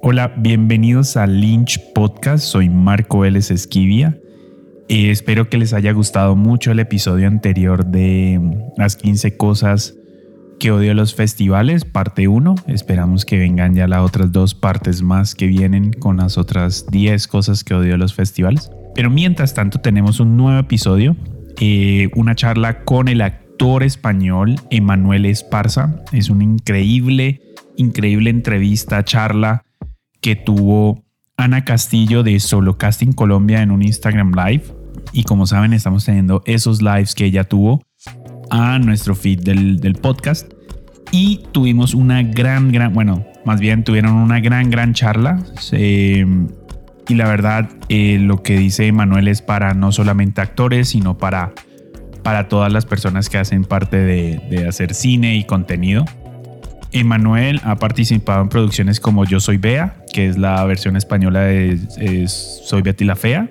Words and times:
Hola, 0.00 0.32
bienvenidos 0.36 1.16
a 1.16 1.26
Lynch 1.26 1.80
Podcast. 1.92 2.44
Soy 2.44 2.68
Marco 2.68 3.18
Vélez 3.18 3.50
Esquivia. 3.50 4.16
Eh, 4.88 5.10
espero 5.10 5.50
que 5.50 5.58
les 5.58 5.72
haya 5.72 5.90
gustado 5.90 6.36
mucho 6.36 6.70
el 6.70 6.78
episodio 6.78 7.26
anterior 7.26 7.84
de 7.84 8.40
las 8.76 8.94
15 8.94 9.36
cosas 9.36 9.96
que 10.60 10.70
odio 10.70 10.94
los 10.94 11.16
festivales, 11.16 11.84
parte 11.84 12.28
1. 12.28 12.54
Esperamos 12.68 13.24
que 13.24 13.38
vengan 13.38 13.74
ya 13.74 13.88
las 13.88 14.02
otras 14.02 14.30
dos 14.30 14.54
partes 14.54 15.02
más 15.02 15.34
que 15.34 15.48
vienen 15.48 15.92
con 15.92 16.18
las 16.18 16.38
otras 16.38 16.86
10 16.86 17.26
cosas 17.26 17.64
que 17.64 17.74
odio 17.74 17.96
los 17.96 18.14
festivales. 18.14 18.70
Pero 18.94 19.10
mientras 19.10 19.52
tanto 19.52 19.80
tenemos 19.80 20.20
un 20.20 20.36
nuevo 20.36 20.60
episodio, 20.60 21.16
eh, 21.60 22.08
una 22.14 22.36
charla 22.36 22.84
con 22.84 23.08
el 23.08 23.20
actor 23.20 23.82
español 23.82 24.54
Emanuel 24.70 25.26
Esparza. 25.26 26.04
Es 26.12 26.30
una 26.30 26.44
increíble, 26.44 27.42
increíble 27.76 28.30
entrevista, 28.30 29.04
charla 29.04 29.64
que 30.20 30.36
tuvo 30.36 31.04
Ana 31.36 31.64
Castillo 31.64 32.22
de 32.22 32.40
Solo 32.40 32.78
Casting 32.78 33.12
Colombia 33.12 33.62
en 33.62 33.70
un 33.70 33.82
Instagram 33.82 34.32
Live. 34.34 34.64
Y 35.12 35.22
como 35.22 35.46
saben, 35.46 35.72
estamos 35.72 36.04
teniendo 36.04 36.42
esos 36.46 36.82
lives 36.82 37.14
que 37.14 37.24
ella 37.24 37.44
tuvo 37.44 37.82
a 38.50 38.78
nuestro 38.78 39.14
feed 39.14 39.40
del, 39.40 39.98
podcast. 40.02 40.52
Y 41.12 41.42
tuvimos 41.52 41.94
una 41.94 42.22
gran, 42.22 42.72
gran, 42.72 42.92
bueno, 42.92 43.24
más 43.44 43.60
bien 43.60 43.84
tuvieron 43.84 44.12
una 44.14 44.40
gran, 44.40 44.70
gran 44.70 44.92
charla. 44.92 45.42
y 45.72 47.14
la 47.14 47.26
verdad, 47.26 47.70
eh, 47.88 48.18
lo 48.20 48.42
que 48.42 48.58
dice 48.58 48.90
Manuel 48.92 49.28
es 49.28 49.40
para 49.40 49.74
no 49.74 49.92
solamente 49.92 50.40
actores, 50.40 50.88
sino 50.88 51.16
para, 51.16 51.52
para 52.22 52.48
todas 52.48 52.72
las 52.72 52.84
personas 52.84 53.30
que 53.30 53.38
hacen 53.38 53.64
parte 53.64 53.96
de, 53.96 54.40
de 54.50 54.66
hacer 54.66 54.92
cine 54.92 55.36
y 55.36 55.44
contenido. 55.44 56.04
Emanuel 56.92 57.60
ha 57.64 57.76
participado 57.76 58.42
en 58.42 58.48
producciones 58.48 59.00
como 59.00 59.24
Yo 59.24 59.40
Soy 59.40 59.58
Bea, 59.58 60.04
que 60.12 60.28
es 60.28 60.38
la 60.38 60.64
versión 60.64 60.96
española 60.96 61.40
de 61.40 62.26
Soy 62.28 62.82
Betty 62.82 63.04
la 63.04 63.16
Fea. 63.16 63.50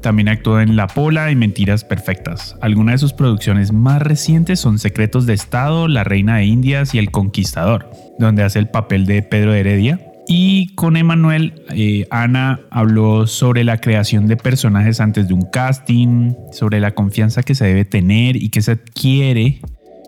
También 0.00 0.28
actuó 0.28 0.60
en 0.60 0.76
La 0.76 0.86
Pola 0.86 1.30
y 1.30 1.36
Mentiras 1.36 1.84
Perfectas. 1.84 2.56
Algunas 2.62 2.94
de 2.94 2.98
sus 2.98 3.12
producciones 3.12 3.72
más 3.72 4.00
recientes 4.00 4.58
son 4.58 4.78
Secretos 4.78 5.26
de 5.26 5.34
Estado, 5.34 5.88
La 5.88 6.04
Reina 6.04 6.36
de 6.36 6.46
Indias 6.46 6.94
y 6.94 6.98
El 6.98 7.10
Conquistador, 7.10 7.90
donde 8.18 8.42
hace 8.42 8.58
el 8.58 8.68
papel 8.68 9.04
de 9.04 9.22
Pedro 9.22 9.52
Heredia. 9.52 10.00
Y 10.26 10.74
con 10.74 10.96
Emanuel, 10.96 11.64
eh, 11.74 12.06
Ana 12.10 12.60
habló 12.70 13.26
sobre 13.26 13.64
la 13.64 13.78
creación 13.78 14.26
de 14.26 14.36
personajes 14.36 15.00
antes 15.00 15.28
de 15.28 15.34
un 15.34 15.42
casting, 15.42 16.34
sobre 16.52 16.80
la 16.80 16.92
confianza 16.92 17.42
que 17.42 17.54
se 17.54 17.66
debe 17.66 17.84
tener 17.84 18.36
y 18.36 18.48
que 18.48 18.62
se 18.62 18.72
adquiere 18.72 19.60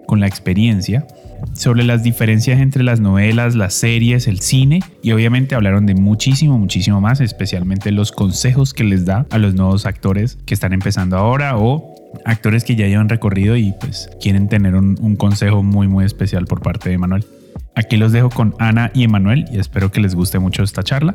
con 0.06 0.20
la 0.20 0.26
experiencia 0.26 1.06
sobre 1.54 1.84
las 1.84 2.02
diferencias 2.02 2.60
entre 2.60 2.82
las 2.82 3.00
novelas, 3.00 3.54
las 3.54 3.74
series, 3.74 4.26
el 4.26 4.40
cine 4.40 4.80
y 5.02 5.12
obviamente 5.12 5.54
hablaron 5.54 5.86
de 5.86 5.94
muchísimo, 5.94 6.58
muchísimo 6.58 7.00
más, 7.00 7.20
especialmente 7.20 7.92
los 7.92 8.12
consejos 8.12 8.74
que 8.74 8.84
les 8.84 9.04
da 9.04 9.26
a 9.30 9.38
los 9.38 9.54
nuevos 9.54 9.86
actores 9.86 10.38
que 10.46 10.54
están 10.54 10.72
empezando 10.72 11.16
ahora 11.16 11.56
o 11.56 11.94
actores 12.24 12.64
que 12.64 12.76
ya 12.76 12.86
llevan 12.86 13.08
recorrido 13.08 13.56
y 13.56 13.72
pues 13.80 14.10
quieren 14.20 14.48
tener 14.48 14.74
un, 14.74 15.16
consejo 15.16 15.62
muy, 15.62 15.88
muy 15.88 16.04
especial 16.04 16.46
por 16.46 16.60
parte 16.60 16.90
de 16.90 16.98
Manuel. 16.98 17.24
Aquí 17.74 17.96
los 17.96 18.12
dejo 18.12 18.28
con 18.28 18.54
Ana 18.58 18.90
y 18.94 19.04
Emanuel 19.04 19.46
y 19.50 19.58
espero 19.58 19.90
que 19.90 20.00
les 20.00 20.14
guste 20.14 20.38
mucho 20.38 20.62
esta 20.62 20.82
charla. 20.82 21.14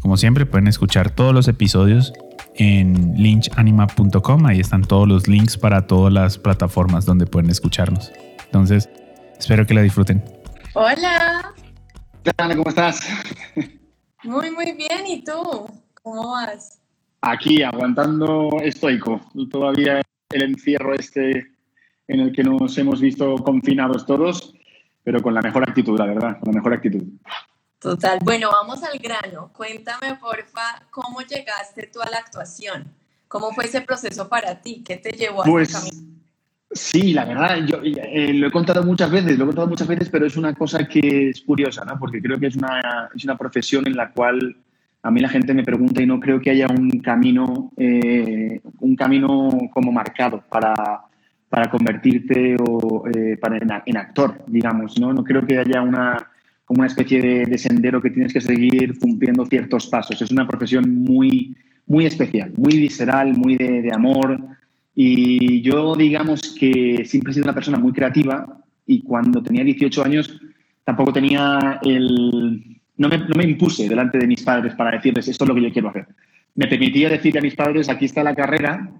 Como 0.00 0.16
siempre 0.16 0.46
pueden 0.46 0.66
escuchar 0.66 1.10
todos 1.10 1.34
los 1.34 1.48
episodios 1.48 2.12
en 2.54 3.14
lynchanima.com. 3.16 4.46
Ahí 4.46 4.60
están 4.60 4.82
todos 4.82 5.08
los 5.08 5.28
links 5.28 5.56
para 5.56 5.86
todas 5.86 6.12
las 6.12 6.38
plataformas 6.38 7.04
donde 7.04 7.26
pueden 7.26 7.50
escucharnos. 7.50 8.12
Entonces, 8.44 8.88
Espero 9.40 9.66
que 9.66 9.72
la 9.72 9.80
disfruten. 9.80 10.22
Hola. 10.74 11.54
¿Qué 12.22 12.30
tal? 12.34 12.54
¿Cómo 12.56 12.68
estás? 12.68 13.00
Muy, 14.22 14.50
muy 14.50 14.72
bien. 14.72 15.06
¿Y 15.06 15.24
tú? 15.24 15.66
¿Cómo 16.02 16.32
vas? 16.32 16.78
Aquí, 17.22 17.62
aguantando 17.62 18.50
estoico. 18.62 19.18
Todavía 19.50 20.02
el 20.28 20.42
encierro 20.42 20.94
este 20.94 21.52
en 22.06 22.20
el 22.20 22.32
que 22.32 22.44
nos 22.44 22.76
hemos 22.76 23.00
visto 23.00 23.36
confinados 23.36 24.04
todos, 24.04 24.52
pero 25.02 25.22
con 25.22 25.32
la 25.32 25.40
mejor 25.40 25.66
actitud, 25.66 25.98
la 25.98 26.04
verdad, 26.04 26.38
con 26.38 26.52
la 26.52 26.58
mejor 26.58 26.74
actitud. 26.74 27.02
Total. 27.78 28.18
Bueno, 28.22 28.50
vamos 28.50 28.82
al 28.82 28.98
grano. 28.98 29.50
Cuéntame, 29.54 30.16
porfa, 30.16 30.82
cómo 30.90 31.22
llegaste 31.22 31.86
tú 31.86 32.02
a 32.02 32.10
la 32.10 32.18
actuación. 32.18 32.92
¿Cómo 33.26 33.52
fue 33.52 33.64
ese 33.64 33.80
proceso 33.80 34.28
para 34.28 34.60
ti? 34.60 34.84
¿Qué 34.86 34.98
te 34.98 35.12
llevó 35.12 35.40
a 35.40 35.44
pues, 35.46 35.72
camino? 35.72 36.19
Sí, 36.72 37.12
la 37.12 37.24
verdad, 37.24 37.66
yo 37.66 37.80
eh, 37.82 38.32
lo 38.32 38.46
he 38.46 38.50
contado 38.52 38.84
muchas 38.84 39.10
veces, 39.10 39.36
lo 39.36 39.42
he 39.42 39.46
contado 39.48 39.66
muchas 39.66 39.88
veces, 39.88 40.08
pero 40.08 40.26
es 40.26 40.36
una 40.36 40.54
cosa 40.54 40.86
que 40.86 41.30
es 41.30 41.40
curiosa, 41.40 41.84
¿no? 41.84 41.98
Porque 41.98 42.22
creo 42.22 42.38
que 42.38 42.46
es 42.46 42.54
una, 42.54 43.10
es 43.12 43.24
una 43.24 43.36
profesión 43.36 43.88
en 43.88 43.96
la 43.96 44.12
cual 44.12 44.56
a 45.02 45.10
mí 45.10 45.20
la 45.20 45.28
gente 45.28 45.52
me 45.52 45.64
pregunta 45.64 46.00
y 46.00 46.06
no 46.06 46.20
creo 46.20 46.40
que 46.40 46.50
haya 46.50 46.68
un 46.68 47.00
camino, 47.00 47.72
eh, 47.76 48.60
un 48.78 48.94
camino 48.94 49.48
como 49.72 49.90
marcado 49.90 50.44
para, 50.48 50.74
para 51.48 51.68
convertirte 51.68 52.54
o, 52.60 53.04
eh, 53.08 53.36
para 53.36 53.58
en, 53.58 53.96
actor, 53.96 54.44
digamos, 54.46 54.96
¿no? 55.00 55.12
No 55.12 55.24
creo 55.24 55.44
que 55.44 55.58
haya 55.58 55.82
una, 55.82 56.30
como 56.64 56.82
una 56.82 56.86
especie 56.86 57.46
de, 57.46 57.58
sendero 57.58 58.00
que 58.00 58.10
tienes 58.10 58.32
que 58.32 58.40
seguir 58.40 58.96
cumpliendo 59.00 59.44
ciertos 59.44 59.88
pasos. 59.88 60.22
Es 60.22 60.30
una 60.30 60.46
profesión 60.46 61.02
muy, 61.02 61.56
muy 61.88 62.06
especial, 62.06 62.52
muy 62.56 62.78
visceral, 62.78 63.36
muy 63.36 63.56
de 63.56 63.90
amor, 63.92 64.38
y 65.02 65.62
yo, 65.62 65.96
digamos 65.96 66.54
que 66.60 67.06
siempre 67.06 67.30
he 67.30 67.34
sido 67.34 67.44
una 67.44 67.54
persona 67.54 67.78
muy 67.78 67.90
creativa 67.90 68.60
y 68.86 69.00
cuando 69.00 69.42
tenía 69.42 69.64
18 69.64 70.04
años 70.04 70.38
tampoco 70.84 71.10
tenía 71.10 71.80
el... 71.82 72.78
No 72.98 73.08
me, 73.08 73.16
no 73.16 73.34
me 73.34 73.44
impuse 73.44 73.88
delante 73.88 74.18
de 74.18 74.26
mis 74.26 74.42
padres 74.42 74.74
para 74.74 74.90
decirles 74.90 75.26
esto 75.26 75.44
es 75.44 75.48
lo 75.48 75.54
que 75.54 75.62
yo 75.62 75.72
quiero 75.72 75.88
hacer. 75.88 76.06
Me 76.54 76.66
permitía 76.66 77.08
decirle 77.08 77.38
a 77.38 77.42
mis 77.42 77.54
padres, 77.54 77.88
aquí 77.88 78.04
está 78.04 78.22
la 78.22 78.34
carrera 78.34 78.90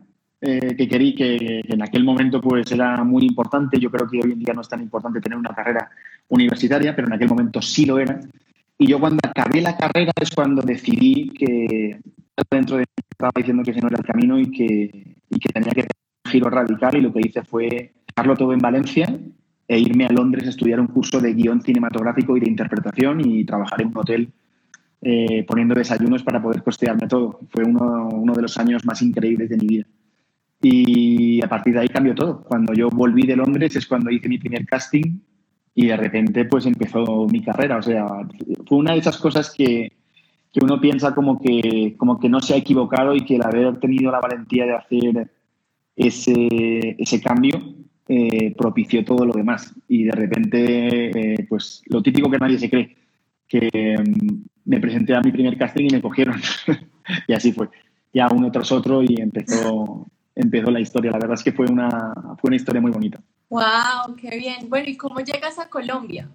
eh, 0.40 0.74
que 0.74 0.88
quería, 0.88 1.14
que, 1.14 1.60
en 1.68 1.82
aquel 1.82 2.02
momento 2.02 2.40
pues 2.40 2.72
era 2.72 3.04
muy 3.04 3.26
importante. 3.26 3.78
Yo 3.78 3.90
creo 3.90 4.08
que 4.08 4.20
hoy 4.24 4.32
en 4.32 4.38
día 4.38 4.54
no 4.54 4.62
es 4.62 4.70
tan 4.70 4.80
importante 4.80 5.20
tener 5.20 5.36
una 5.36 5.54
carrera 5.54 5.90
universitaria, 6.28 6.96
pero 6.96 7.08
en 7.08 7.12
aquel 7.12 7.28
momento 7.28 7.60
sí 7.60 7.84
lo 7.84 7.98
era. 7.98 8.18
Y 8.78 8.86
yo 8.86 8.98
cuando 8.98 9.20
acabé 9.22 9.60
la 9.60 9.76
carrera 9.76 10.12
es 10.18 10.30
cuando 10.30 10.62
decidí 10.62 11.28
que 11.28 12.00
dentro 12.50 12.78
de 12.78 12.86
estaba 13.10 13.32
diciendo 13.36 13.62
que 13.62 13.72
ese 13.72 13.82
no 13.82 13.88
era 13.88 13.98
el 13.98 14.06
camino 14.06 14.38
y 14.40 14.50
que, 14.50 15.19
y 15.30 15.38
que 15.38 15.52
tenía 15.52 15.72
que 15.72 15.82
un 15.82 16.30
giro 16.30 16.50
radical 16.50 16.96
y 16.96 17.00
lo 17.00 17.12
que 17.12 17.20
hice 17.20 17.42
fue 17.42 17.92
dejarlo 18.06 18.36
todo 18.36 18.52
en 18.52 18.58
Valencia 18.58 19.18
e 19.66 19.78
irme 19.78 20.04
a 20.04 20.12
Londres 20.12 20.46
a 20.46 20.50
estudiar 20.50 20.80
un 20.80 20.88
curso 20.88 21.20
de 21.20 21.32
guion 21.32 21.62
cinematográfico 21.62 22.36
y 22.36 22.40
de 22.40 22.50
interpretación 22.50 23.20
y 23.20 23.44
trabajar 23.44 23.80
en 23.80 23.88
un 23.88 23.96
hotel 23.96 24.32
eh, 25.00 25.44
poniendo 25.46 25.74
desayunos 25.74 26.22
para 26.22 26.42
poder 26.42 26.62
costearme 26.62 27.06
todo. 27.06 27.40
Fue 27.48 27.64
uno, 27.64 28.08
uno 28.12 28.32
de 28.34 28.42
los 28.42 28.58
años 28.58 28.84
más 28.84 29.00
increíbles 29.00 29.48
de 29.48 29.56
mi 29.56 29.66
vida. 29.66 29.86
Y 30.60 31.42
a 31.42 31.48
partir 31.48 31.74
de 31.74 31.80
ahí 31.80 31.88
cambió 31.88 32.14
todo. 32.14 32.42
Cuando 32.42 32.74
yo 32.74 32.90
volví 32.90 33.22
de 33.22 33.36
Londres 33.36 33.76
es 33.76 33.86
cuando 33.86 34.10
hice 34.10 34.28
mi 34.28 34.38
primer 34.38 34.66
casting 34.66 35.20
y 35.74 35.86
de 35.86 35.96
repente 35.96 36.44
pues 36.44 36.66
empezó 36.66 37.26
mi 37.28 37.40
carrera. 37.42 37.78
O 37.78 37.82
sea, 37.82 38.06
fue 38.66 38.78
una 38.78 38.92
de 38.92 38.98
esas 38.98 39.16
cosas 39.18 39.54
que, 39.56 39.92
que 40.52 40.64
uno 40.64 40.80
piensa 40.80 41.14
como 41.14 41.40
que, 41.40 41.94
como 41.96 42.18
que 42.18 42.28
no 42.28 42.40
se 42.40 42.54
ha 42.54 42.56
equivocado 42.56 43.14
y 43.14 43.24
que 43.24 43.36
el 43.36 43.42
haber 43.42 43.78
tenido 43.78 44.10
la 44.10 44.20
valentía 44.20 44.66
de 44.66 44.74
hacer 44.74 45.30
ese, 45.96 46.96
ese 46.98 47.20
cambio 47.20 47.60
eh, 48.08 48.54
propició 48.56 49.04
todo 49.04 49.24
lo 49.24 49.32
demás. 49.32 49.72
Y 49.86 50.04
de 50.04 50.12
repente, 50.12 51.34
eh, 51.34 51.46
pues 51.48 51.82
lo 51.86 52.02
típico 52.02 52.28
que 52.30 52.38
nadie 52.38 52.58
se 52.58 52.68
cree, 52.68 52.96
que 53.46 53.96
mm, 53.98 54.36
me 54.64 54.80
presenté 54.80 55.14
a 55.14 55.20
mi 55.20 55.30
primer 55.30 55.56
casting 55.56 55.86
y 55.88 55.94
me 55.94 56.02
cogieron. 56.02 56.40
y 57.28 57.32
así 57.32 57.52
fue. 57.52 57.68
Ya 58.12 58.28
uno 58.28 58.50
tras 58.50 58.72
otro 58.72 59.02
y 59.04 59.20
empezó, 59.20 60.08
empezó 60.34 60.72
la 60.72 60.80
historia. 60.80 61.12
La 61.12 61.18
verdad 61.18 61.34
es 61.34 61.44
que 61.44 61.52
fue 61.52 61.66
una, 61.66 62.12
fue 62.40 62.48
una 62.48 62.56
historia 62.56 62.80
muy 62.80 62.90
bonita. 62.90 63.20
¡Wow! 63.48 64.16
¡Qué 64.16 64.36
bien! 64.36 64.68
Bueno, 64.68 64.88
¿y 64.88 64.96
cómo 64.96 65.20
llegas 65.20 65.60
a 65.60 65.68
Colombia? 65.68 66.28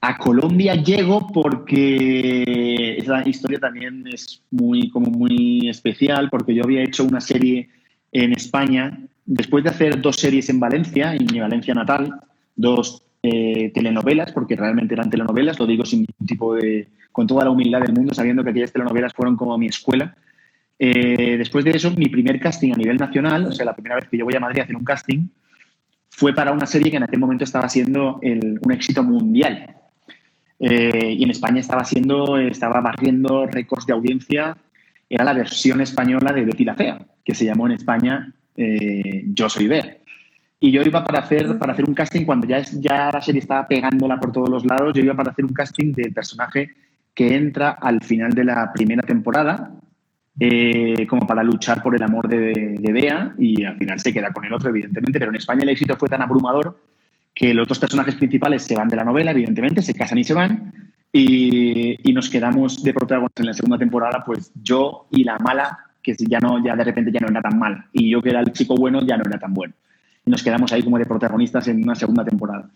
A 0.00 0.16
Colombia 0.16 0.76
llego 0.76 1.26
porque 1.26 2.96
esa 2.98 3.28
historia 3.28 3.58
también 3.58 4.04
es 4.06 4.42
muy, 4.50 4.90
como 4.90 5.10
muy 5.10 5.68
especial, 5.68 6.30
porque 6.30 6.54
yo 6.54 6.62
había 6.62 6.84
hecho 6.84 7.04
una 7.04 7.20
serie 7.20 7.68
en 8.12 8.32
España, 8.32 8.96
después 9.26 9.64
de 9.64 9.70
hacer 9.70 10.00
dos 10.00 10.16
series 10.16 10.48
en 10.50 10.60
Valencia, 10.60 11.14
en 11.14 11.26
mi 11.26 11.40
Valencia 11.40 11.74
natal, 11.74 12.14
dos 12.54 13.02
eh, 13.24 13.72
telenovelas, 13.74 14.30
porque 14.30 14.54
realmente 14.54 14.94
eran 14.94 15.10
telenovelas, 15.10 15.58
lo 15.58 15.66
digo 15.66 15.84
sin 15.84 16.00
ningún 16.00 16.26
tipo 16.26 16.54
de, 16.54 16.86
con 17.10 17.26
toda 17.26 17.44
la 17.44 17.50
humildad 17.50 17.80
del 17.80 17.92
mundo, 17.92 18.14
sabiendo 18.14 18.44
que 18.44 18.50
aquellas 18.50 18.72
telenovelas 18.72 19.12
fueron 19.12 19.36
como 19.36 19.58
mi 19.58 19.66
escuela. 19.66 20.16
Eh, 20.78 21.36
después 21.36 21.64
de 21.64 21.72
eso, 21.72 21.90
mi 21.90 22.08
primer 22.08 22.38
casting 22.38 22.72
a 22.72 22.76
nivel 22.76 22.98
nacional, 22.98 23.46
o 23.46 23.52
sea, 23.52 23.66
la 23.66 23.74
primera 23.74 23.96
vez 23.96 24.08
que 24.08 24.16
yo 24.16 24.24
voy 24.24 24.36
a 24.36 24.40
Madrid 24.40 24.60
a 24.60 24.62
hacer 24.62 24.76
un 24.76 24.84
casting, 24.84 25.26
fue 26.08 26.32
para 26.32 26.52
una 26.52 26.66
serie 26.66 26.92
que 26.92 26.96
en 26.98 27.02
aquel 27.02 27.18
momento 27.18 27.42
estaba 27.42 27.68
siendo 27.68 28.20
un 28.22 28.72
éxito 28.72 29.02
mundial, 29.02 29.77
eh, 30.60 31.14
y 31.16 31.22
en 31.22 31.30
España 31.30 31.60
estaba 31.60 31.82
haciendo, 31.82 32.38
estaba 32.38 32.80
barriendo 32.80 33.46
récords 33.46 33.86
de 33.86 33.92
audiencia. 33.92 34.56
Era 35.08 35.24
la 35.24 35.32
versión 35.32 35.80
española 35.80 36.32
de 36.32 36.44
Betty 36.44 36.64
la 36.64 36.74
Fea, 36.74 36.98
que 37.24 37.34
se 37.34 37.44
llamó 37.44 37.66
en 37.66 37.72
España 37.72 38.32
eh, 38.56 39.24
Yo 39.26 39.48
soy 39.48 39.68
Bea. 39.68 39.96
Y 40.60 40.72
yo 40.72 40.82
iba 40.82 41.04
para 41.04 41.20
hacer, 41.20 41.56
para 41.56 41.72
hacer 41.72 41.84
un 41.88 41.94
casting, 41.94 42.24
cuando 42.24 42.46
ya, 42.46 42.60
ya 42.80 43.10
la 43.12 43.22
serie 43.22 43.40
estaba 43.40 43.68
pegándola 43.68 44.18
por 44.18 44.32
todos 44.32 44.48
los 44.48 44.66
lados, 44.66 44.92
yo 44.92 45.04
iba 45.04 45.14
para 45.14 45.30
hacer 45.30 45.44
un 45.44 45.52
casting 45.52 45.92
del 45.92 46.12
personaje 46.12 46.70
que 47.14 47.36
entra 47.36 47.70
al 47.70 48.02
final 48.02 48.32
de 48.32 48.44
la 48.44 48.72
primera 48.72 49.02
temporada 49.02 49.70
eh, 50.40 51.06
como 51.08 51.26
para 51.26 51.44
luchar 51.44 51.80
por 51.80 51.94
el 51.94 52.02
amor 52.02 52.28
de, 52.28 52.76
de 52.78 52.92
Bea 52.92 53.34
y 53.38 53.64
al 53.64 53.76
final 53.76 54.00
se 54.00 54.12
queda 54.12 54.32
con 54.32 54.44
el 54.44 54.52
otro, 54.52 54.70
evidentemente, 54.70 55.20
pero 55.20 55.30
en 55.30 55.36
España 55.36 55.62
el 55.62 55.68
éxito 55.68 55.96
fue 55.96 56.08
tan 56.08 56.22
abrumador 56.22 56.76
que 57.38 57.54
los 57.54 57.68
dos 57.68 57.78
personajes 57.78 58.16
principales 58.16 58.64
se 58.64 58.74
van 58.74 58.88
de 58.88 58.96
la 58.96 59.04
novela, 59.04 59.30
evidentemente, 59.30 59.80
se 59.80 59.94
casan 59.94 60.18
y 60.18 60.24
se 60.24 60.34
van, 60.34 60.72
y, 61.12 62.10
y, 62.10 62.12
nos 62.12 62.28
quedamos 62.28 62.82
de 62.82 62.92
protagonistas 62.92 63.40
en 63.40 63.46
la 63.46 63.54
segunda 63.54 63.78
temporada, 63.78 64.24
pues 64.26 64.50
yo 64.60 65.06
y 65.12 65.22
la 65.22 65.38
mala, 65.38 65.78
que 66.02 66.16
ya 66.18 66.40
no, 66.40 66.62
ya 66.64 66.74
de 66.74 66.82
repente 66.82 67.12
ya 67.12 67.20
no 67.20 67.28
era 67.28 67.40
tan 67.40 67.56
mal, 67.56 67.84
y 67.92 68.10
yo 68.10 68.20
que 68.20 68.30
era 68.30 68.40
el 68.40 68.52
chico 68.52 68.74
bueno 68.74 69.02
ya 69.06 69.16
no 69.16 69.22
era 69.24 69.38
tan 69.38 69.54
bueno. 69.54 69.72
Y 70.26 70.30
nos 70.32 70.42
quedamos 70.42 70.72
ahí 70.72 70.82
como 70.82 70.98
de 70.98 71.06
protagonistas 71.06 71.68
en 71.68 71.80
una 71.84 71.94
segunda 71.94 72.24
temporada. 72.24 72.68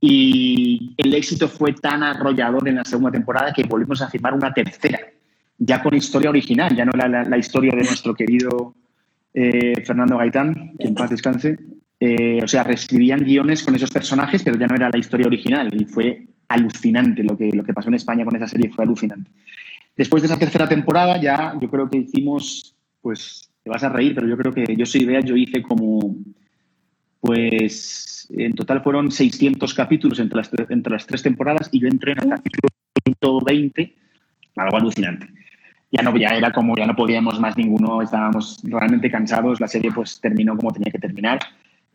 Y 0.00 0.94
el 0.98 1.12
éxito 1.12 1.48
fue 1.48 1.72
tan 1.72 2.04
arrollador 2.04 2.68
en 2.68 2.76
la 2.76 2.84
segunda 2.84 3.10
temporada 3.10 3.52
que 3.52 3.64
volvimos 3.64 4.00
a 4.02 4.08
firmar 4.08 4.34
una 4.34 4.54
tercera, 4.54 5.00
ya 5.58 5.82
con 5.82 5.96
historia 5.96 6.30
original, 6.30 6.76
ya 6.76 6.84
no 6.84 6.92
la, 6.92 7.24
la, 7.24 7.38
historia 7.38 7.72
de 7.72 7.82
nuestro 7.82 8.14
querido 8.14 8.72
eh, 9.34 9.82
Fernando 9.84 10.16
Gaitán, 10.16 10.76
que 10.78 10.86
en 10.86 10.94
paz 10.94 11.10
descanse. 11.10 11.58
Eh, 11.98 12.40
o 12.42 12.48
sea, 12.48 12.62
reescribían 12.62 13.24
guiones 13.24 13.62
con 13.62 13.74
esos 13.74 13.90
personajes, 13.90 14.42
pero 14.42 14.58
ya 14.58 14.66
no 14.66 14.74
era 14.74 14.90
la 14.92 14.98
historia 14.98 15.26
original 15.26 15.70
y 15.72 15.84
fue 15.86 16.26
alucinante 16.48 17.22
lo 17.22 17.36
que, 17.36 17.50
lo 17.52 17.64
que 17.64 17.72
pasó 17.72 17.88
en 17.88 17.94
España 17.94 18.24
con 18.24 18.36
esa 18.36 18.46
serie, 18.46 18.70
fue 18.70 18.84
alucinante. 18.84 19.30
Después 19.96 20.22
de 20.22 20.26
esa 20.26 20.38
tercera 20.38 20.68
temporada 20.68 21.18
ya 21.20 21.54
yo 21.60 21.70
creo 21.70 21.88
que 21.88 21.98
hicimos, 21.98 22.76
pues 23.00 23.50
te 23.62 23.70
vas 23.70 23.82
a 23.82 23.88
reír, 23.88 24.14
pero 24.14 24.28
yo 24.28 24.36
creo 24.36 24.52
que 24.52 24.76
yo 24.76 24.84
soy 24.84 25.02
idea, 25.02 25.20
yo 25.20 25.36
hice 25.36 25.62
como, 25.62 26.16
pues 27.20 28.28
en 28.30 28.52
total 28.54 28.82
fueron 28.82 29.10
600 29.10 29.72
capítulos 29.74 30.18
entre 30.20 30.36
las, 30.36 30.50
entre 30.68 30.92
las 30.92 31.06
tres 31.06 31.22
temporadas 31.22 31.68
y 31.72 31.80
yo 31.80 31.88
entré 31.88 32.12
en 32.12 32.18
el 32.18 32.28
capítulo 32.28 32.68
120, 33.04 33.94
algo 34.56 34.76
alucinante. 34.76 35.28
Ya 35.90 36.02
no, 36.02 36.16
ya 36.16 36.28
era 36.30 36.52
como, 36.52 36.76
ya 36.76 36.86
no 36.86 36.94
podíamos 36.94 37.40
más 37.40 37.56
ninguno, 37.56 38.02
estábamos 38.02 38.60
realmente 38.64 39.10
cansados, 39.10 39.60
la 39.60 39.68
serie 39.68 39.90
pues 39.92 40.20
terminó 40.20 40.56
como 40.56 40.72
tenía 40.72 40.92
que 40.92 40.98
terminar. 40.98 41.38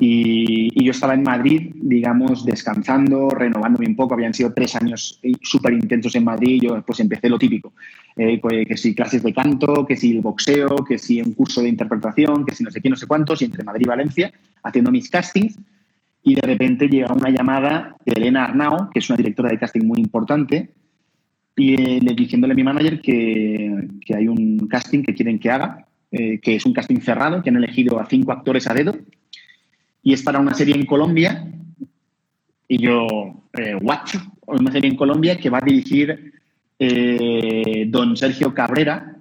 Y, 0.04 0.84
yo 0.84 0.90
estaba 0.90 1.14
en 1.14 1.22
Madrid, 1.22 1.74
digamos, 1.76 2.44
descansando, 2.44 3.30
renovándome 3.30 3.86
un 3.86 3.96
poco. 3.96 4.16
Habían 4.16 4.34
sido 4.34 4.52
tres 4.52 4.76
años 4.76 5.20
súper 5.44 5.74
intensos 5.74 6.16
en 6.16 6.24
Madrid. 6.24 6.60
Yo 6.64 6.82
pues 6.82 7.00
empecé 7.02 7.30
lo 7.30 7.38
típico, 7.38 7.74
eh, 8.16 8.42
que 8.68 8.78
si 8.78 8.96
clases 8.96 9.22
de 9.22 9.32
canto, 9.32 9.86
que 9.86 9.96
si 9.96 10.14
el 10.14 10.22
boxeo, 10.22 10.78
que 10.78 10.98
si 10.98 11.22
un 11.22 11.34
curso 11.34 11.62
de 11.62 11.70
interpretación, 11.70 12.46
que 12.46 12.56
si 12.56 12.64
no 12.64 12.72
sé 12.72 12.82
qué, 12.82 12.90
no 12.90 12.96
sé 12.96 13.06
cuántos, 13.06 13.44
y 13.44 13.46
entre 13.46 13.64
Madrid 13.64 13.86
y 13.86 13.90
Valencia, 13.90 14.34
haciendo 14.64 14.90
mis 14.90 15.08
castings. 15.08 15.60
Y 16.24 16.34
de 16.34 16.42
repente 16.42 16.88
llega 16.88 17.14
una 17.14 17.30
llamada 17.30 17.96
de 18.04 18.14
Elena 18.14 18.46
Arnao, 18.46 18.90
que 18.92 19.00
es 19.00 19.10
una 19.12 19.18
directora 19.18 19.50
de 19.50 19.60
casting 19.60 19.86
muy 19.86 20.00
importante, 20.00 20.72
y 21.56 21.80
eh, 21.80 22.00
diciéndole 22.16 22.54
a 22.54 22.56
mi 22.56 22.64
manager 22.64 23.02
que, 23.02 23.88
que, 24.04 24.16
hay 24.16 24.28
un 24.28 24.68
casting 24.68 25.04
que 25.04 25.14
quieren 25.14 25.38
que 25.38 25.52
haga, 25.52 25.86
eh, 26.12 26.40
que 26.40 26.56
es 26.56 26.66
un 26.66 26.74
casting 26.74 27.02
cerrado, 27.02 27.44
que 27.44 27.52
han 27.52 27.58
elegido 27.58 28.00
a 28.00 28.08
cinco 28.08 28.32
actores 28.32 28.68
a 28.68 28.74
dedo 28.74 28.96
y 30.04 30.14
es 30.14 30.24
para 30.24 30.40
una 30.40 30.54
serie 30.54 30.76
en 30.76 30.86
Colombia. 30.86 31.48
Y 32.68 32.78
yo, 32.78 33.08
eh, 33.54 33.76
una 34.48 34.72
serie 34.72 34.90
en 34.90 34.96
Colombia 34.96 35.38
que 35.38 35.50
va 35.50 35.60
a 35.60 35.66
dirigir 35.66 36.34
eh, 36.80 37.86
don 37.90 38.16
Sergio 38.16 38.54
Cabrera, 38.54 39.18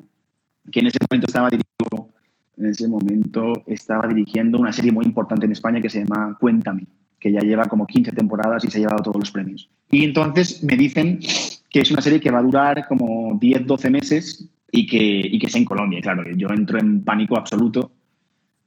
que 0.70 0.80
en 0.80 0.86
ese 0.86 0.98
momento 1.08 1.26
estaba 1.26 1.50
dirigiendo, 1.50 2.14
en 2.56 2.66
ese 2.66 2.88
momento 2.88 3.52
estaba 3.66 4.08
dirigiendo 4.08 4.58
una 4.58 4.72
serie 4.72 4.92
muy 4.92 5.04
importante 5.04 5.46
en 5.46 5.52
España 5.52 5.80
que 5.80 5.90
se 5.90 6.04
llama 6.04 6.36
Cuéntame, 6.40 6.86
que 7.18 7.32
ya 7.32 7.40
lleva 7.40 7.64
como 7.64 7.86
15 7.86 8.12
temporadas 8.12 8.64
y 8.64 8.70
se 8.70 8.78
ha 8.78 8.80
llevado 8.82 9.02
todos 9.02 9.18
los 9.18 9.30
premios. 9.30 9.68
Y 9.90 10.04
entonces 10.04 10.62
me 10.62 10.76
dicen 10.76 11.18
que 11.68 11.80
es 11.80 11.90
una 11.90 12.00
serie 12.00 12.20
que 12.20 12.30
va 12.30 12.38
a 12.38 12.42
durar 12.42 12.86
como 12.88 13.36
10, 13.40 13.66
12 13.66 13.90
meses 13.90 14.48
y 14.70 14.86
que, 14.86 14.98
y 14.98 15.38
que 15.38 15.46
es 15.48 15.54
en 15.56 15.64
Colombia. 15.64 16.00
Claro, 16.00 16.24
yo 16.36 16.48
entro 16.48 16.78
en 16.78 17.02
pánico 17.02 17.36
absoluto 17.36 17.90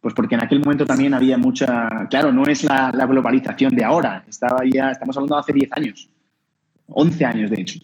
pues 0.03 0.13
porque 0.13 0.35
en 0.35 0.44
aquel 0.44 0.59
momento 0.59 0.85
también 0.85 1.13
había 1.13 1.38
mucha, 1.38 2.07
claro, 2.09 2.33
no 2.33 2.44
es 2.44 2.65
la, 2.65 2.91
la 2.94 3.05
globalización 3.05 3.73
de 3.73 3.85
ahora, 3.85 4.25
estaba 4.27 4.59
ya, 4.69 4.91
estamos 4.91 5.15
hablando 5.15 5.35
de 5.35 5.39
hace 5.39 5.53
10 5.53 5.69
años, 5.71 6.09
11 6.88 7.23
años 7.25 7.50
de 7.50 7.61
hecho, 7.61 7.79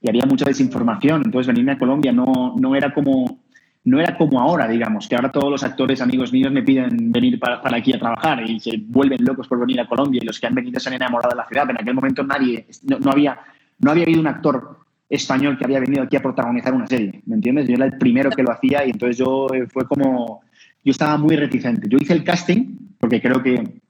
y 0.00 0.08
había 0.08 0.24
mucha 0.26 0.44
desinformación, 0.44 1.22
entonces 1.24 1.48
venirme 1.48 1.72
a 1.72 1.78
Colombia 1.78 2.12
no, 2.12 2.54
no, 2.56 2.76
era 2.76 2.94
como, 2.94 3.40
no 3.82 3.98
era 3.98 4.16
como 4.16 4.40
ahora, 4.40 4.68
digamos, 4.68 5.08
que 5.08 5.16
ahora 5.16 5.32
todos 5.32 5.50
los 5.50 5.64
actores 5.64 6.00
amigos 6.00 6.32
míos 6.32 6.52
me 6.52 6.62
piden 6.62 7.10
venir 7.10 7.40
para, 7.40 7.60
para, 7.60 7.78
aquí 7.78 7.92
a 7.92 7.98
trabajar 7.98 8.48
y 8.48 8.60
se 8.60 8.76
vuelven 8.86 9.24
locos 9.24 9.48
por 9.48 9.58
venir 9.58 9.80
a 9.80 9.88
Colombia 9.88 10.20
y 10.22 10.24
los 10.24 10.38
que 10.38 10.46
han 10.46 10.54
venido 10.54 10.78
se 10.78 10.88
han 10.88 10.94
enamorado 10.94 11.30
de 11.30 11.36
la 11.36 11.48
ciudad, 11.48 11.68
en 11.68 11.80
aquel 11.80 11.94
momento 11.94 12.22
nadie, 12.22 12.68
no, 12.84 13.00
no 13.00 13.10
había, 13.10 13.40
no 13.80 13.90
había 13.90 14.04
habido 14.04 14.20
un 14.20 14.28
actor 14.28 14.78
español 15.08 15.58
que 15.58 15.64
había 15.64 15.80
venido 15.80 16.04
aquí 16.04 16.14
a 16.14 16.22
protagonizar 16.22 16.72
una 16.72 16.86
serie, 16.86 17.22
¿me 17.26 17.34
entiendes? 17.34 17.66
Yo 17.66 17.74
era 17.74 17.86
el 17.86 17.98
primero 17.98 18.30
que 18.30 18.44
lo 18.44 18.52
hacía 18.52 18.86
y 18.86 18.90
entonces 18.90 19.18
yo 19.18 19.48
eh, 19.52 19.66
fue 19.66 19.84
como 19.88 20.45
yo 20.86 20.92
estaba 20.92 21.18
muy 21.18 21.34
reticente. 21.34 21.88
Yo 21.88 21.98
hice 21.98 22.12
el 22.12 22.22
casting 22.22 22.76
porque 23.00 23.20
creo 23.20 23.42
que, 23.42 23.80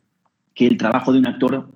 que 0.54 0.66
el 0.66 0.78
trabajo 0.78 1.12
de 1.12 1.18
un 1.18 1.26
actor, 1.26 1.68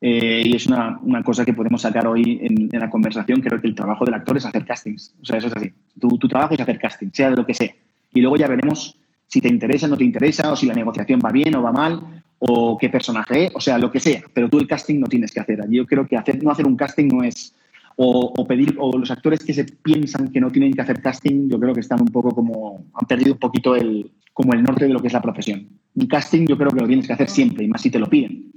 eh, 0.00 0.42
y 0.44 0.56
es 0.56 0.66
una, 0.66 0.98
una, 1.02 1.22
cosa 1.22 1.44
que 1.44 1.54
podemos 1.54 1.82
sacar 1.82 2.08
hoy 2.08 2.40
en, 2.42 2.68
la 2.72 2.90
conversación, 2.90 3.40
creo 3.40 3.60
que 3.60 3.68
el 3.68 3.76
trabajo 3.76 4.04
del 4.04 4.14
actor 4.14 4.36
es 4.36 4.44
hacer 4.44 4.64
castings. 4.64 5.14
O 5.22 5.24
sea, 5.24 5.38
eso 5.38 5.46
es 5.46 5.52
así. 5.56 5.72
Tu, 6.00 6.08
tu 6.18 6.26
trabajo 6.26 6.54
es 6.54 6.60
hacer 6.60 6.80
casting, 6.80 7.10
sea 7.12 7.30
de 7.30 7.36
lo 7.36 7.46
que 7.46 7.54
sea. 7.54 7.70
Y 8.12 8.20
luego 8.20 8.36
ya 8.36 8.48
veremos 8.48 8.98
si 9.28 9.40
te 9.40 9.48
interesa 9.48 9.86
no 9.86 9.96
te 9.96 10.04
interesa, 10.04 10.52
o 10.52 10.56
si 10.56 10.66
la 10.66 10.74
negociación 10.74 11.20
va 11.24 11.30
bien 11.30 11.54
o 11.54 11.62
va 11.62 11.72
mal, 11.72 12.00
o 12.38 12.76
qué 12.76 12.88
personaje 12.88 13.46
es, 13.46 13.52
o 13.54 13.60
sea, 13.60 13.78
lo 13.78 13.90
que 13.92 14.00
sea. 14.00 14.22
Pero 14.34 14.48
tú 14.48 14.58
el 14.58 14.66
casting 14.66 14.98
no 14.98 15.06
tienes 15.06 15.30
que 15.30 15.40
hacer. 15.40 15.64
Yo 15.70 15.86
creo 15.86 16.06
que 16.06 16.16
hacer, 16.16 16.42
no 16.42 16.50
hacer 16.50 16.66
un 16.66 16.76
casting 16.76 17.06
no 17.06 17.22
es 17.22 17.54
o, 17.98 18.46
pedir, 18.46 18.76
o 18.78 18.96
los 18.96 19.10
actores 19.10 19.42
que 19.42 19.54
se 19.54 19.64
piensan 19.64 20.30
que 20.30 20.40
no 20.40 20.50
tienen 20.50 20.72
que 20.74 20.82
hacer 20.82 21.00
casting, 21.00 21.48
yo 21.48 21.58
creo 21.58 21.72
que 21.72 21.80
están 21.80 22.00
un 22.02 22.08
poco 22.08 22.30
como, 22.30 22.86
han 22.92 23.06
perdido 23.06 23.32
un 23.32 23.38
poquito 23.38 23.74
el, 23.74 24.10
como 24.34 24.52
el 24.52 24.62
norte 24.62 24.86
de 24.86 24.92
lo 24.92 25.00
que 25.00 25.06
es 25.06 25.14
la 25.14 25.22
profesión. 25.22 25.66
Un 25.94 26.06
casting 26.06 26.46
yo 26.46 26.58
creo 26.58 26.70
que 26.70 26.80
lo 26.80 26.86
tienes 26.86 27.06
que 27.06 27.14
hacer 27.14 27.30
siempre, 27.30 27.64
y 27.64 27.68
más 27.68 27.80
si 27.80 27.90
te 27.90 27.98
lo 27.98 28.08
piden. 28.08 28.52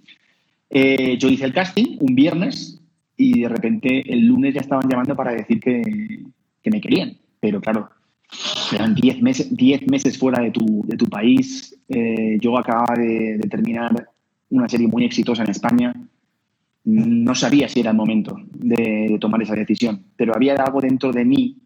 Eh, 0.70 1.18
yo 1.18 1.30
hice 1.30 1.46
el 1.46 1.54
casting 1.54 1.98
un 2.02 2.14
viernes 2.14 2.82
y 3.16 3.42
de 3.42 3.50
repente 3.50 4.14
el 4.14 4.28
lunes 4.28 4.54
ya 4.54 4.62
estaban 4.62 4.88
llamando 4.90 5.16
para 5.16 5.32
decir 5.32 5.60
que, 5.60 5.82
que 6.62 6.70
me 6.70 6.82
querían. 6.82 7.18
Pero 7.40 7.62
claro, 7.62 7.90
eran 8.74 8.94
10 8.94 9.22
meses, 9.22 9.56
diez 9.56 9.88
meses 9.88 10.18
fuera 10.18 10.44
de 10.44 10.52
tu, 10.52 10.84
de 10.86 10.98
tu 10.98 11.06
país. 11.06 11.76
Eh, 11.88 12.38
yo 12.42 12.58
acababa 12.58 12.96
de 12.98 13.40
terminar 13.50 14.10
una 14.50 14.68
serie 14.68 14.88
muy 14.88 15.06
exitosa 15.06 15.44
en 15.44 15.52
España 15.52 15.94
no 16.84 17.36
sabía 17.36 17.68
si 17.68 17.82
era 17.82 17.92
el 17.92 17.98
momento 17.98 18.40
de, 18.54 19.18
tomar 19.20 19.42
esa 19.42 19.56
decisión, 19.56 20.06
pero 20.16 20.34
había 20.36 20.56
algo 20.56 20.82
dentro 20.82 21.12
de 21.12 21.26
mí 21.26 21.58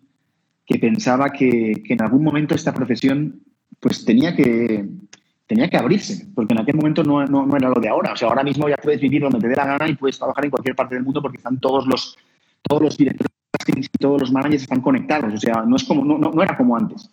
que 0.66 0.80
pensaba 0.80 1.32
que, 1.32 1.84
en 1.88 2.02
algún 2.02 2.24
momento 2.24 2.56
esta 2.56 2.74
profesión 2.74 3.42
pues 3.80 4.06
tenía 4.06 4.36
que, 4.36 4.86
tenía 5.46 5.70
que 5.70 5.78
abrirse, 5.78 6.28
porque 6.34 6.54
en 6.54 6.62
aquel 6.62 6.76
momento 6.76 7.04
no, 7.04 7.26
no, 7.26 7.46
no, 7.46 7.58
era 7.58 7.70
lo 7.70 7.82
de 7.82 7.90
ahora. 7.90 8.14
O 8.14 8.16
sea, 8.16 8.30
ahora 8.30 8.44
mismo 8.44 8.70
ya 8.70 8.78
puedes 8.78 9.02
vivir 9.02 9.22
donde 9.22 9.40
te 9.40 9.50
dé 9.50 9.56
la 9.56 9.66
gana 9.66 9.90
y 9.90 9.96
puedes 9.96 10.18
trabajar 10.18 10.46
en 10.46 10.52
cualquier 10.52 10.76
parte 10.76 10.96
del 10.96 11.04
mundo 11.04 11.22
porque 11.22 11.38
están 11.38 11.60
todos 11.60 11.86
los, 11.86 12.18
todos 12.62 12.82
los 12.82 12.98
directores 12.98 13.32
y 13.68 13.98
todos 13.98 14.22
los 14.22 14.32
managers 14.32 14.64
están 14.64 14.82
conectados. 14.82 15.34
O 15.34 15.38
sea, 15.38 15.64
no, 15.68 15.76
es 15.76 15.84
como, 15.84 16.06
no, 16.06 16.18
no 16.18 16.44
era 16.44 16.56
como 16.56 16.78
antes. 16.78 17.10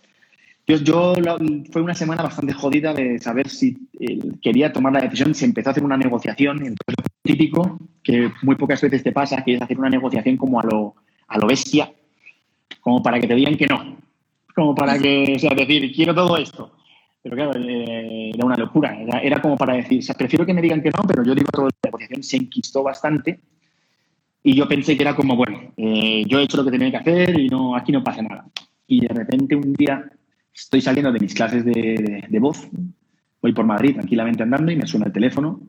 Yo, 0.71 0.77
yo 0.77 1.15
la, 1.17 1.37
fue 1.73 1.83
una 1.83 1.97
semana 1.97 2.23
bastante 2.23 2.53
jodida 2.53 2.95
de 2.95 3.19
saber 3.19 3.49
si 3.49 3.77
eh, 3.99 4.21
quería 4.41 4.73
tomar 4.73 4.93
la 4.93 5.01
decisión. 5.01 5.35
Se 5.35 5.45
empezó 5.45 5.71
a 5.71 5.73
hacer 5.73 5.83
una 5.83 5.97
negociación. 5.97 6.59
Entonces, 6.59 7.07
típico 7.23 7.77
que 8.05 8.31
muy 8.43 8.55
pocas 8.55 8.81
veces 8.81 9.03
te 9.03 9.11
pasa, 9.11 9.43
que 9.43 9.55
es 9.55 9.63
hacer 9.63 9.77
una 9.79 9.91
negociación 9.91 10.37
como 10.37 10.61
a 10.61 10.63
lo, 10.63 10.95
a 11.27 11.39
lo 11.39 11.49
bestia, 11.49 11.93
como 12.81 13.03
para 13.03 13.19
que 13.19 13.27
te 13.27 13.35
digan 13.35 13.57
que 13.57 13.67
no. 13.67 13.97
Como 14.55 14.73
para 14.77 14.97
que, 14.97 15.33
o 15.35 15.39
sea, 15.41 15.51
decir, 15.57 15.93
quiero 15.93 16.15
todo 16.15 16.37
esto. 16.37 16.77
Pero 17.21 17.35
claro, 17.35 17.53
eh, 17.57 18.31
era 18.33 18.47
una 18.47 18.57
locura. 18.57 18.97
Era, 18.97 19.19
era, 19.23 19.43
como 19.43 19.57
para 19.57 19.75
decir, 19.75 19.99
o 19.99 20.03
sea, 20.03 20.15
prefiero 20.15 20.47
que 20.47 20.55
me 20.55 20.63
digan 20.63 20.83
que 20.83 20.91
no, 20.91 21.03
pero 21.03 21.25
yo 21.25 21.35
digo 21.35 21.49
todo. 21.51 21.65
La 21.65 21.89
negociación 21.89 22.23
se 22.23 22.37
enquistó 22.37 22.85
bastante. 22.85 23.41
Y 24.45 24.55
yo 24.55 24.69
pensé 24.69 24.97
que 24.97 25.03
era 25.03 25.17
como, 25.17 25.35
bueno, 25.35 25.73
eh, 25.77 26.23
yo 26.29 26.39
he 26.39 26.45
hecho 26.45 26.59
lo 26.59 26.65
que 26.65 26.71
tenía 26.71 26.93
que 26.93 26.97
hacer 26.99 27.41
y 27.41 27.49
no, 27.49 27.75
aquí 27.75 27.91
no 27.91 28.05
pasa 28.05 28.23
nada. 28.23 28.47
Y 28.87 29.01
de 29.01 29.09
repente 29.09 29.57
un 29.57 29.73
día 29.73 30.11
estoy 30.65 30.81
saliendo 30.81 31.13
de 31.13 31.21
mis 31.21 31.35
clases 31.35 31.65
de, 31.65 31.73
de, 31.73 32.25
de, 32.29 32.39
voz, 32.39 32.69
voy 33.41 33.53
por 33.53 33.65
Madrid 33.65 33.95
tranquilamente 33.95 34.43
andando 34.43 34.71
y 34.71 34.77
me 34.77 34.87
suena 34.87 35.07
el 35.07 35.13
teléfono 35.13 35.61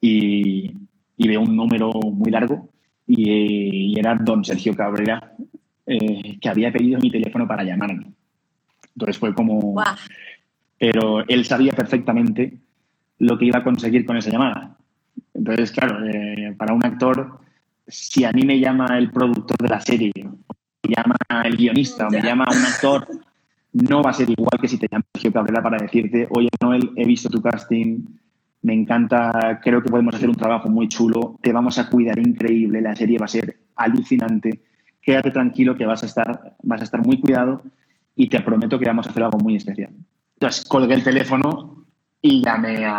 y, 0.00 0.72
y 1.16 1.28
veo 1.28 1.40
un 1.40 1.56
número 1.56 1.90
muy 1.92 2.30
largo 2.30 2.68
y, 3.06 3.92
y 3.94 3.98
era 3.98 4.16
don 4.16 4.44
Sergio 4.44 4.74
Cabrera 4.74 5.34
eh, 5.86 6.38
que 6.40 6.48
había 6.48 6.72
pedido 6.72 6.98
mi 7.00 7.10
teléfono 7.10 7.46
para 7.46 7.64
llamarme. 7.64 8.12
Entonces 8.94 9.18
fue 9.18 9.34
como... 9.34 9.60
Wow. 9.60 9.84
Pero 10.78 11.26
él 11.28 11.44
sabía 11.44 11.72
perfectamente 11.72 12.58
lo 13.18 13.38
que 13.38 13.46
iba 13.46 13.60
a 13.60 13.64
conseguir 13.64 14.04
con 14.04 14.16
esa 14.16 14.30
llamada. 14.30 14.76
Entonces, 15.32 15.70
claro, 15.70 16.04
eh, 16.06 16.54
para 16.58 16.74
un 16.74 16.84
actor, 16.84 17.38
si 17.86 18.24
a 18.24 18.32
mí 18.32 18.42
me 18.42 18.58
llama 18.58 18.98
el 18.98 19.12
productor 19.12 19.56
de 19.58 19.68
la 19.68 19.80
serie, 19.80 20.12
me 20.16 20.94
llama 20.94 21.14
el 21.44 21.56
guionista 21.56 22.08
o 22.08 22.10
me 22.10 22.20
llama 22.20 22.46
un 22.50 22.64
actor 22.64 23.06
no 23.72 24.02
va 24.02 24.10
a 24.10 24.14
ser 24.14 24.28
igual 24.28 24.58
que 24.60 24.68
si 24.68 24.78
te 24.78 24.88
llama 24.90 25.04
Sergio 25.14 25.32
Cabrera 25.32 25.62
para 25.62 25.78
decirte, 25.78 26.28
oye, 26.30 26.48
Noel, 26.60 26.90
he 26.96 27.06
visto 27.06 27.28
tu 27.28 27.40
casting, 27.40 28.04
me 28.62 28.74
encanta, 28.74 29.60
creo 29.62 29.82
que 29.82 29.90
podemos 29.90 30.14
hacer 30.14 30.28
un 30.28 30.36
trabajo 30.36 30.68
muy 30.68 30.88
chulo, 30.88 31.38
te 31.42 31.52
vamos 31.52 31.78
a 31.78 31.88
cuidar 31.88 32.18
increíble, 32.18 32.80
la 32.80 32.94
serie 32.94 33.18
va 33.18 33.24
a 33.24 33.28
ser 33.28 33.58
alucinante, 33.76 34.60
quédate 35.00 35.30
tranquilo 35.30 35.74
que 35.74 35.86
vas 35.86 36.02
a 36.02 36.06
estar, 36.06 36.56
vas 36.62 36.80
a 36.80 36.84
estar 36.84 37.04
muy 37.04 37.18
cuidado 37.18 37.62
y 38.14 38.28
te 38.28 38.40
prometo 38.40 38.78
que 38.78 38.86
vamos 38.86 39.06
a 39.06 39.10
hacer 39.10 39.22
algo 39.22 39.38
muy 39.38 39.56
especial. 39.56 39.90
Entonces 40.34 40.64
colgué 40.64 40.94
el 40.94 41.02
teléfono 41.02 41.84
y 42.20 42.42
llamé 42.44 42.84
a, 42.84 42.98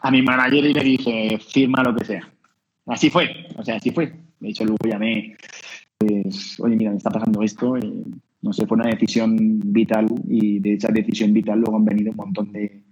a 0.00 0.10
mi 0.10 0.22
manager 0.22 0.64
y 0.64 0.74
le 0.74 0.84
dije, 0.84 1.38
firma 1.38 1.82
lo 1.82 1.94
que 1.94 2.04
sea. 2.04 2.28
Así 2.86 3.10
fue, 3.10 3.46
o 3.56 3.64
sea, 3.64 3.76
así 3.76 3.90
fue. 3.90 4.12
De 4.38 4.48
hecho, 4.48 4.64
luego 4.64 4.78
llamé, 4.84 5.36
pues, 5.98 6.58
oye, 6.60 6.76
mira, 6.76 6.90
me 6.90 6.96
está 6.96 7.10
pasando 7.10 7.42
esto. 7.42 7.76
Eh, 7.76 8.04
no 8.42 8.52
sé, 8.52 8.66
fue 8.66 8.76
una 8.76 8.88
decisión 8.88 9.36
vital 9.64 10.06
y 10.28 10.60
de 10.60 10.74
esa 10.74 10.88
decisión 10.88 11.32
vital 11.32 11.60
luego 11.60 11.76
han 11.76 11.84
venido 11.84 12.10
un 12.10 12.16
montón 12.16 12.52
de, 12.52 12.82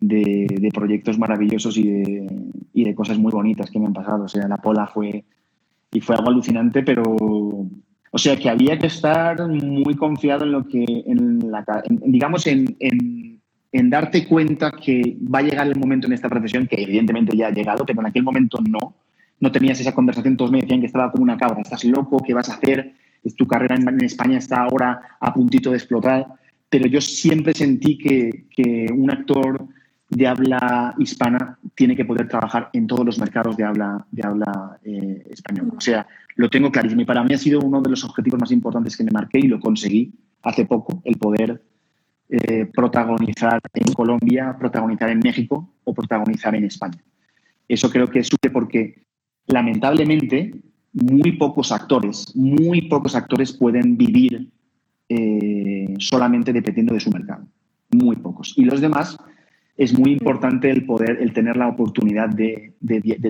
de, 0.00 0.70
proyectos 0.72 1.18
maravillosos 1.18 1.76
y 1.76 1.88
de, 1.88 2.26
y 2.72 2.84
de, 2.84 2.94
cosas 2.94 3.18
muy 3.18 3.32
bonitas 3.32 3.70
que 3.70 3.78
me 3.78 3.86
han 3.86 3.92
pasado. 3.92 4.24
O 4.24 4.28
sea, 4.28 4.46
la 4.46 4.58
Pola 4.58 4.86
fue, 4.86 5.24
y 5.92 6.00
fue 6.00 6.16
algo 6.16 6.28
alucinante, 6.28 6.82
pero, 6.82 7.02
o 7.02 8.18
sea, 8.18 8.36
que 8.36 8.50
había 8.50 8.78
que 8.78 8.86
estar 8.86 9.48
muy 9.48 9.94
confiado 9.94 10.44
en 10.44 10.52
lo 10.52 10.66
que, 10.66 10.84
en 11.06 11.50
la, 11.50 11.64
digamos, 11.88 12.46
en, 12.46 12.76
en, 12.78 13.40
en, 13.72 13.90
darte 13.90 14.26
cuenta 14.26 14.72
que 14.72 15.16
va 15.22 15.40
a 15.40 15.42
llegar 15.42 15.66
el 15.66 15.78
momento 15.78 16.06
en 16.06 16.12
esta 16.12 16.28
profesión, 16.28 16.66
que 16.66 16.82
evidentemente 16.82 17.36
ya 17.36 17.48
ha 17.48 17.52
llegado, 17.52 17.84
pero 17.86 18.00
en 18.00 18.06
aquel 18.06 18.22
momento 18.22 18.58
no. 18.68 18.96
No 19.40 19.50
tenías 19.50 19.80
esa 19.80 19.92
conversación, 19.92 20.36
todos 20.36 20.52
me 20.52 20.60
decían 20.60 20.80
que 20.80 20.86
estaba 20.86 21.10
como 21.10 21.24
una 21.24 21.36
cabra, 21.36 21.60
estás 21.60 21.84
loco, 21.84 22.22
¿qué 22.24 22.32
vas 22.32 22.48
a 22.48 22.54
hacer? 22.54 22.94
Tu 23.36 23.46
carrera 23.46 23.76
en, 23.76 24.04
España 24.04 24.38
está 24.38 24.62
ahora 24.62 25.00
a 25.20 25.32
puntito 25.32 25.70
de 25.70 25.76
explotar, 25.76 26.26
pero 26.68 26.86
yo 26.86 27.00
siempre 27.00 27.54
sentí 27.54 27.96
que, 27.96 28.46
que 28.50 28.86
un 28.92 29.10
actor 29.10 29.66
de 30.10 30.26
habla 30.26 30.94
hispana 30.98 31.58
tiene 31.74 31.96
que 31.96 32.04
poder 32.04 32.28
trabajar 32.28 32.70
en 32.72 32.86
todos 32.86 33.04
los 33.04 33.18
mercados 33.18 33.56
de 33.56 33.64
habla, 33.64 34.06
de 34.10 34.26
habla 34.26 34.78
eh, 34.84 35.24
español. 35.30 35.72
O 35.76 35.80
sea, 35.80 36.06
lo 36.36 36.48
tengo 36.48 36.70
clarísimo 36.70 37.02
y 37.02 37.04
para 37.04 37.24
mí 37.24 37.34
ha 37.34 37.38
sido 37.38 37.60
uno 37.60 37.80
de 37.80 37.90
los 37.90 38.04
objetivos 38.04 38.40
más 38.40 38.52
importantes 38.52 38.96
que 38.96 39.04
me 39.04 39.10
marqué 39.10 39.38
y 39.38 39.48
lo 39.48 39.58
conseguí 39.58 40.12
hace 40.42 40.66
poco, 40.66 41.00
el 41.04 41.16
poder 41.16 41.62
eh, 42.28 42.66
protagonizar 42.66 43.60
en 43.72 43.92
Colombia, 43.92 44.56
protagonizar 44.58 45.10
en 45.10 45.20
México 45.20 45.74
o 45.84 45.94
protagonizar 45.94 46.54
en 46.54 46.64
España. 46.64 47.02
Eso 47.66 47.90
creo 47.90 48.08
que 48.08 48.22
supe 48.22 48.50
porque 48.50 49.02
lamentablemente 49.46 50.54
muy 50.94 51.32
pocos 51.32 51.72
actores, 51.72 52.34
muy 52.36 52.82
pocos 52.82 53.14
actores 53.16 53.52
pueden 53.52 53.96
vivir 53.96 54.48
eh, 55.08 55.94
solamente 55.98 56.52
dependiendo 56.52 56.94
de 56.94 57.00
su 57.00 57.10
mercado. 57.10 57.46
Muy 57.90 58.16
pocos. 58.16 58.54
Y 58.56 58.64
los 58.64 58.80
demás 58.80 59.18
es 59.76 59.98
muy 59.98 60.12
importante 60.12 60.70
el 60.70 60.86
poder, 60.86 61.18
el 61.20 61.32
tener 61.32 61.56
la 61.56 61.68
oportunidad 61.68 62.28
de, 62.28 62.74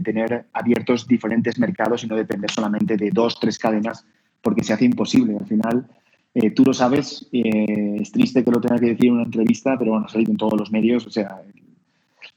tener 0.04 0.46
abiertos 0.52 1.08
diferentes 1.08 1.58
mercados 1.58 2.04
y 2.04 2.06
no 2.06 2.16
depender 2.16 2.50
solamente 2.50 2.96
de 2.96 3.10
dos, 3.10 3.40
tres 3.40 3.58
cadenas, 3.58 4.06
porque 4.42 4.62
se 4.62 4.74
hace 4.74 4.84
imposible. 4.84 5.36
Al 5.38 5.46
final, 5.46 5.86
eh, 6.34 6.50
tú 6.50 6.64
lo 6.64 6.74
sabes, 6.74 7.28
eh, 7.32 7.96
es 7.98 8.12
triste 8.12 8.44
que 8.44 8.50
lo 8.50 8.60
tenga 8.60 8.78
que 8.78 8.90
decir 8.90 9.06
en 9.06 9.14
una 9.14 9.24
entrevista, 9.24 9.78
pero 9.78 9.92
bueno, 9.92 10.06
ha 10.06 10.10
salido 10.10 10.32
en 10.32 10.36
todos 10.36 10.58
los 10.58 10.70
medios. 10.70 11.06
O 11.06 11.10
sea, 11.10 11.40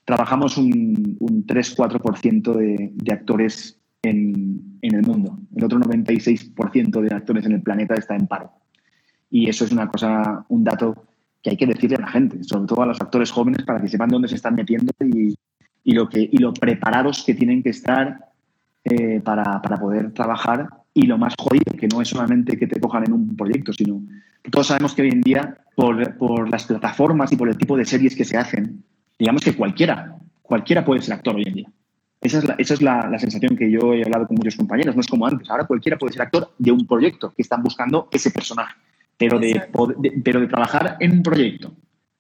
trabajamos 0.05 0.57
un, 0.57 1.17
un 1.19 1.45
3-4% 1.45 2.53
de, 2.53 2.91
de 2.93 3.11
actores 3.11 3.76
en, 4.07 4.79
en 4.81 4.95
el 4.95 5.01
mundo. 5.03 5.37
El 5.55 5.63
otro 5.63 5.79
96% 5.79 7.01
de 7.01 7.15
actores 7.15 7.45
en 7.45 7.53
el 7.53 7.61
planeta 7.61 7.95
está 7.95 8.15
en 8.15 8.27
paro. 8.27 8.51
Y 9.29 9.49
eso 9.49 9.65
es 9.65 9.71
una 9.71 9.87
cosa, 9.87 10.45
un 10.49 10.63
dato 10.63 11.07
que 11.41 11.51
hay 11.51 11.57
que 11.57 11.67
decirle 11.67 11.97
a 11.97 12.01
la 12.01 12.07
gente, 12.07 12.43
sobre 12.43 12.67
todo 12.67 12.81
a 12.81 12.85
los 12.85 13.01
actores 13.01 13.31
jóvenes, 13.31 13.63
para 13.63 13.81
que 13.81 13.87
sepan 13.87 14.09
dónde 14.09 14.27
se 14.27 14.35
están 14.35 14.55
metiendo 14.55 14.91
y, 15.83 15.93
lo, 15.93 16.09
que, 16.09 16.29
y 16.31 16.37
lo 16.37 16.53
preparados 16.53 17.23
que 17.23 17.33
tienen 17.33 17.63
que 17.63 17.69
estar 17.69 18.31
eh, 18.83 19.21
para, 19.21 19.61
para, 19.61 19.77
poder 19.77 20.13
trabajar. 20.13 20.69
Y 20.93 21.03
lo 21.03 21.17
más 21.17 21.35
jodido, 21.37 21.77
que 21.77 21.87
no 21.87 22.01
es 22.01 22.07
solamente 22.07 22.57
que 22.57 22.67
te 22.67 22.79
cojan 22.79 23.03
en 23.05 23.13
un 23.13 23.35
proyecto, 23.35 23.71
sino 23.71 24.01
todos 24.49 24.67
sabemos 24.67 24.93
que 24.93 25.03
hoy 25.03 25.09
en 25.09 25.21
día, 25.21 25.57
por, 25.75 26.17
por 26.17 26.49
las 26.49 26.65
plataformas 26.65 27.31
y 27.31 27.35
por 27.35 27.49
el 27.49 27.57
tipo 27.57 27.77
de 27.77 27.85
series 27.85 28.15
que 28.15 28.25
se 28.25 28.37
hacen, 28.37 28.83
digamos 29.19 29.43
que 29.43 29.55
cualquiera, 29.55 30.17
cualquiera 30.41 30.85
puede 30.85 31.01
ser 31.01 31.15
actor 31.15 31.35
hoy 31.35 31.43
en 31.45 31.53
día. 31.53 31.69
Esa 32.27 32.39
es, 32.39 32.43
la, 32.43 32.55
esa 32.57 32.73
es 32.73 32.81
la, 32.81 33.09
la, 33.09 33.19
sensación 33.19 33.55
que 33.55 33.71
yo 33.71 33.93
he 33.93 34.03
hablado 34.03 34.27
con 34.27 34.35
muchos 34.35 34.57
compañeros. 34.57 34.93
No 34.93 34.99
es 34.99 35.07
como 35.07 35.25
antes. 35.25 35.49
Ahora 35.49 35.65
cualquiera 35.65 35.97
puede 35.97 36.11
ser 36.11 36.23
actor 36.23 36.51
de 36.57 36.73
un 36.73 36.85
proyecto 36.85 37.33
que 37.33 37.41
están 37.41 37.63
buscando 37.63 38.09
ese 38.11 38.31
personaje. 38.31 38.75
Pero 39.17 39.39
de, 39.39 39.63
pero 40.25 40.41
de 40.41 40.47
trabajar 40.47 40.97
en 40.99 41.13
un 41.13 41.23
proyecto 41.23 41.73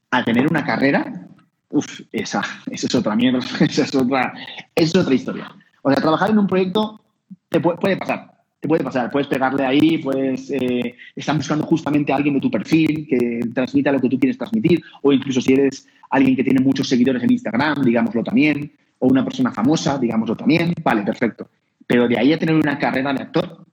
a 0.09 0.23
tener 0.23 0.47
una 0.47 0.63
carrera, 0.63 1.27
uff, 1.69 1.99
esa, 2.13 2.41
esa 2.71 2.87
es 2.87 2.95
otra 2.95 3.17
mierda, 3.17 3.39
esa 3.59 3.83
es 3.83 3.93
otra, 3.93 4.33
es 4.73 4.95
otra 4.95 5.13
historia. 5.13 5.51
O 5.81 5.91
sea, 5.91 6.01
trabajar 6.01 6.29
en 6.29 6.39
un 6.39 6.47
proyecto 6.47 7.01
te 7.49 7.59
puede, 7.59 7.77
puede 7.77 7.97
pasar, 7.97 8.31
te 8.61 8.67
puede 8.69 8.85
pasar. 8.85 9.11
Puedes 9.11 9.27
pegarle 9.27 9.65
ahí, 9.65 9.97
puedes, 9.97 10.49
eh, 10.51 10.95
están 11.17 11.37
buscando 11.37 11.65
justamente 11.65 12.13
a 12.13 12.15
alguien 12.15 12.35
de 12.35 12.41
tu 12.41 12.49
perfil 12.49 13.07
que 13.09 13.41
transmita 13.53 13.91
lo 13.91 13.99
que 13.99 14.07
tú 14.07 14.17
quieres 14.17 14.37
transmitir, 14.37 14.81
o 15.01 15.11
incluso 15.11 15.41
si 15.41 15.51
eres 15.51 15.85
alguien 16.09 16.37
que 16.37 16.45
tiene 16.45 16.61
muchos 16.61 16.87
seguidores 16.87 17.21
en 17.23 17.33
Instagram, 17.33 17.83
digámoslo 17.83 18.23
también, 18.23 18.71
o 18.99 19.07
una 19.07 19.23
persona 19.23 19.51
famosa, 19.51 19.97
digámoslo 19.97 20.35
también, 20.35 20.73
vale, 20.83 21.03
perfecto. 21.03 21.49
Pero 21.85 22.07
de 22.07 22.17
ahí 22.17 22.33
a 22.33 22.39
tener 22.39 22.55
una 22.55 22.77
carrera 22.77 23.13
de 23.13 23.23
actor, 23.23 23.65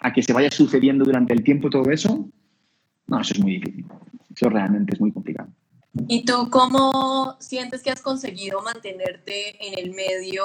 a 0.00 0.12
que 0.12 0.22
se 0.22 0.32
vaya 0.32 0.50
sucediendo 0.50 1.04
durante 1.04 1.34
el 1.34 1.44
tiempo 1.44 1.68
todo 1.68 1.90
eso, 1.90 2.28
no, 3.06 3.20
eso 3.20 3.34
es 3.34 3.40
muy 3.40 3.58
difícil. 3.58 3.86
Eso 4.34 4.48
realmente 4.48 4.94
es 4.94 5.00
muy 5.00 5.12
complicado. 5.12 5.50
¿Y 6.08 6.24
tú 6.24 6.48
cómo 6.50 7.36
sientes 7.40 7.82
que 7.82 7.90
has 7.90 8.00
conseguido 8.00 8.62
mantenerte 8.62 9.56
en 9.66 9.78
el 9.78 9.94
medio 9.94 10.44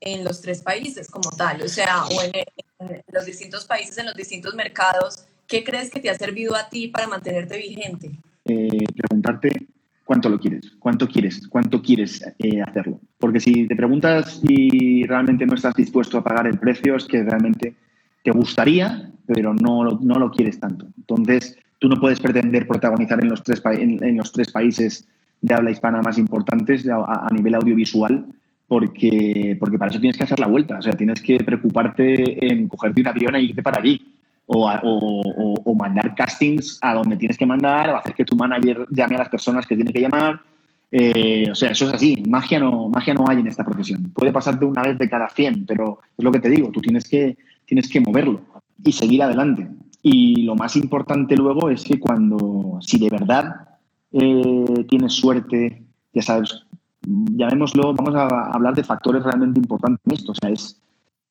en 0.00 0.24
los 0.24 0.40
tres 0.40 0.62
países 0.62 1.10
como 1.10 1.30
tal? 1.30 1.62
O 1.62 1.68
sea, 1.68 2.04
o 2.04 2.22
en, 2.22 2.32
en, 2.78 3.02
los 3.12 3.26
distintos 3.26 3.64
países, 3.66 3.98
en 3.98 4.06
los 4.06 4.14
distintos 4.14 4.54
mercados. 4.54 5.24
¿Qué 5.46 5.64
crees 5.64 5.90
que 5.90 5.98
te 5.98 6.10
ha 6.10 6.14
servido 6.14 6.54
a 6.54 6.68
ti 6.68 6.88
para 6.88 7.08
mantenerte 7.08 7.58
vigente? 7.58 8.18
Eh, 8.44 8.86
preguntarte 8.96 9.66
cuánto 10.08 10.30
lo 10.30 10.40
quieres, 10.40 10.72
cuánto 10.78 11.06
quieres, 11.06 11.46
cuánto 11.48 11.82
quieres 11.82 12.24
eh, 12.38 12.62
hacerlo. 12.62 12.98
Porque 13.18 13.40
si 13.40 13.66
te 13.66 13.76
preguntas 13.76 14.40
y 14.42 15.04
realmente 15.04 15.44
no 15.44 15.54
estás 15.54 15.74
dispuesto 15.74 16.16
a 16.16 16.24
pagar 16.24 16.46
el 16.46 16.58
precio, 16.58 16.96
es 16.96 17.04
que 17.04 17.22
realmente 17.22 17.74
te 18.24 18.30
gustaría, 18.30 19.12
pero 19.26 19.52
no, 19.52 19.84
no 19.84 20.14
lo 20.14 20.30
quieres 20.30 20.58
tanto. 20.58 20.86
Entonces, 20.96 21.58
tú 21.78 21.90
no 21.90 22.00
puedes 22.00 22.20
pretender 22.20 22.66
protagonizar 22.66 23.22
en 23.22 23.28
los 23.28 23.42
tres, 23.42 23.60
en, 23.66 24.02
en 24.02 24.16
los 24.16 24.32
tres 24.32 24.50
países 24.50 25.06
de 25.42 25.54
habla 25.54 25.72
hispana 25.72 26.00
más 26.00 26.16
importantes 26.16 26.88
a, 26.88 27.26
a, 27.26 27.28
nivel 27.30 27.54
audiovisual, 27.56 28.24
porque, 28.66 29.58
porque 29.60 29.76
para 29.76 29.90
eso 29.90 30.00
tienes 30.00 30.16
que 30.16 30.24
hacer 30.24 30.40
la 30.40 30.46
vuelta. 30.46 30.78
O 30.78 30.82
sea, 30.82 30.94
tienes 30.94 31.20
que 31.20 31.36
preocuparte 31.36 32.46
en 32.50 32.66
cogerte 32.66 33.02
un 33.02 33.08
avión 33.08 33.34
e 33.34 33.42
irte 33.42 33.62
para 33.62 33.78
allí. 33.78 34.00
O, 34.50 34.66
o, 34.66 35.54
o, 35.62 35.74
mandar 35.74 36.14
castings 36.14 36.78
a 36.80 36.94
donde 36.94 37.18
tienes 37.18 37.36
que 37.36 37.44
mandar, 37.44 37.90
o 37.90 37.96
hacer 37.96 38.14
que 38.14 38.24
tu 38.24 38.34
manager 38.34 38.86
llame 38.88 39.16
a 39.16 39.18
las 39.18 39.28
personas 39.28 39.66
que 39.66 39.76
tiene 39.76 39.92
que 39.92 40.00
llamar. 40.00 40.40
Eh, 40.90 41.50
o 41.50 41.54
sea, 41.54 41.72
eso 41.72 41.86
es 41.86 41.92
así. 41.92 42.22
Magia 42.26 42.58
no, 42.58 42.88
magia 42.88 43.12
no 43.12 43.26
hay 43.28 43.40
en 43.40 43.46
esta 43.46 43.62
profesión. 43.62 44.10
Puede 44.14 44.32
pasarte 44.32 44.64
una 44.64 44.82
vez 44.82 44.96
de 44.96 45.08
cada 45.08 45.28
100, 45.28 45.66
pero 45.66 46.00
es 46.16 46.24
lo 46.24 46.32
que 46.32 46.40
te 46.40 46.48
digo. 46.48 46.70
Tú 46.70 46.80
tienes 46.80 47.06
que, 47.06 47.36
tienes 47.66 47.90
que 47.90 48.00
moverlo 48.00 48.40
y 48.82 48.92
seguir 48.92 49.22
adelante. 49.22 49.68
Y 50.02 50.42
lo 50.42 50.54
más 50.54 50.76
importante 50.76 51.36
luego 51.36 51.68
es 51.68 51.84
que 51.84 52.00
cuando, 52.00 52.78
si 52.80 52.98
de 52.98 53.10
verdad 53.10 53.68
eh, 54.12 54.86
tienes 54.88 55.12
suerte, 55.12 55.82
ya 56.14 56.22
sabes, 56.22 56.64
llamémoslo, 57.02 57.92
vamos 57.94 58.14
a 58.14 58.50
hablar 58.52 58.74
de 58.74 58.84
factores 58.84 59.22
realmente 59.22 59.60
importantes 59.60 60.00
en 60.06 60.12
esto, 60.12 60.32
o 60.32 60.34
sea, 60.34 60.50
es, 60.50 60.80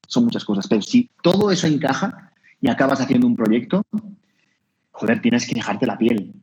son 0.07 0.25
muchas 0.25 0.45
cosas, 0.45 0.67
pero 0.67 0.81
si 0.81 1.09
todo 1.21 1.51
eso 1.51 1.67
encaja 1.67 2.31
y 2.61 2.69
acabas 2.69 3.01
haciendo 3.01 3.27
un 3.27 3.35
proyecto, 3.35 3.83
joder, 4.91 5.21
tienes 5.21 5.47
que 5.47 5.55
dejarte 5.55 5.85
la 5.85 5.97
piel. 5.97 6.33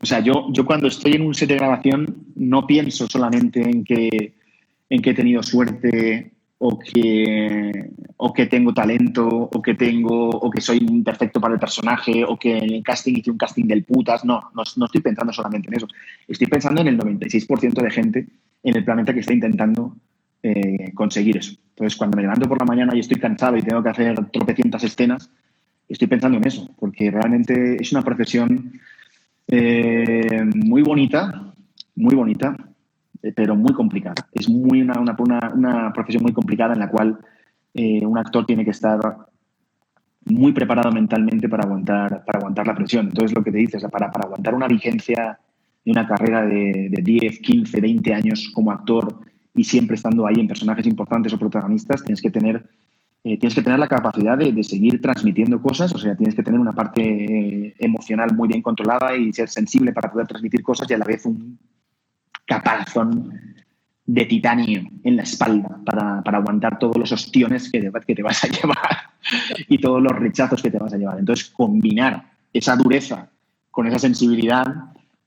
O 0.00 0.06
sea, 0.06 0.20
yo, 0.20 0.48
yo 0.52 0.66
cuando 0.66 0.88
estoy 0.88 1.12
en 1.12 1.22
un 1.22 1.34
set 1.34 1.48
de 1.48 1.56
grabación 1.56 2.26
no 2.34 2.66
pienso 2.66 3.06
solamente 3.06 3.62
en 3.62 3.84
que, 3.84 4.34
en 4.90 5.00
que 5.00 5.10
he 5.10 5.14
tenido 5.14 5.42
suerte 5.42 6.32
o 6.58 6.78
que, 6.78 7.90
o 8.16 8.32
que 8.32 8.46
tengo 8.46 8.72
talento, 8.72 9.26
o 9.28 9.62
que 9.62 9.74
tengo, 9.74 10.30
o 10.30 10.50
que 10.50 10.60
soy 10.60 10.80
perfecto 11.02 11.40
para 11.40 11.54
el 11.54 11.60
personaje, 11.60 12.24
o 12.24 12.38
que 12.38 12.58
en 12.58 12.72
el 12.72 12.82
casting 12.82 13.14
hice 13.16 13.30
un 13.30 13.38
casting 13.38 13.64
del 13.66 13.84
putas. 13.84 14.24
No, 14.24 14.50
no, 14.54 14.62
no 14.76 14.86
estoy 14.86 15.00
pensando 15.00 15.32
solamente 15.32 15.68
en 15.68 15.74
eso. 15.74 15.88
Estoy 16.28 16.46
pensando 16.46 16.80
en 16.80 16.88
el 16.88 16.98
96% 16.98 17.82
de 17.82 17.90
gente 17.90 18.26
en 18.62 18.76
el 18.76 18.84
planeta 18.84 19.12
que 19.12 19.20
está 19.20 19.32
intentando 19.32 19.96
eh, 20.46 20.92
conseguir 20.92 21.38
eso. 21.38 21.54
Entonces, 21.70 21.96
cuando 21.96 22.18
me 22.18 22.22
levanto 22.22 22.46
por 22.46 22.58
la 22.58 22.66
mañana 22.66 22.94
y 22.94 23.00
estoy 23.00 23.18
cansado 23.18 23.56
y 23.56 23.62
tengo 23.62 23.82
que 23.82 23.88
hacer 23.88 24.14
tropecientas 24.26 24.84
escenas, 24.84 25.30
estoy 25.88 26.06
pensando 26.06 26.36
en 26.36 26.46
eso, 26.46 26.70
porque 26.78 27.10
realmente 27.10 27.80
es 27.80 27.90
una 27.92 28.02
profesión 28.02 28.78
eh, 29.48 30.44
muy 30.54 30.82
bonita, 30.82 31.54
muy 31.96 32.14
bonita, 32.14 32.54
eh, 33.22 33.32
pero 33.34 33.56
muy 33.56 33.72
complicada. 33.72 34.16
Es 34.32 34.46
muy 34.50 34.82
una, 34.82 35.00
una, 35.00 35.16
una, 35.54 35.92
profesión 35.94 36.22
muy 36.22 36.34
complicada 36.34 36.74
en 36.74 36.80
la 36.80 36.90
cual 36.90 37.18
un 37.72 38.18
actor 38.18 38.44
tiene 38.44 38.66
que 38.66 38.72
estar 38.72 39.00
muy 40.26 40.52
preparado 40.52 40.92
mentalmente 40.92 41.48
para 41.48 41.62
aguantar, 41.62 42.22
para 42.22 42.38
aguantar 42.40 42.66
la 42.66 42.74
presión. 42.74 43.06
Entonces, 43.06 43.34
lo 43.34 43.42
que 43.42 43.50
te 43.50 43.56
dices, 43.56 43.82
para, 43.90 44.10
para 44.10 44.26
aguantar 44.26 44.54
una 44.54 44.68
vigencia 44.68 45.38
de 45.82 45.90
una 45.90 46.06
carrera 46.06 46.44
de, 46.44 46.90
de 46.90 47.02
10, 47.02 47.38
15, 47.38 47.80
20 47.80 48.12
años 48.12 48.50
como 48.54 48.70
actor 48.70 49.32
y 49.54 49.64
siempre 49.64 49.96
estando 49.96 50.26
ahí 50.26 50.36
en 50.38 50.48
personajes 50.48 50.86
importantes 50.86 51.32
o 51.32 51.38
protagonistas, 51.38 52.02
tienes 52.02 52.20
que 52.20 52.30
tener 52.30 52.64
eh, 53.26 53.38
tienes 53.38 53.54
que 53.54 53.62
tener 53.62 53.78
la 53.78 53.88
capacidad 53.88 54.36
de, 54.36 54.62
seguir 54.62 55.00
transmitiendo 55.00 55.62
cosas, 55.62 55.94
o 55.94 55.98
sea, 55.98 56.14
tienes 56.14 56.34
que 56.34 56.42
tener 56.42 56.60
una 56.60 56.74
parte 56.74 57.00
eh, 57.02 57.74
emocional 57.78 58.34
muy 58.34 58.48
bien 58.48 58.60
controlada 58.60 59.16
y 59.16 59.32
ser 59.32 59.48
sensible 59.48 59.94
para 59.94 60.12
poder 60.12 60.26
transmitir 60.26 60.62
cosas 60.62 60.90
y 60.90 60.92
a 60.92 60.98
la 60.98 61.06
vez 61.06 61.24
un 61.24 61.58
caparazón 62.44 63.32
de 64.04 64.26
titanio 64.26 64.82
en 65.02 65.16
la 65.16 65.22
espalda 65.22 65.80
para, 65.86 66.18
aguantar 66.18 66.78
todos 66.78 66.98
los 66.98 67.12
ostiones 67.12 67.72
que 67.72 67.90
que 68.06 68.14
te 68.14 68.22
vas 68.22 68.44
a 68.44 68.48
llevar 68.60 69.14
y 69.70 69.78
todos 69.78 70.02
los 70.02 70.12
rechazos 70.12 70.62
que 70.62 70.70
te 70.70 70.78
vas 70.78 70.92
a 70.92 70.98
llevar. 70.98 71.18
Entonces, 71.18 71.48
combinar 71.48 72.30
esa 72.52 72.76
dureza 72.76 73.30
con 73.70 73.86
esa 73.86 73.98
sensibilidad 73.98 74.66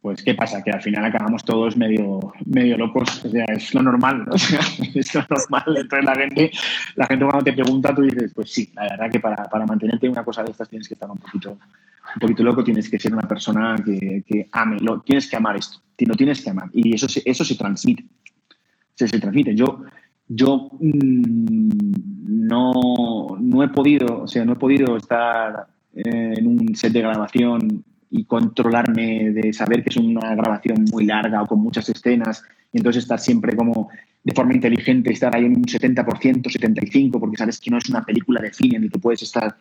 pues 0.01 0.21
¿qué 0.23 0.35
pasa? 0.35 0.63
Que 0.63 0.71
al 0.71 0.81
final 0.81 1.05
acabamos 1.05 1.43
todos 1.43 1.75
medio, 1.75 2.33
medio 2.45 2.77
locos, 2.77 3.25
o 3.25 3.29
sea, 3.29 3.45
es 3.45 3.73
lo 3.73 3.81
normal, 3.81 4.25
es 4.95 5.13
lo 5.15 5.25
normal. 5.29 5.77
Entonces 5.77 6.05
la 6.05 6.15
gente, 6.15 6.51
la 6.95 7.07
gente 7.07 7.25
cuando 7.25 7.43
te 7.43 7.53
pregunta, 7.53 7.95
tú 7.95 8.03
dices, 8.03 8.31
pues 8.33 8.51
sí, 8.51 8.71
la 8.75 8.83
verdad 8.83 9.11
que 9.11 9.19
para, 9.19 9.43
para 9.45 9.65
mantenerte 9.65 10.07
una 10.07 10.23
cosa 10.23 10.43
de 10.43 10.51
estas 10.51 10.69
tienes 10.69 10.87
que 10.87 10.93
estar 10.93 11.09
un 11.09 11.17
poquito, 11.17 11.51
un 11.51 12.19
poquito 12.19 12.43
loco, 12.43 12.63
tienes 12.63 12.89
que 12.89 12.99
ser 12.99 13.13
una 13.13 13.27
persona 13.27 13.75
que, 13.83 14.23
que 14.25 14.47
ame, 14.51 14.77
lo, 14.79 15.01
tienes 15.01 15.29
que 15.29 15.35
amar 15.35 15.57
esto, 15.57 15.79
lo 15.99 16.15
tienes 16.15 16.43
que 16.43 16.51
amar. 16.51 16.69
Y 16.73 16.93
eso, 16.93 17.07
eso 17.25 17.43
se 17.43 17.55
transmite, 17.55 18.05
se, 18.93 19.07
se 19.07 19.19
transmite. 19.19 19.55
Yo, 19.55 19.81
yo 20.27 20.69
mm, 20.79 21.91
no, 22.47 23.37
no 23.39 23.63
he 23.63 23.67
podido, 23.69 24.21
o 24.23 24.27
sea, 24.27 24.45
no 24.45 24.53
he 24.53 24.57
podido 24.57 24.95
estar 24.95 25.67
en 25.93 26.45
un 26.45 26.75
set 26.75 26.93
de 26.93 27.01
grabación 27.01 27.83
y 28.09 28.23
controlarme 28.25 29.31
de 29.31 29.53
saber 29.53 29.83
que 29.83 29.89
es 29.89 29.97
una 29.97 30.35
grabación 30.35 30.85
muy 30.91 31.05
larga 31.05 31.41
o 31.41 31.47
con 31.47 31.59
muchas 31.59 31.89
escenas 31.89 32.43
y 32.71 32.77
entonces 32.77 33.03
estar 33.03 33.19
siempre 33.19 33.55
como 33.55 33.89
de 34.23 34.33
forma 34.33 34.53
inteligente, 34.53 35.11
estar 35.11 35.35
ahí 35.35 35.45
en 35.45 35.55
un 35.55 35.63
70%, 35.63 36.03
75%, 36.05 37.19
porque 37.19 37.37
sabes 37.37 37.59
que 37.59 37.71
no 37.71 37.77
es 37.77 37.89
una 37.89 38.03
película 38.03 38.41
de 38.41 38.53
cine 38.53 38.77
en 38.77 38.83
el 38.83 38.91
que 38.91 38.99
puedes 38.99 39.21
estar 39.21 39.55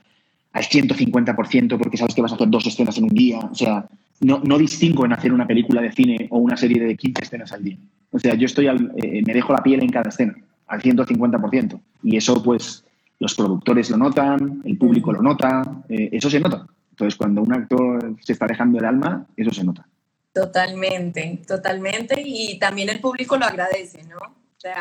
al 0.53 0.63
150% 0.65 1.79
porque 1.79 1.97
sabes 1.97 2.15
que 2.15 2.23
vas 2.23 2.33
a 2.33 2.35
hacer 2.35 2.49
dos 2.51 2.67
escenas 2.67 2.99
en 2.99 3.05
un 3.05 3.11
día. 3.11 3.39
O 3.39 3.55
sea, 3.55 3.87
no, 4.21 4.41
no 4.45 4.59
distingo 4.59 5.05
en 5.05 5.13
hacer 5.13 5.33
una 5.33 5.47
película 5.47 5.83
de 5.83 5.93
cine 5.93 6.27
o 6.31 6.39
una 6.39 6.57
serie 6.57 6.83
de 6.83 6.97
15 6.97 7.23
escenas 7.23 7.53
al 7.53 7.63
día. 7.63 7.77
O 8.11 8.19
sea, 8.19 8.35
yo 8.35 8.47
estoy 8.47 8.67
eh, 8.67 9.23
me 9.27 9.35
dejo 9.35 9.53
la 9.53 9.63
piel 9.63 9.83
en 9.83 9.91
cada 9.91 10.09
escena, 10.09 10.35
al 10.67 10.81
150%. 10.81 11.81
Y 12.03 12.17
eso, 12.17 12.43
pues, 12.43 12.85
los 13.19 13.35
productores 13.35 13.91
lo 13.91 13.99
notan, 13.99 14.63
el 14.65 14.79
público 14.79 15.13
lo 15.13 15.23
nota, 15.23 15.63
eh, 15.89 16.09
eso 16.13 16.31
se 16.31 16.41
nota. 16.41 16.67
Entonces, 16.97 17.15
cuando 17.15 17.43
un 17.43 17.53
actor 17.53 18.17
se 18.23 18.33
está 18.33 18.47
dejando 18.47 18.79
el 18.79 18.87
alma, 18.87 19.27
eso 19.37 19.51
se 19.53 19.63
nota. 19.63 19.87
Totalmente, 20.33 21.43
totalmente. 21.47 22.23
Y 22.25 22.59
también 22.59 22.89
el 22.89 23.01
público 23.01 23.37
lo 23.37 23.45
agradece, 23.45 24.03
¿no? 24.05 24.17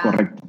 Correcto. 0.01 0.47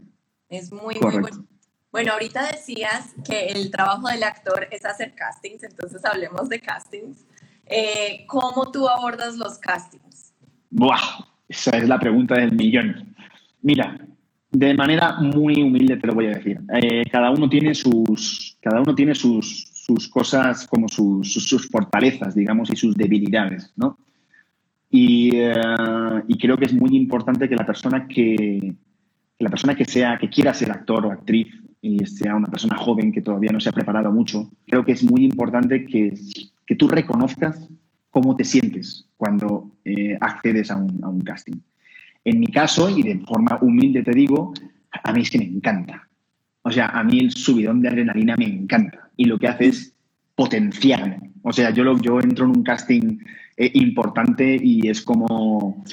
Es 0.49 0.71
muy, 0.71 0.95
muy 1.01 1.19
bueno. 1.19 1.45
Bueno, 1.91 2.13
ahorita 2.13 2.47
decías 2.53 3.15
que 3.25 3.47
el 3.47 3.73
trabajo 3.73 4.07
del 4.07 4.23
actor 4.23 4.69
es 4.71 4.85
hacer 4.85 5.15
castings, 5.17 5.65
entonces 5.65 6.05
hablemos 6.05 6.49
de 6.49 6.61
castings. 6.61 7.27
Eh, 7.65 8.25
¿Cómo 8.29 8.71
tú 8.71 8.89
abordas 8.89 9.37
los 9.37 9.59
castings? 9.59 10.35
Buah, 10.71 11.25
esa 11.49 11.77
es 11.79 11.89
la 11.89 11.99
pregunta 11.99 12.37
del 12.37 12.53
millón. 12.53 13.13
Mira, 13.61 13.99
de 14.53 14.75
manera 14.75 15.15
muy 15.15 15.61
humilde 15.63 15.97
te 15.97 16.07
lo 16.07 16.15
voy 16.15 16.27
a 16.27 16.35
decir. 16.35 16.61
Eh, 16.81 17.03
cada 17.11 17.31
uno 17.31 17.49
tiene 17.49 17.75
sus, 17.75 18.57
cada 18.61 18.81
uno 18.81 18.95
tiene 18.95 19.15
sus, 19.15 19.73
sus 19.87 20.09
cosas 20.09 20.67
como 20.67 20.89
sus, 20.89 21.33
sus, 21.33 21.69
fortalezas, 21.69 22.35
digamos, 22.35 22.71
y 22.73 22.77
sus 22.77 22.97
debilidades, 22.97 23.73
¿no? 23.77 23.99
Y, 24.91 25.31
eh, 25.35 25.55
y, 26.27 26.39
creo 26.39 26.57
que 26.57 26.65
es 26.65 26.73
muy 26.73 26.97
importante 26.97 27.49
que 27.49 27.55
la 27.55 27.67
persona 27.67 28.09
que, 28.09 28.75
la 29.39 29.49
persona 29.49 29.77
que 29.77 29.85
sea, 29.85 30.19
que 30.19 30.29
quiera 30.29 30.55
ser 30.55 30.73
actor 30.73 31.07
o 31.07 31.13
actriz 31.13 31.49
y 31.81 32.05
sea 32.07 32.35
una 32.35 32.49
persona 32.49 32.77
joven 32.77 33.13
que 33.13 33.21
todavía 33.21 33.53
no 33.53 33.61
se 33.61 33.69
ha 33.69 33.73
preparado 33.73 34.11
mucho, 34.11 34.51
creo 34.67 34.85
que 34.85 34.93
es 34.93 35.05
muy 35.05 35.25
importante 35.25 35.85
que, 35.85 36.15
que 36.67 36.77
tú 36.77 36.89
reconozcas 36.89 37.69
cómo 38.11 38.35
te 38.35 38.45
sientes 38.45 39.09
cuando 39.17 39.71
eh, 39.85 40.17
accedes 40.21 40.71
a 40.71 40.77
un, 40.77 41.05
a 41.05 41.09
un 41.09 41.21
casting. 41.21 41.61
En 42.25 42.41
mi 42.41 42.49
caso, 42.49 42.89
y 42.91 43.03
de 43.03 43.21
forma 43.21 43.59
humilde 43.61 44.03
te 44.03 44.13
digo, 44.13 44.53
a 44.91 45.13
mí 45.13 45.21
es 45.21 45.31
que 45.31 45.39
me 45.39 45.45
encanta. 45.45 46.09
O 46.63 46.73
sea, 46.73 46.87
a 46.87 47.05
mí 47.05 47.21
el 47.21 47.31
subidón 47.31 47.81
de 47.83 47.89
adrenalina 47.89 48.35
me 48.37 48.47
encanta 48.47 49.06
y 49.17 49.25
lo 49.25 49.39
que 49.39 49.49
hace 49.49 49.67
es 49.67 49.95
potenciarme. 50.35 51.31
O 51.43 51.53
sea, 51.53 51.71
yo, 51.71 51.85
lo, 51.85 51.99
yo 52.01 52.21
entro 52.21 52.45
en 52.45 52.51
un 52.51 52.63
casting 52.63 53.19
eh, 53.57 53.71
importante 53.75 54.59
y 54.61 54.89
es 54.89 55.01
como, 55.01 55.85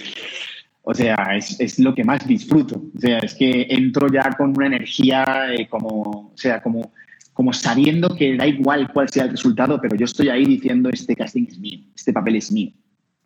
o 0.82 0.94
sea, 0.94 1.16
es, 1.36 1.60
es, 1.60 1.80
lo 1.80 1.96
que 1.96 2.04
más 2.04 2.28
disfruto. 2.28 2.84
O 2.96 3.00
sea, 3.00 3.20
es 3.20 3.34
que 3.36 3.68
entro 3.70 4.08
ya 4.12 4.30
con 4.38 4.50
una 4.56 4.68
energía 4.68 5.54
eh, 5.54 5.68
como, 5.70 6.32
o 6.34 6.34
sea, 6.36 6.62
como, 6.62 6.92
como 7.32 7.54
sabiendo 7.54 8.16
que 8.16 8.36
da 8.36 8.46
igual 8.46 8.92
cuál 8.92 9.10
sea 9.10 9.24
el 9.24 9.32
resultado, 9.32 9.80
pero 9.82 9.96
yo 9.96 10.06
estoy 10.06 10.30
ahí 10.30 10.46
diciendo, 10.46 10.90
este 10.90 11.16
casting 11.16 11.46
es 11.48 11.58
mío, 11.58 11.80
este 11.96 12.12
papel 12.12 12.36
es 12.36 12.52
mío. 12.52 12.72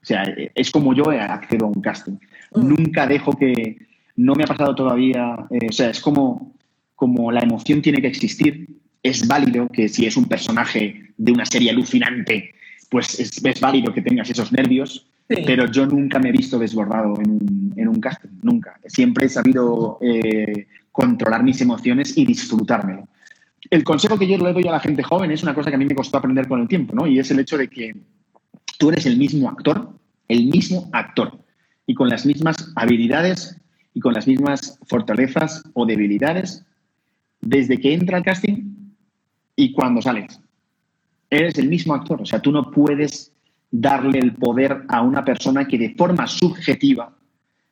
O 0.01 0.05
sea, 0.05 0.23
eh, 0.23 0.51
es 0.53 0.71
como 0.71 0.93
yo 0.93 1.09
accedo 1.09 1.65
a 1.65 1.69
un 1.69 1.81
casting. 1.81 2.17
Mm. 2.53 2.67
Nunca 2.67 3.07
dejo 3.07 3.33
que, 3.33 3.87
no 4.17 4.33
me 4.33 4.43
ha 4.43 4.47
pasado 4.47 4.75
todavía, 4.75 5.35
o 5.49 5.71
sea, 5.71 5.91
es 5.91 6.01
como, 6.01 6.55
como 6.95 7.31
la 7.31 7.41
emoción 7.41 7.81
tiene 7.81 8.01
que 8.01 8.07
existir 8.07 8.67
es 9.07 9.27
válido 9.27 9.67
que 9.69 9.89
si 9.89 10.05
es 10.05 10.17
un 10.17 10.25
personaje 10.25 11.11
de 11.17 11.31
una 11.31 11.45
serie 11.45 11.69
alucinante, 11.71 12.53
pues 12.89 13.19
es, 13.19 13.41
válido 13.59 13.93
que 13.93 14.01
tengas 14.01 14.29
esos 14.29 14.51
nervios, 14.51 15.07
pero 15.27 15.69
yo 15.69 15.85
nunca 15.85 16.19
me 16.19 16.29
he 16.29 16.31
visto 16.31 16.57
desbordado 16.57 17.19
en 17.19 17.31
un, 17.31 17.73
en 17.75 17.87
un 17.87 17.99
casting, 17.99 18.29
nunca. 18.41 18.79
Siempre 18.85 19.25
he 19.25 19.29
sabido 19.29 19.97
eh, 20.01 20.67
controlar 20.91 21.43
mis 21.43 21.59
emociones 21.61 22.17
y 22.17 22.25
disfrutármelo. 22.25 23.07
El 23.69 23.83
consejo 23.83 24.17
que 24.17 24.27
yo 24.27 24.37
le 24.37 24.53
doy 24.53 24.67
a 24.67 24.71
la 24.71 24.79
gente 24.79 25.03
joven 25.03 25.31
es 25.31 25.43
una 25.43 25.53
cosa 25.53 25.69
que 25.69 25.75
a 25.75 25.79
mí 25.79 25.85
me 25.85 25.95
costó 25.95 26.17
aprender 26.17 26.47
con 26.47 26.61
el 26.61 26.67
tiempo, 26.67 26.95
¿no? 26.95 27.05
Y 27.07 27.19
es 27.19 27.29
el 27.31 27.39
hecho 27.39 27.57
de 27.57 27.67
que 27.67 27.95
tú 28.77 28.89
eres 28.89 29.05
el 29.05 29.17
mismo 29.17 29.49
actor, 29.49 29.89
el 30.29 30.47
mismo 30.47 30.89
actor, 30.93 31.37
y 31.85 31.93
con 31.93 32.09
las 32.09 32.25
mismas 32.25 32.71
habilidades 32.75 33.57
y 33.93 33.99
con 33.99 34.13
las 34.13 34.27
mismas 34.27 34.79
fortalezas 34.87 35.63
o 35.73 35.85
debilidades 35.85 36.63
desde 37.41 37.79
que 37.79 37.93
entra 37.93 38.17
al 38.17 38.23
casting 38.23 38.66
y 39.57 39.73
cuando 39.73 40.01
sales. 40.01 40.39
Eres 41.29 41.57
el 41.57 41.67
mismo 41.67 41.93
actor, 41.93 42.21
o 42.21 42.25
sea, 42.25 42.39
tú 42.39 42.53
no 42.53 42.71
puedes 42.71 43.33
darle 43.69 44.19
el 44.19 44.33
poder 44.33 44.85
a 44.87 45.01
una 45.01 45.25
persona 45.25 45.67
que 45.67 45.77
de 45.77 45.93
forma 45.95 46.25
subjetiva 46.25 47.13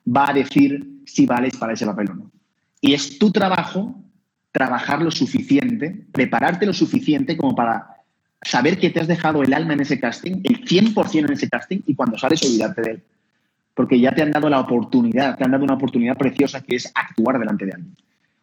va 0.05 0.29
a 0.29 0.33
decir 0.33 1.01
si 1.05 1.25
vales 1.25 1.55
para 1.55 1.71
ese 1.71 1.85
papel 1.85 2.11
o 2.11 2.15
no. 2.15 2.31
Y 2.81 2.93
es 2.93 3.17
tu 3.17 3.31
trabajo 3.31 3.95
trabajar 4.51 5.01
lo 5.01 5.11
suficiente, 5.11 6.05
prepararte 6.11 6.65
lo 6.65 6.73
suficiente 6.73 7.37
como 7.37 7.55
para 7.55 7.95
saber 8.41 8.79
que 8.79 8.89
te 8.89 8.99
has 8.99 9.07
dejado 9.07 9.43
el 9.43 9.53
alma 9.53 9.73
en 9.73 9.81
ese 9.81 9.99
casting, 9.99 10.41
el 10.43 10.65
100% 10.65 11.19
en 11.19 11.31
ese 11.31 11.49
casting, 11.49 11.79
y 11.85 11.95
cuando 11.95 12.17
sales 12.17 12.43
olvidarte 12.43 12.81
de 12.81 12.91
él. 12.91 13.03
Porque 13.73 13.99
ya 13.99 14.13
te 14.13 14.21
han 14.21 14.31
dado 14.31 14.49
la 14.49 14.59
oportunidad, 14.59 15.37
te 15.37 15.43
han 15.43 15.51
dado 15.51 15.63
una 15.63 15.73
oportunidad 15.73 16.17
preciosa 16.17 16.61
que 16.61 16.75
es 16.75 16.91
actuar 16.95 17.39
delante 17.39 17.65
de 17.65 17.73
alguien. 17.73 17.95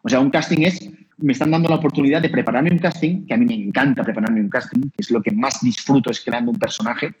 O 0.03 0.09
sea, 0.09 0.19
un 0.19 0.29
casting 0.29 0.63
es, 0.63 0.89
me 1.17 1.31
están 1.31 1.51
dando 1.51 1.69
la 1.69 1.75
oportunidad 1.75 2.21
de 2.21 2.29
prepararme 2.29 2.71
un 2.71 2.77
casting, 2.77 3.25
que 3.25 3.33
a 3.33 3.37
mí 3.37 3.45
me 3.45 3.55
encanta 3.55 4.03
prepararme 4.03 4.41
un 4.41 4.49
casting, 4.49 4.81
que 4.81 4.99
es 4.99 5.09
lo 5.11 5.21
que 5.21 5.31
más 5.31 5.61
disfruto 5.61 6.11
es 6.11 6.21
creando 6.21 6.51
un 6.51 6.59
personaje, 6.59 7.13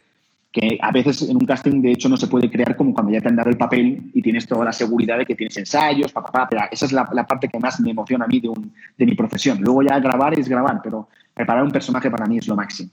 que 0.51 0.77
a 0.81 0.91
veces 0.91 1.23
en 1.23 1.37
un 1.37 1.45
casting 1.45 1.81
de 1.81 1.93
hecho 1.93 2.09
no 2.09 2.17
se 2.17 2.27
puede 2.27 2.51
crear 2.51 2.75
como 2.75 2.93
cuando 2.93 3.11
ya 3.11 3.21
te 3.21 3.29
han 3.29 3.37
dado 3.37 3.49
el 3.49 3.57
papel 3.57 4.11
y 4.13 4.21
tienes 4.21 4.45
toda 4.45 4.65
la 4.65 4.73
seguridad 4.73 5.17
de 5.17 5.25
que 5.25 5.33
tienes 5.33 5.57
ensayos, 5.57 6.11
papá, 6.11 6.47
pero 6.47 6.61
esa 6.69 6.85
es 6.85 6.91
la, 6.91 7.05
parte 7.05 7.47
que 7.47 7.57
más 7.57 7.79
me 7.79 7.89
emociona 7.89 8.25
a 8.25 8.27
mí 8.27 8.39
de, 8.39 9.05
mi 9.05 9.15
profesión. 9.15 9.59
Luego 9.61 9.81
ya 9.81 9.99
grabar 9.99 10.37
es 10.37 10.47
grabar, 10.47 10.81
pero 10.83 11.07
preparar 11.33 11.63
un 11.63 11.71
personaje 11.71 12.11
para 12.11 12.27
mí 12.27 12.37
es 12.37 12.47
lo 12.47 12.55
máximo. 12.55 12.91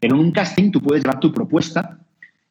Pero 0.00 0.14
en 0.14 0.20
un 0.20 0.30
casting 0.32 0.70
tú 0.70 0.80
puedes 0.80 1.04
dar 1.04 1.20
tu 1.20 1.32
propuesta 1.32 1.98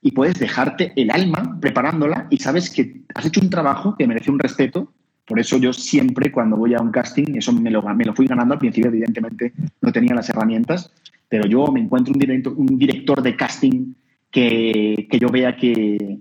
y 0.02 0.12
puedes 0.12 0.36
dejarte 0.36 0.94
el 0.96 1.10
alma 1.10 1.58
preparándola 1.60 2.28
y 2.30 2.38
sabes 2.38 2.70
que 2.70 3.02
has 3.16 3.26
hecho 3.26 3.40
un 3.40 3.50
trabajo 3.50 3.96
que 3.98 4.06
merece 4.06 4.30
un 4.30 4.40
respeto 4.40 4.92
por 5.32 5.40
eso 5.40 5.56
yo 5.58 5.72
siempre 5.72 6.30
cuando 6.30 6.58
voy 6.58 6.74
a 6.74 6.82
un 6.82 6.92
casting, 6.92 7.38
eso 7.38 7.54
me 7.54 7.72
lo, 7.72 7.82
me 7.82 8.04
lo 8.04 8.14
fui 8.14 8.28
ganando 8.28 8.54
al 8.54 8.60
principio, 8.60 8.90
evidentemente 8.90 9.54
no 9.80 9.90
tenía 9.90 10.14
las 10.14 10.28
herramientas, 10.28 10.92
pero 11.30 11.48
yo 11.48 11.68
me 11.68 11.80
encuentro 11.80 12.14
un 12.14 12.20
director, 12.20 12.54
un 12.54 12.78
director 12.78 13.22
de 13.22 13.38
casting 13.38 13.94
que, 14.30 15.08
que 15.10 15.20
yo 15.20 15.30
vea 15.30 15.56
que, 15.56 16.18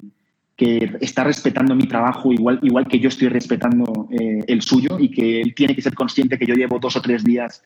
que, 0.55 0.93
está 1.01 1.25
respetando 1.25 1.75
mi 1.75 1.89
trabajo 1.89 2.33
igual, 2.33 2.61
igual 2.63 2.87
que 2.87 3.01
yo 3.01 3.09
estoy 3.09 3.27
respetando 3.27 4.09
eh, 4.13 4.45
el 4.47 4.63
suyo 4.63 4.97
y 5.01 5.11
que 5.11 5.41
él 5.41 5.57
tiene 5.57 5.75
que 5.75 5.83
ser 5.83 5.95
consciente 5.95 6.39
que 6.39 6.47
yo 6.47 6.55
llevo 6.55 6.79
dos 6.79 6.95
o 6.95 7.03
tres 7.03 7.25
días 7.25 7.65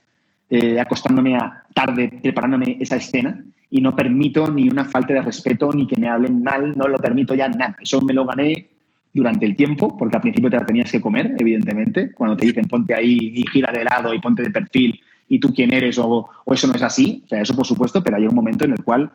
eh, 0.48 0.80
acostándome 0.80 1.36
a 1.36 1.64
tarde 1.74 2.20
preparándome 2.22 2.78
esa 2.80 2.96
escena 2.96 3.44
y 3.68 3.82
no 3.82 3.94
permito 3.94 4.50
ni 4.50 4.66
una 4.66 4.86
falta 4.86 5.12
de 5.12 5.20
respeto 5.20 5.70
ni 5.74 5.86
que 5.86 6.00
me 6.00 6.08
hablen 6.08 6.42
mal, 6.42 6.72
no 6.74 6.88
lo 6.88 6.96
permito 6.96 7.34
ya 7.34 7.48
nada. 7.50 7.76
Eso 7.82 8.00
me 8.00 8.14
lo 8.14 8.24
gané 8.24 8.70
durante 9.14 9.46
el 9.46 9.56
tiempo, 9.56 9.96
porque 9.96 10.16
al 10.16 10.22
principio 10.22 10.50
te 10.50 10.56
la 10.56 10.66
tenías 10.66 10.90
que 10.90 11.00
comer, 11.00 11.34
evidentemente, 11.38 12.12
cuando 12.12 12.36
te 12.36 12.46
dicen 12.46 12.66
ponte 12.66 12.94
ahí 12.94 13.32
y 13.34 13.46
gira 13.46 13.72
de 13.72 13.84
lado 13.84 14.12
y 14.12 14.18
ponte 14.18 14.42
de 14.42 14.50
perfil 14.50 15.00
y 15.28 15.38
tú 15.38 15.54
quién 15.54 15.72
eres 15.72 15.98
o, 15.98 16.28
eso 16.46 16.66
no 16.66 16.74
es 16.74 16.82
así, 16.82 17.22
o 17.24 17.28
sea, 17.28 17.40
eso 17.40 17.54
por 17.54 17.66
supuesto, 17.66 18.02
pero 18.02 18.16
hay 18.16 18.26
un 18.26 18.34
momento 18.34 18.64
en 18.64 18.72
el 18.72 18.82
cual 18.82 19.10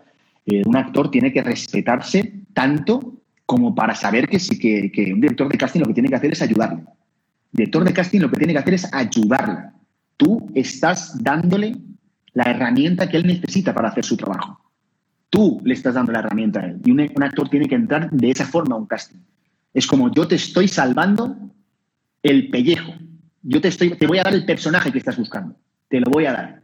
eh, 0.46 0.64
un 0.66 0.76
actor 0.76 1.12
tiene 1.12 1.32
que 1.32 1.44
respetarse 1.44 2.34
tanto 2.54 3.20
como 3.46 3.76
para 3.76 3.94
saber 3.94 4.28
que, 4.28 4.40
sí, 4.40 4.58
que, 4.58 5.14
un 5.14 5.22
director 5.22 5.50
de 5.50 5.58
casting 5.58 5.82
lo 5.82 5.88
que 5.88 5.94
tiene 5.94 6.10
que 6.10 6.16
hacer 6.16 6.32
es 6.32 6.42
ayudarle. 6.42 6.82
El 6.82 7.58
director 7.58 7.84
de 7.84 7.94
casting 7.94 8.20
lo 8.20 8.30
que 8.30 8.38
tiene 8.38 8.54
que 8.54 8.60
hacer 8.60 8.74
es 8.76 8.94
ayudarle. 8.94 9.72
Tú 10.18 10.50
estás 10.54 11.22
dándole 11.24 11.76
la 12.34 12.44
herramienta 12.44 13.10
que 13.10 13.18
él 13.18 13.26
necesita 13.26 13.74
para 13.74 13.90
hacer 13.90 14.06
su 14.06 14.16
trabajo. 14.18 14.60
Tú 15.30 15.60
le 15.64 15.74
estás 15.74 15.96
dando 15.96 16.12
la 16.12 16.20
herramienta 16.20 16.60
a 16.60 16.66
él. 16.68 16.80
Y 16.86 16.92
un, 16.92 17.24
actor 17.24 17.50
tiene 17.50 17.68
que 17.68 17.76
entrar 17.76 18.10
de 18.12 18.30
esa 18.30 18.46
forma 18.46 18.76
a 18.76 18.80
un 18.80 18.86
casting. 18.86 19.20
Es 19.74 19.88
como 19.88 20.12
yo 20.12 20.28
te 20.28 20.36
estoy 20.36 20.68
salvando 20.68 21.36
el 22.24 22.50
pellejo. 22.50 22.94
Yo 23.42 23.62
te, 23.62 23.70
estoy, 23.70 23.92
te 23.92 24.08
voy 24.08 24.20
a 24.20 24.24
dar 24.24 24.34
el 24.34 24.46
personaje 24.46 24.92
que 24.92 24.98
estás 24.98 25.18
buscando. 25.18 25.56
Te 25.88 26.00
lo 26.00 26.12
voy 26.12 26.26
a 26.26 26.34
dar. 26.34 26.62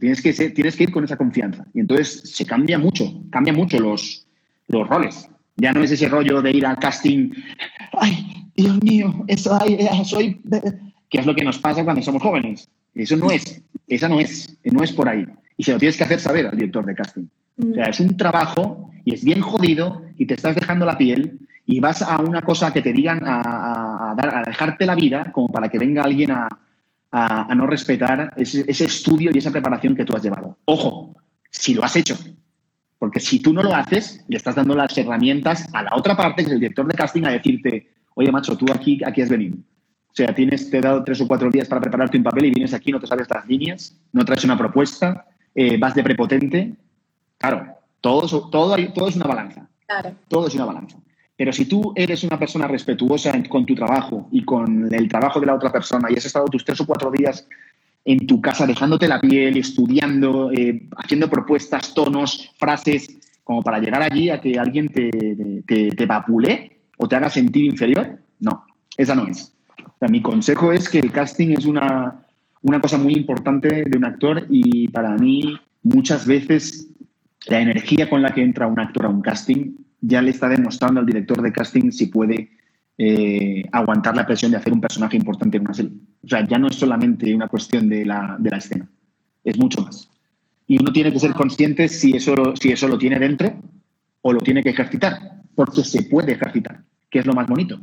tienes 0.00 0.22
que, 0.22 0.32
tienes 0.32 0.76
que 0.76 0.84
ir 0.84 0.92
con 0.92 1.04
esa 1.04 1.16
confianza. 1.16 1.66
Y 1.74 1.80
entonces 1.80 2.22
se 2.24 2.46
cambia 2.46 2.78
mucho, 2.78 3.22
cambia 3.30 3.52
mucho 3.52 3.78
los, 3.78 4.26
los 4.68 4.88
roles. 4.88 5.28
Ya 5.56 5.72
no 5.72 5.82
es 5.82 5.90
ese 5.90 6.08
rollo 6.08 6.42
de 6.42 6.50
ir 6.50 6.66
al 6.66 6.78
casting, 6.78 7.30
ay, 7.92 8.50
Dios 8.54 8.82
mío, 8.82 9.24
eso, 9.26 9.58
soy... 10.04 10.40
Que 11.08 11.18
es 11.18 11.26
lo 11.26 11.34
que 11.34 11.44
nos 11.44 11.58
pasa 11.58 11.84
cuando 11.84 12.02
somos 12.02 12.22
jóvenes. 12.22 12.68
Eso 12.94 13.16
no 13.16 13.30
es, 13.30 13.62
esa 13.86 14.08
no 14.08 14.18
es, 14.18 14.58
no 14.64 14.82
es 14.82 14.92
por 14.92 15.08
ahí. 15.08 15.24
Y 15.56 15.62
se 15.62 15.72
lo 15.72 15.78
tienes 15.78 15.96
que 15.96 16.04
hacer 16.04 16.20
saber 16.20 16.46
al 16.46 16.56
director 16.56 16.84
de 16.84 16.94
casting. 16.94 17.26
O 17.58 17.74
sea, 17.74 17.84
es 17.84 18.00
un 18.00 18.16
trabajo 18.16 18.90
y 19.04 19.14
es 19.14 19.24
bien 19.24 19.40
jodido 19.40 20.02
y 20.18 20.26
te 20.26 20.34
estás 20.34 20.54
dejando 20.54 20.84
la 20.84 20.98
piel 20.98 21.38
y 21.64 21.80
vas 21.80 22.02
a 22.02 22.18
una 22.20 22.42
cosa 22.42 22.72
que 22.72 22.82
te 22.82 22.92
digan 22.92 23.20
a, 23.24 24.14
dar, 24.16 24.36
a 24.36 24.42
dejarte 24.42 24.86
la 24.86 24.94
vida 24.94 25.32
como 25.32 25.48
para 25.48 25.68
que 25.68 25.78
venga 25.78 26.02
alguien 26.02 26.30
a, 26.32 26.48
no 27.54 27.66
respetar 27.66 28.34
ese, 28.36 28.68
estudio 28.68 29.30
y 29.32 29.38
esa 29.38 29.50
preparación 29.50 29.96
que 29.96 30.04
tú 30.04 30.14
has 30.14 30.22
llevado. 30.22 30.58
Ojo, 30.66 31.16
si 31.50 31.72
lo 31.72 31.82
has 31.82 31.96
hecho. 31.96 32.14
Porque 32.98 33.20
si 33.20 33.40
tú 33.40 33.54
no 33.54 33.62
lo 33.62 33.74
haces, 33.74 34.24
le 34.28 34.36
estás 34.36 34.54
dando 34.54 34.74
las 34.74 34.96
herramientas 34.98 35.66
a 35.72 35.84
la 35.84 35.94
otra 35.94 36.14
parte, 36.14 36.42
que 36.42 36.48
es 36.48 36.52
el 36.52 36.60
director 36.60 36.86
de 36.86 36.94
casting, 36.94 37.24
a 37.24 37.30
decirte, 37.30 37.90
oye, 38.14 38.30
macho, 38.30 38.56
tú 38.56 38.66
aquí, 38.70 39.00
aquí 39.04 39.22
has 39.22 39.30
venido. 39.30 39.56
O 39.56 40.14
sea, 40.14 40.34
tienes, 40.34 40.70
te 40.70 40.78
he 40.78 40.80
dado 40.80 41.04
tres 41.04 41.20
o 41.22 41.28
cuatro 41.28 41.50
días 41.50 41.68
para 41.68 41.80
prepararte 41.80 42.18
un 42.18 42.24
papel 42.24 42.46
y 42.46 42.50
vienes 42.50 42.74
aquí, 42.74 42.92
no 42.92 43.00
te 43.00 43.06
sabes 43.06 43.22
estas 43.22 43.46
líneas, 43.46 43.98
no 44.12 44.24
traes 44.24 44.44
una 44.44 44.58
propuesta, 44.58 45.26
eh, 45.54 45.78
vas 45.78 45.94
de 45.94 46.02
prepotente, 46.02 46.74
Claro, 47.38 47.66
todo, 48.00 48.48
todo, 48.50 48.76
todo 48.92 49.08
es 49.08 49.16
una 49.16 49.26
balanza. 49.26 49.68
Todo 50.28 50.48
es 50.48 50.54
una 50.54 50.64
balanza. 50.64 50.98
Pero 51.36 51.52
si 51.52 51.66
tú 51.66 51.92
eres 51.94 52.24
una 52.24 52.38
persona 52.38 52.66
respetuosa 52.66 53.32
con 53.48 53.66
tu 53.66 53.74
trabajo 53.74 54.28
y 54.32 54.44
con 54.44 54.92
el 54.92 55.08
trabajo 55.08 55.38
de 55.38 55.46
la 55.46 55.54
otra 55.54 55.70
persona 55.70 56.08
y 56.10 56.16
has 56.16 56.24
estado 56.24 56.46
tus 56.46 56.64
tres 56.64 56.80
o 56.80 56.86
cuatro 56.86 57.10
días 57.10 57.46
en 58.06 58.26
tu 58.26 58.40
casa 58.40 58.66
dejándote 58.66 59.08
la 59.08 59.20
piel, 59.20 59.56
estudiando, 59.56 60.50
eh, 60.52 60.88
haciendo 60.96 61.28
propuestas, 61.28 61.92
tonos, 61.92 62.52
frases, 62.56 63.18
como 63.44 63.62
para 63.62 63.78
llegar 63.78 64.02
allí 64.02 64.30
a 64.30 64.40
que 64.40 64.58
alguien 64.58 64.88
te, 64.88 65.10
te, 65.66 65.90
te 65.90 66.06
vapule 66.06 66.78
o 66.96 67.06
te 67.06 67.16
haga 67.16 67.28
sentir 67.28 67.64
inferior, 67.64 68.18
no, 68.40 68.64
esa 68.96 69.14
no 69.14 69.26
es. 69.26 69.52
mi 70.08 70.22
consejo 70.22 70.72
es 70.72 70.88
que 70.88 71.00
el 71.00 71.12
casting 71.12 71.50
es 71.50 71.66
una, 71.66 72.24
una 72.62 72.80
cosa 72.80 72.96
muy 72.96 73.14
importante 73.14 73.84
de 73.84 73.98
un 73.98 74.04
actor 74.04 74.46
y 74.48 74.88
para 74.88 75.16
mí 75.16 75.58
muchas 75.82 76.26
veces 76.26 76.88
la 77.46 77.60
energía 77.60 78.08
con 78.08 78.22
la 78.22 78.32
que 78.32 78.42
entra 78.42 78.66
un 78.66 78.78
actor 78.80 79.06
a 79.06 79.08
un 79.08 79.22
casting 79.22 79.74
ya 80.00 80.22
le 80.22 80.30
está 80.30 80.48
demostrando 80.48 81.00
al 81.00 81.06
director 81.06 81.40
de 81.42 81.52
casting 81.52 81.90
si 81.90 82.06
puede 82.06 82.50
eh, 82.98 83.64
aguantar 83.72 84.16
la 84.16 84.26
presión 84.26 84.50
de 84.50 84.56
hacer 84.56 84.72
un 84.72 84.80
personaje 84.80 85.16
importante 85.16 85.56
en 85.56 85.62
una 85.64 85.74
serie. 85.74 85.92
O 86.24 86.28
sea, 86.28 86.46
ya 86.46 86.58
no 86.58 86.68
es 86.68 86.76
solamente 86.76 87.34
una 87.34 87.48
cuestión 87.48 87.88
de 87.88 88.04
la, 88.04 88.36
de 88.38 88.50
la 88.50 88.58
escena, 88.58 88.88
es 89.44 89.58
mucho 89.58 89.82
más. 89.82 90.08
Y 90.66 90.80
uno 90.80 90.92
tiene 90.92 91.12
que 91.12 91.20
ser 91.20 91.32
consciente 91.32 91.88
si 91.88 92.16
eso, 92.16 92.34
si 92.56 92.70
eso 92.70 92.88
lo 92.88 92.98
tiene 92.98 93.18
dentro 93.18 93.54
o 94.22 94.32
lo 94.32 94.40
tiene 94.40 94.62
que 94.62 94.70
ejercitar, 94.70 95.42
porque 95.54 95.84
se 95.84 96.02
puede 96.02 96.32
ejercitar, 96.32 96.82
que 97.08 97.20
es 97.20 97.26
lo 97.26 97.34
más 97.34 97.46
bonito. 97.46 97.80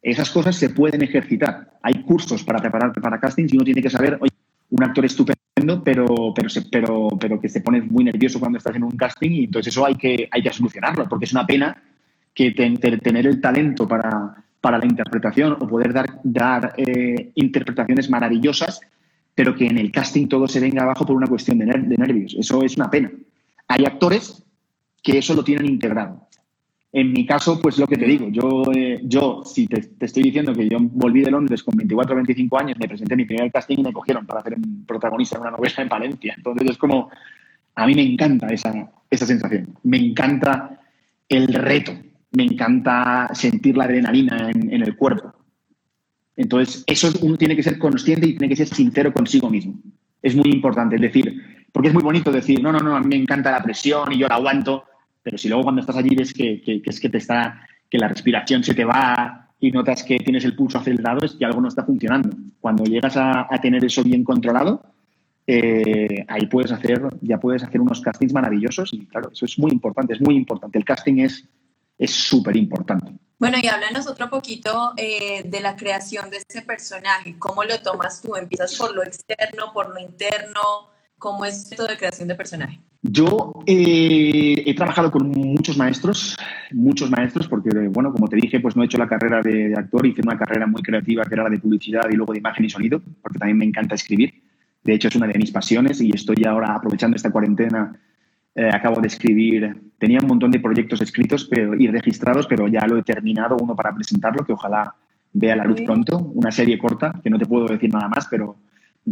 Esas 0.00 0.30
cosas 0.30 0.54
se 0.54 0.70
pueden 0.70 1.02
ejercitar. 1.02 1.78
Hay 1.82 1.94
cursos 2.02 2.44
para 2.44 2.60
prepararte 2.60 3.00
para 3.00 3.18
castings 3.18 3.52
y 3.52 3.56
uno 3.56 3.64
tiene 3.64 3.82
que 3.82 3.90
saber, 3.90 4.16
oye, 4.20 4.32
un 4.70 4.84
actor 4.84 5.04
estupendo 5.04 5.45
pero, 5.56 5.82
pero, 5.82 6.48
pero, 6.70 7.08
pero 7.18 7.40
que 7.40 7.48
se 7.48 7.62
pone 7.62 7.80
muy 7.80 8.04
nervioso 8.04 8.38
cuando 8.38 8.58
estás 8.58 8.76
en 8.76 8.84
un 8.84 8.90
casting 8.90 9.30
y 9.30 9.44
entonces 9.44 9.72
eso 9.72 9.86
hay 9.86 9.94
que, 9.94 10.28
hay 10.30 10.42
que 10.42 10.52
solucionarlo, 10.52 11.08
porque 11.08 11.24
es 11.24 11.32
una 11.32 11.46
pena 11.46 11.82
que 12.34 12.50
tener 12.50 13.26
el 13.26 13.40
talento 13.40 13.88
para, 13.88 14.44
para, 14.60 14.76
la 14.76 14.84
interpretación 14.84 15.52
o 15.52 15.66
poder 15.66 15.94
dar, 15.94 16.20
dar 16.22 16.74
eh, 16.76 17.30
interpretaciones 17.36 18.10
maravillosas, 18.10 18.82
pero 19.34 19.54
que 19.54 19.66
en 19.66 19.78
el 19.78 19.90
casting 19.90 20.28
todo 20.28 20.46
se 20.46 20.60
venga 20.60 20.82
abajo 20.82 21.06
por 21.06 21.16
una 21.16 21.26
cuestión 21.26 21.58
de, 21.58 21.64
de 21.64 21.96
nervios. 21.96 22.36
Eso 22.38 22.62
es 22.62 22.76
una 22.76 22.90
pena. 22.90 23.10
Hay 23.68 23.86
actores 23.86 24.44
que 25.02 25.16
eso 25.16 25.34
lo 25.34 25.42
tienen 25.42 25.66
integrado. 25.66 26.25
En 26.98 27.12
mi 27.12 27.26
caso, 27.26 27.60
pues 27.60 27.76
lo 27.76 27.86
que 27.86 27.98
te 27.98 28.06
digo, 28.06 28.26
yo, 28.30 28.72
eh, 28.74 29.02
yo 29.02 29.42
si 29.44 29.66
te, 29.66 29.86
estoy 30.00 30.22
diciendo 30.22 30.54
que 30.54 30.66
yo 30.66 30.78
volví 30.80 31.20
de 31.20 31.30
Londres 31.30 31.62
con 31.62 31.76
24 31.76 32.14
o 32.14 32.16
25 32.16 32.58
años, 32.58 32.78
me 32.78 32.88
presenté 32.88 33.14
mi 33.14 33.26
primer 33.26 33.52
casting 33.52 33.80
y 33.80 33.82
me 33.82 33.92
cogieron 33.92 34.24
para 34.24 34.40
hacer 34.40 34.54
un 34.54 34.86
protagonista 34.86 35.36
en 35.36 35.42
una 35.42 35.50
novela 35.50 35.74
en 35.76 35.88
Valencia. 35.90 36.32
Entonces 36.34 36.70
es 36.70 36.78
como, 36.78 37.10
a 37.74 37.86
mí 37.86 37.94
me 37.94 38.00
encanta 38.00 38.46
esa, 38.46 38.72
esa 39.10 39.26
sensación, 39.26 39.76
me 39.82 39.98
encanta 39.98 40.80
el 41.28 41.52
reto, 41.52 41.92
me 42.30 42.44
encanta 42.44 43.28
sentir 43.34 43.76
la 43.76 43.84
adrenalina 43.84 44.50
en, 44.50 44.72
en 44.72 44.80
el 44.80 44.96
cuerpo. 44.96 45.34
Entonces, 46.34 46.82
eso 46.86 47.10
uno 47.20 47.36
tiene 47.36 47.56
que 47.56 47.62
ser 47.62 47.78
consciente 47.78 48.26
y 48.26 48.38
tiene 48.38 48.48
que 48.48 48.56
ser 48.56 48.68
sincero 48.68 49.12
consigo 49.12 49.50
mismo. 49.50 49.74
Es 50.22 50.34
muy 50.34 50.50
importante, 50.50 50.96
es 50.96 51.02
decir, 51.02 51.66
porque 51.72 51.88
es 51.88 51.94
muy 51.94 52.02
bonito 52.02 52.32
decir, 52.32 52.62
no, 52.62 52.72
no, 52.72 52.80
no, 52.80 52.96
a 52.96 53.00
mí 53.00 53.08
me 53.08 53.16
encanta 53.16 53.50
la 53.50 53.62
presión 53.62 54.10
y 54.14 54.18
yo 54.18 54.28
la 54.28 54.36
aguanto, 54.36 54.86
pero 55.26 55.38
si 55.38 55.48
luego 55.48 55.64
cuando 55.64 55.80
estás 55.80 55.96
allí 55.96 56.14
ves 56.14 56.32
que, 56.32 56.62
es 56.86 57.00
que 57.00 57.08
te 57.08 57.18
está, 57.18 57.66
que 57.90 57.98
la 57.98 58.06
respiración 58.06 58.62
se 58.62 58.74
te 58.74 58.84
va 58.84 59.48
y 59.58 59.72
notas 59.72 60.04
que 60.04 60.20
tienes 60.20 60.44
el 60.44 60.54
pulso 60.54 60.78
acelerado, 60.78 61.26
es 61.26 61.32
que 61.32 61.44
algo 61.44 61.60
no 61.60 61.66
está 61.66 61.82
funcionando. 61.82 62.30
Cuando 62.60 62.84
llegas 62.84 63.16
a, 63.16 63.48
tener 63.60 63.84
eso 63.84 64.04
bien 64.04 64.22
controlado, 64.22 64.84
eh, 65.44 66.24
ahí 66.28 66.46
puedes 66.46 66.70
hacer, 66.70 67.02
ya 67.22 67.38
puedes 67.38 67.64
hacer 67.64 67.80
unos 67.80 68.00
castings 68.00 68.34
maravillosos 68.34 68.92
y 68.92 69.04
claro, 69.06 69.30
eso 69.32 69.46
es 69.46 69.58
muy 69.58 69.72
importante, 69.72 70.12
es 70.12 70.20
muy 70.20 70.36
importante. 70.36 70.78
El 70.78 70.84
casting 70.84 71.16
es 71.18 71.44
súper 72.08 72.56
importante. 72.56 73.10
Bueno, 73.40 73.56
y 73.60 73.66
háblanos 73.66 74.06
otro 74.06 74.30
poquito 74.30 74.92
eh, 74.96 75.42
de 75.44 75.58
la 75.60 75.74
creación 75.74 76.30
de 76.30 76.36
ese 76.48 76.62
personaje. 76.62 77.34
¿Cómo 77.36 77.64
lo 77.64 77.80
tomas 77.80 78.22
tú? 78.22 78.36
¿Empiezas 78.36 78.76
por 78.76 78.94
lo 78.94 79.02
externo, 79.02 79.72
por 79.74 79.92
lo 79.92 79.98
interno? 79.98 80.94
¿Cómo 81.18 81.46
es 81.46 81.72
esto 81.72 81.86
de 81.86 81.96
creación 81.96 82.28
de 82.28 82.34
personaje? 82.34 82.78
Yo 83.02 83.52
eh, 83.66 84.62
he 84.66 84.74
trabajado 84.74 85.10
con 85.10 85.30
muchos 85.30 85.76
maestros, 85.78 86.36
muchos 86.72 87.10
maestros, 87.10 87.48
porque, 87.48 87.70
bueno, 87.88 88.12
como 88.12 88.28
te 88.28 88.36
dije, 88.36 88.60
pues 88.60 88.76
no 88.76 88.82
he 88.82 88.86
hecho 88.86 88.98
la 88.98 89.08
carrera 89.08 89.40
de, 89.40 89.74
actor, 89.74 90.06
hice 90.06 90.20
una 90.22 90.36
carrera 90.36 90.66
muy 90.66 90.82
creativa 90.82 91.24
que 91.24 91.34
era 91.34 91.44
la 91.44 91.50
de 91.50 91.58
publicidad 91.58 92.02
y 92.10 92.16
luego 92.16 92.32
de 92.32 92.40
imagen 92.40 92.66
y 92.66 92.70
sonido, 92.70 93.00
porque 93.22 93.38
también 93.38 93.56
me 93.56 93.64
encanta 93.64 93.94
escribir. 93.94 94.42
De 94.84 94.94
hecho, 94.94 95.08
es 95.08 95.16
una 95.16 95.26
de 95.26 95.38
mis 95.38 95.50
pasiones 95.50 96.00
y 96.02 96.10
estoy 96.10 96.44
ahora 96.44 96.74
aprovechando 96.74 97.16
esta 97.16 97.30
cuarentena. 97.30 97.98
Eh, 98.54 98.70
acabo 98.72 99.00
de 99.00 99.08
escribir, 99.08 99.74
tenía 99.98 100.18
un 100.20 100.26
montón 100.26 100.50
de 100.50 100.60
proyectos 100.60 101.00
escritos 101.00 101.46
pero, 101.50 101.74
y 101.74 101.86
registrados, 101.88 102.46
pero 102.46 102.68
ya 102.68 102.86
lo 102.86 102.98
he 102.98 103.02
terminado, 103.02 103.56
uno 103.60 103.74
para 103.74 103.94
presentarlo, 103.94 104.44
que 104.44 104.52
ojalá 104.52 104.94
vea 105.32 105.56
la 105.56 105.64
luz 105.64 105.80
pronto, 105.82 106.18
una 106.34 106.50
serie 106.50 106.78
corta, 106.78 107.12
que 107.22 107.30
no 107.30 107.38
te 107.38 107.46
puedo 107.46 107.66
decir 107.66 107.92
nada 107.92 108.08
más, 108.08 108.26
pero 108.30 108.56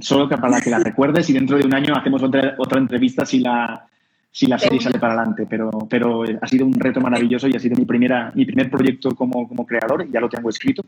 solo 0.01 0.29
que 0.29 0.37
para 0.37 0.61
que 0.61 0.71
la 0.71 0.79
recuerdes 0.79 1.29
y 1.31 1.33
dentro 1.33 1.59
de 1.59 1.67
un 1.67 1.75
año 1.75 1.95
hacemos 1.95 2.23
otra, 2.23 2.55
otra 2.59 2.79
entrevista 2.79 3.25
si 3.25 3.41
la, 3.41 3.87
si 4.31 4.47
la 4.47 4.59
serie 4.59 4.81
sale 4.81 4.99
para 4.99 5.15
adelante. 5.15 5.47
Pero, 5.49 5.71
pero 5.89 6.25
ha 6.41 6.49
sido 6.49 6.67
un 6.67 6.75
reto 6.75 7.01
maravilloso 7.01 7.49
y 7.49 7.55
ha 7.57 7.61
sido 7.61 7.77
mi, 7.77 7.85
primera, 7.85 8.33
mi 8.35 8.45
primer 8.45 8.71
proyecto 8.71 9.15
como, 9.15 9.49
como 9.49 9.67
creador, 9.67 10.11
ya 10.11 10.21
lo 10.21 10.29
tengo 10.29 10.51
escrito. 10.51 10.85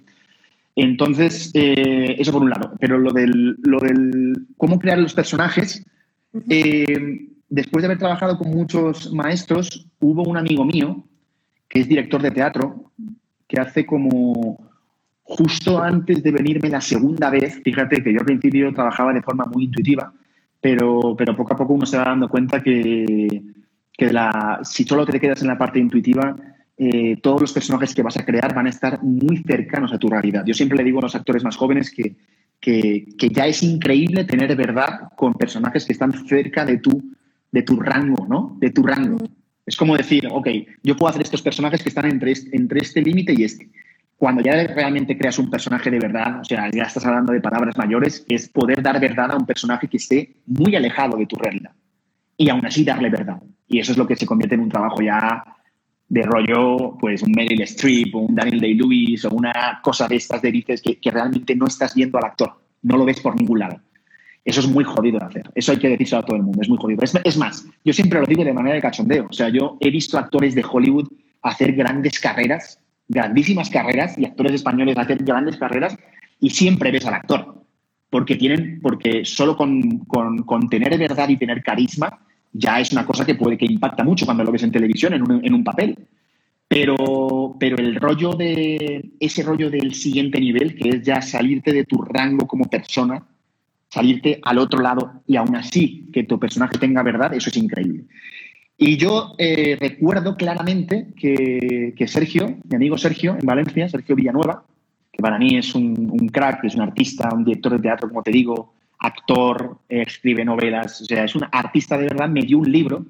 Entonces, 0.74 1.50
eh, 1.54 2.16
eso 2.18 2.32
por 2.32 2.42
un 2.42 2.50
lado. 2.50 2.72
Pero 2.78 2.98
lo 2.98 3.12
del, 3.12 3.56
lo 3.62 3.78
del 3.78 4.46
cómo 4.56 4.78
crear 4.78 4.98
los 4.98 5.14
personajes, 5.14 5.84
eh, 6.50 7.28
después 7.48 7.82
de 7.82 7.86
haber 7.86 7.98
trabajado 7.98 8.36
con 8.36 8.50
muchos 8.50 9.12
maestros, 9.12 9.86
hubo 10.00 10.22
un 10.24 10.36
amigo 10.36 10.64
mío 10.64 11.04
que 11.68 11.80
es 11.80 11.88
director 11.88 12.20
de 12.22 12.30
teatro, 12.30 12.92
que 13.48 13.58
hace 13.60 13.86
como 13.86 14.65
justo 15.26 15.82
antes 15.82 16.22
de 16.22 16.30
venirme 16.30 16.68
la 16.68 16.80
segunda 16.80 17.30
vez, 17.30 17.60
fíjate 17.64 18.02
que 18.02 18.12
yo 18.12 18.20
al 18.20 18.26
principio 18.26 18.72
trabajaba 18.72 19.12
de 19.12 19.22
forma 19.22 19.44
muy 19.44 19.64
intuitiva, 19.64 20.12
pero, 20.60 21.14
pero 21.16 21.36
poco 21.36 21.54
a 21.54 21.56
poco 21.56 21.74
uno 21.74 21.84
se 21.84 21.98
va 21.98 22.04
dando 22.04 22.28
cuenta 22.28 22.62
que, 22.62 23.42
que 23.92 24.12
la, 24.12 24.60
si 24.62 24.84
solo 24.84 25.04
te 25.04 25.18
quedas 25.18 25.42
en 25.42 25.48
la 25.48 25.58
parte 25.58 25.80
intuitiva, 25.80 26.36
eh, 26.78 27.16
todos 27.20 27.40
los 27.40 27.52
personajes 27.52 27.94
que 27.94 28.02
vas 28.02 28.16
a 28.16 28.24
crear 28.24 28.54
van 28.54 28.66
a 28.66 28.70
estar 28.70 29.02
muy 29.02 29.38
cercanos 29.38 29.92
a 29.92 29.98
tu 29.98 30.08
realidad. 30.08 30.44
Yo 30.46 30.54
siempre 30.54 30.78
le 30.78 30.84
digo 30.84 31.00
a 31.00 31.02
los 31.02 31.14
actores 31.16 31.42
más 31.42 31.56
jóvenes 31.56 31.90
que, 31.90 32.14
que, 32.60 33.06
que 33.18 33.28
ya 33.28 33.46
es 33.46 33.62
increíble 33.64 34.24
tener 34.24 34.54
verdad 34.54 35.08
con 35.16 35.34
personajes 35.34 35.86
que 35.86 35.92
están 35.92 36.12
cerca 36.26 36.64
de 36.64 36.78
tu, 36.78 37.02
de 37.50 37.62
tu 37.62 37.80
rango, 37.80 38.26
¿no? 38.28 38.56
De 38.60 38.70
tu 38.70 38.84
rango. 38.84 39.18
Es 39.64 39.76
como 39.76 39.96
decir, 39.96 40.28
ok, 40.30 40.48
yo 40.84 40.96
puedo 40.96 41.10
hacer 41.10 41.22
estos 41.22 41.42
personajes 41.42 41.82
que 41.82 41.88
están 41.88 42.06
entre, 42.06 42.32
entre 42.52 42.80
este 42.80 43.02
límite 43.02 43.34
y 43.36 43.42
este 43.42 43.68
cuando 44.16 44.42
ya 44.42 44.52
realmente 44.68 45.16
creas 45.16 45.38
un 45.38 45.50
personaje 45.50 45.90
de 45.90 45.98
verdad, 45.98 46.40
o 46.40 46.44
sea, 46.44 46.70
ya 46.70 46.84
estás 46.84 47.04
hablando 47.04 47.32
de 47.32 47.40
palabras 47.40 47.76
mayores, 47.76 48.24
es 48.28 48.48
poder 48.48 48.82
dar 48.82 48.98
verdad 48.98 49.32
a 49.32 49.36
un 49.36 49.44
personaje 49.44 49.88
que 49.88 49.98
esté 49.98 50.36
muy 50.46 50.74
alejado 50.74 51.18
de 51.18 51.26
tu 51.26 51.36
realidad 51.36 51.72
y 52.36 52.48
aún 52.48 52.64
así 52.64 52.84
darle 52.84 53.10
verdad. 53.10 53.42
Y 53.68 53.78
eso 53.78 53.92
es 53.92 53.98
lo 53.98 54.06
que 54.06 54.16
se 54.16 54.26
convierte 54.26 54.54
en 54.54 54.62
un 54.62 54.68
trabajo 54.68 55.02
ya 55.02 55.44
de 56.08 56.22
rollo, 56.22 56.96
pues 57.00 57.22
un 57.22 57.32
Meryl 57.32 57.62
Streep 57.62 58.14
o 58.14 58.20
un 58.20 58.34
Daniel 58.34 58.60
Day-Lewis 58.60 59.24
o 59.24 59.30
una 59.30 59.80
cosa 59.82 60.06
de 60.06 60.16
estas 60.16 60.40
de 60.42 60.52
dices 60.52 60.80
que, 60.80 61.10
realmente 61.10 61.54
no 61.56 61.66
estás 61.66 61.94
viendo 61.94 62.18
al 62.18 62.24
actor, 62.24 62.52
no 62.82 62.96
lo 62.96 63.04
ves 63.04 63.20
por 63.20 63.34
ningún 63.36 63.58
lado. 63.58 63.80
Eso 64.44 64.60
es 64.60 64.68
muy 64.68 64.84
jodido 64.84 65.18
de 65.18 65.24
hacer. 65.24 65.50
Eso 65.56 65.72
hay 65.72 65.78
que 65.78 65.88
decirlo 65.88 66.18
a 66.18 66.22
todo 66.22 66.36
el 66.36 66.42
mundo. 66.44 66.62
Es 66.62 66.68
muy 66.68 66.78
jodido. 66.78 67.02
Es, 67.02 67.36
más, 67.36 67.66
yo 67.84 67.92
siempre 67.92 68.20
lo 68.20 68.26
digo 68.26 68.44
de 68.44 68.52
manera 68.52 68.76
de 68.76 68.80
cachondeo. 68.80 69.26
O 69.28 69.32
sea, 69.32 69.48
yo 69.48 69.76
he 69.80 69.90
visto 69.90 70.16
actores 70.16 70.54
de 70.54 70.64
Hollywood 70.64 71.08
hacer 71.42 71.72
grandes 71.72 72.20
carreras, 72.20 72.78
grandísimas 73.08 73.70
carreras, 73.70 74.18
y 74.18 74.24
actores 74.24 74.52
españoles 74.52 74.98
hacer 74.98 75.22
grandes 75.22 75.56
carreras, 75.56 75.96
y 76.40 76.50
siempre 76.50 76.90
ves 76.90 77.06
al 77.06 77.14
actor. 77.14 77.62
Porque 78.10 78.36
tienen, 78.36 78.80
porque 78.80 79.24
solo 79.24 79.56
con, 79.56 79.98
con, 80.00 80.68
tener 80.68 80.96
verdad 80.98 81.28
y 81.28 81.36
tener 81.36 81.62
carisma 81.62 82.20
ya 82.52 82.80
es 82.80 82.92
una 82.92 83.04
cosa 83.04 83.26
que 83.26 83.34
puede 83.34 83.58
que 83.58 83.66
impacta 83.66 84.04
mucho 84.04 84.24
cuando 84.24 84.44
lo 84.44 84.52
ves 84.52 84.62
en 84.62 84.72
televisión, 84.72 85.12
en 85.12 85.22
un, 85.22 85.44
en 85.44 85.54
un 85.54 85.64
papel. 85.64 85.98
Pero, 86.68 87.56
pero 87.60 87.76
el 87.76 87.96
rollo 87.96 88.32
de 88.32 89.12
ese 89.20 89.42
rollo 89.42 89.70
del 89.70 89.94
siguiente 89.94 90.40
nivel, 90.40 90.74
que 90.74 90.88
es 90.88 91.02
ya 91.02 91.20
salirte 91.20 91.72
de 91.72 91.84
tu 91.84 92.02
rango 92.02 92.46
como 92.46 92.64
persona, 92.64 93.24
salirte 93.88 94.40
al 94.42 94.58
otro 94.58 94.80
lado 94.80 95.22
y 95.26 95.36
aún 95.36 95.54
así 95.56 96.08
que 96.12 96.24
tu 96.24 96.38
personaje 96.38 96.78
tenga 96.78 97.02
verdad, 97.02 97.34
eso 97.34 97.50
es 97.50 97.56
increíble. 97.56 98.04
Y 98.78 98.98
yo 98.98 99.34
eh, 99.38 99.76
recuerdo 99.80 100.36
claramente 100.36 101.08
que, 101.16 101.94
Sergio, 102.06 102.56
mi 102.68 102.76
amigo 102.76 102.98
Sergio 102.98 103.36
en 103.38 103.46
Valencia, 103.46 103.88
Sergio 103.88 104.14
Villanueva, 104.14 104.64
que 105.10 105.22
para 105.22 105.38
mí 105.38 105.56
es 105.56 105.74
un, 105.74 106.28
crack, 106.30 106.64
es 106.64 106.74
un 106.74 106.82
artista, 106.82 107.32
un 107.32 107.44
director 107.44 107.72
de 107.72 107.78
teatro, 107.78 108.08
como 108.08 108.22
te 108.22 108.30
digo, 108.30 108.74
actor, 108.98 109.78
escribe 109.88 110.44
novelas, 110.44 111.00
o 111.00 111.04
sea, 111.06 111.24
es 111.24 111.34
un 111.34 111.44
artista 111.52 111.96
de 111.96 112.04
verdad, 112.04 112.28
me 112.28 112.42
dio 112.42 112.58
un 112.58 112.70
libro 112.70 113.06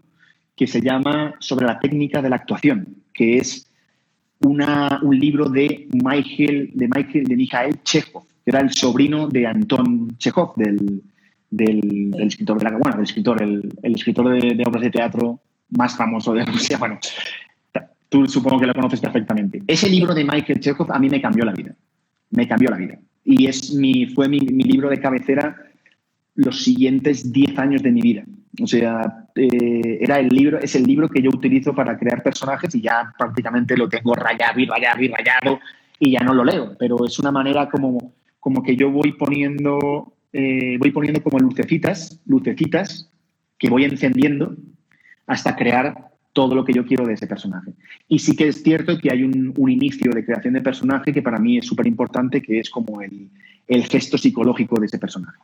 que 0.54 0.66
se 0.66 0.80
llama 0.80 1.34
Sobre 1.40 1.66
la 1.66 1.80
técnica 1.80 2.22
de 2.22 2.30
la 2.30 2.36
actuación, 2.36 2.96
que 3.12 3.38
es 3.38 3.68
una, 4.40 5.00
un 5.02 5.18
libro 5.18 5.48
de 5.48 5.88
Michael, 5.92 6.70
de 6.74 6.88
Michael, 6.88 7.24
de 7.24 7.36
Mikhail 7.36 7.82
Chekhov, 7.82 8.24
era 8.44 8.60
el 8.60 8.72
sobrino 8.72 9.26
de 9.26 9.46
Anton 9.46 10.16
Chekhov, 10.18 10.54
del, 10.54 11.02
del, 11.50 12.14
escritor 12.20 12.58
de 12.58 12.64
la 12.64 12.76
bueno, 12.76 12.96
del 12.96 13.04
escritor, 13.04 13.42
el, 13.42 13.72
escritor 13.82 14.28
de, 14.30 14.62
obras 14.64 14.82
de 14.82 14.90
teatro 14.90 15.40
más 15.70 15.96
famoso 15.96 16.32
de 16.32 16.44
Rusia. 16.44 16.78
Bueno, 16.78 16.98
tú 18.08 18.26
supongo 18.26 18.60
que 18.60 18.66
lo 18.66 18.74
conoces 18.74 19.00
perfectamente. 19.00 19.62
Ese 19.66 19.88
libro 19.88 20.14
de 20.14 20.24
Michael 20.24 20.60
Chekhov 20.60 20.92
a 20.92 20.98
mí 20.98 21.08
me 21.08 21.20
cambió 21.20 21.44
la 21.44 21.52
vida. 21.52 21.74
Me 22.30 22.46
cambió 22.46 22.70
la 22.70 22.76
vida. 22.76 22.98
Y 23.24 23.46
es 23.46 23.72
mi, 23.74 24.06
fue 24.06 24.28
mi, 24.28 24.40
libro 24.40 24.88
de 24.88 25.00
cabecera 25.00 25.56
los 26.34 26.62
siguientes 26.62 27.32
10 27.32 27.58
años 27.58 27.82
de 27.82 27.90
mi 27.90 28.00
vida. 28.00 28.24
O 28.62 28.66
sea, 28.66 29.26
eh, 29.34 29.98
era 30.00 30.18
el 30.18 30.28
libro, 30.28 30.58
es 30.58 30.74
el 30.74 30.84
libro 30.84 31.08
que 31.08 31.20
yo 31.20 31.30
utilizo 31.30 31.74
para 31.74 31.98
crear 31.98 32.22
personajes 32.22 32.74
y 32.74 32.80
ya 32.80 33.12
prácticamente 33.18 33.76
lo 33.76 33.88
tengo 33.88 34.14
rayado 34.14 34.60
y 34.60 34.66
rayado 34.66 35.02
y 35.02 35.08
rayado 35.08 35.60
y 35.98 36.12
ya 36.12 36.20
no 36.20 36.34
lo 36.34 36.44
leo. 36.44 36.76
Pero 36.78 37.04
es 37.04 37.18
una 37.18 37.32
manera 37.32 37.68
como 37.68 38.14
como 38.46 38.62
que 38.62 38.76
yo 38.76 38.92
voy 38.92 39.10
poniendo, 39.10 40.14
eh, 40.32 40.76
voy 40.78 40.92
poniendo 40.92 41.20
como 41.20 41.40
lucecitas, 41.40 42.20
lucecitas 42.26 43.10
que 43.58 43.68
voy 43.68 43.82
encendiendo 43.82 44.54
hasta 45.26 45.56
crear 45.56 46.10
todo 46.32 46.54
lo 46.54 46.64
que 46.64 46.72
yo 46.72 46.84
quiero 46.84 47.06
de 47.06 47.14
ese 47.14 47.26
personaje. 47.26 47.72
Y 48.08 48.18
sí 48.18 48.36
que 48.36 48.48
es 48.48 48.62
cierto 48.62 48.98
que 48.98 49.10
hay 49.10 49.22
un, 49.22 49.54
inicio 49.70 50.12
de 50.12 50.24
creación 50.24 50.54
de 50.54 50.60
personaje 50.60 51.12
que 51.12 51.22
para 51.22 51.38
mí 51.38 51.58
es 51.58 51.66
súper 51.66 51.86
importante, 51.86 52.42
que 52.42 52.60
es 52.60 52.68
como 52.68 53.00
el, 53.00 53.30
gesto 53.84 54.18
psicológico 54.18 54.78
de 54.78 54.86
ese 54.86 54.98
personaje. 54.98 55.38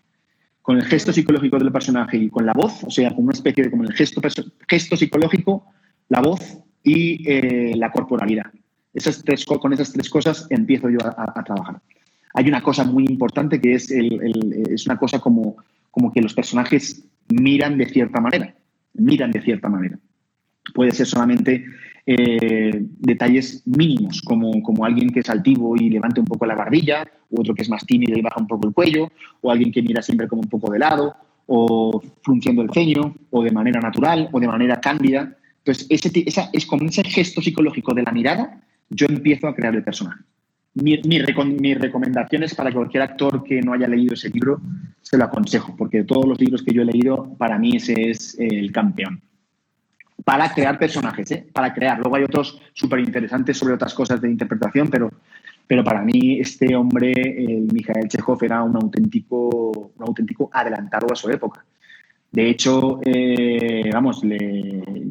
Con 0.60 0.76
el 0.76 0.84
gesto 0.84 1.12
psicológico 1.12 1.58
del 1.58 1.72
personaje 1.72 2.18
y 2.18 2.28
con 2.28 2.46
la 2.46 2.52
voz, 2.52 2.84
o 2.84 2.90
sea, 2.90 3.10
con 3.10 3.24
una 3.24 3.32
especie 3.32 3.64
de 3.64 3.70
como 3.70 3.84
el 3.84 3.92
gesto, 3.92 4.20
gesto 4.68 4.96
psicológico, 4.96 5.66
la 6.08 6.20
voz 6.20 6.58
y 6.84 7.28
eh, 7.28 7.72
la 7.74 7.90
corporalidad. 7.90 8.46
Esas 8.94 9.24
tres, 9.24 9.44
con 9.44 9.72
esas 9.72 9.92
tres 9.92 10.10
cosas 10.10 10.46
empiezo 10.50 10.90
yo 10.90 10.98
a 11.02 11.42
trabajar 11.42 11.80
hay 12.34 12.48
una 12.48 12.62
cosa 12.62 12.84
muy 12.84 13.04
importante 13.04 13.60
que 13.60 13.74
es, 13.74 13.90
es 13.90 14.86
una 14.86 14.96
cosa 14.96 15.18
como, 15.18 15.56
como 15.90 16.12
que 16.12 16.22
los 16.22 16.34
personajes 16.34 17.04
miran 17.28 17.78
de 17.78 17.86
cierta 17.86 18.20
manera, 18.20 18.54
miran 18.94 19.31
de 19.31 19.42
cierta 19.42 19.68
manera. 19.68 19.98
Puede 20.74 20.92
ser 20.92 21.07
solamente 21.07 21.64
eh, 22.05 22.85
detalles 22.98 23.62
mínimos, 23.66 24.22
como, 24.22 24.62
como 24.62 24.85
alguien 24.85 25.11
que 25.11 25.20
es 25.20 25.31
altivo 25.31 25.76
y 25.76 25.90
levante 25.90 26.20
un 26.20 26.26
poco 26.26 26.46
la 26.46 26.55
barbilla, 26.55 27.05
o 27.31 27.40
otro 27.40 27.55
que 27.55 27.62
es 27.62 27.68
más 27.68 27.87
tímido 27.87 28.18
y 28.18 28.22
baja 28.22 28.40
un 28.40 28.46
poco 28.46 28.66
el 28.66 28.74
cuello, 28.74 29.11
o 29.40 29.50
alguien 29.50 29.72
que 29.72 29.83
mira 29.83 30.02
siempre 30.02 30.28
como 30.28 30.42
un 30.42 30.48
poco 30.48 30.72
de 30.72 30.78
lado, 30.78 31.14
o 31.46 32.02
frunciendo 32.22 32.62
el 32.62 32.70
ceño, 32.70 33.14
o 33.31 33.42
de 33.42 33.50
manera 33.50 33.81
natural, 33.81 34.28
o 34.33 34.40
de 34.40 34.48
manera 34.48 34.81
cándida. 34.81 35.37
Entonces, 35.59 35.87
ese, 35.90 36.11
esa, 36.26 36.50
es 36.52 36.66
con 36.66 36.85
ese 36.87 37.05
gesto 37.05 37.40
psicológico 37.40 37.94
de 37.94 38.02
la 38.02 38.12
mirada, 38.12 38.61
yo 38.90 39.07
empiezo 39.07 39.46
a 39.48 39.55
crear 39.55 39.74
el 39.74 39.85
personaje. 39.85 40.22
Mi, 40.74 41.00
mi, 41.05 41.18
recomendación 41.74 42.42
es 42.42 42.55
para 42.55 42.72
cualquier 42.72 43.02
actor 43.02 43.44
que 43.44 43.61
no 43.61 43.74
haya 43.74 43.87
leído 43.87 44.14
ese 44.14 44.31
libro, 44.31 44.61
se 45.12 45.18
lo 45.18 45.25
aconsejo, 45.25 45.77
porque 45.77 45.98
de 45.98 46.05
todos 46.05 46.27
los 46.27 46.40
libros 46.40 46.62
que 46.62 46.72
yo 46.72 46.81
he 46.81 46.87
leído, 46.87 47.35
para 47.37 47.59
mí 47.59 47.77
ese 47.77 48.11
es 48.11 48.35
el 48.38 48.72
campeón. 48.72 49.20
Para 50.25 50.55
crear 50.55 50.79
personajes, 50.79 51.31
¿eh? 51.33 51.46
para 51.53 51.75
crear. 51.75 51.98
Luego 51.98 52.16
hay 52.16 52.22
otros 52.22 52.59
súper 52.72 53.01
interesantes 53.01 53.59
sobre 53.59 53.75
otras 53.75 53.92
cosas 53.92 54.22
de 54.22 54.31
interpretación, 54.31 54.88
pero, 54.88 55.11
pero 55.66 55.85
para 55.85 56.01
mí 56.01 56.40
este 56.40 56.75
hombre, 56.75 57.12
el 57.12 57.68
Mikhail 57.70 58.09
Chekhov, 58.09 58.42
era 58.42 58.62
un 58.62 58.75
auténtico, 58.75 59.92
un 59.98 60.03
auténtico 60.03 60.48
adelantado 60.51 61.07
a 61.12 61.14
su 61.14 61.29
época. 61.29 61.62
De 62.31 62.48
hecho, 62.48 63.01
eh, 63.05 63.90
vamos, 63.92 64.22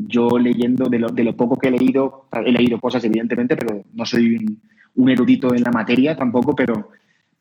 yo 0.08 0.40
leyendo 0.40 0.90
de 0.90 0.98
lo, 0.98 1.36
poco 1.36 1.60
que 1.60 1.68
he 1.68 1.72
leído, 1.72 2.26
he 2.44 2.52
leído 2.52 2.80
cosas 2.80 3.04
evidentemente, 3.04 3.56
pero 3.56 3.84
no 3.94 4.04
soy 4.04 4.58
un 4.96 5.10
erudito 5.12 5.54
en 5.54 5.62
la 5.62 5.72
materia 5.72 6.16
tampoco, 6.16 6.56
pero, 6.56 6.90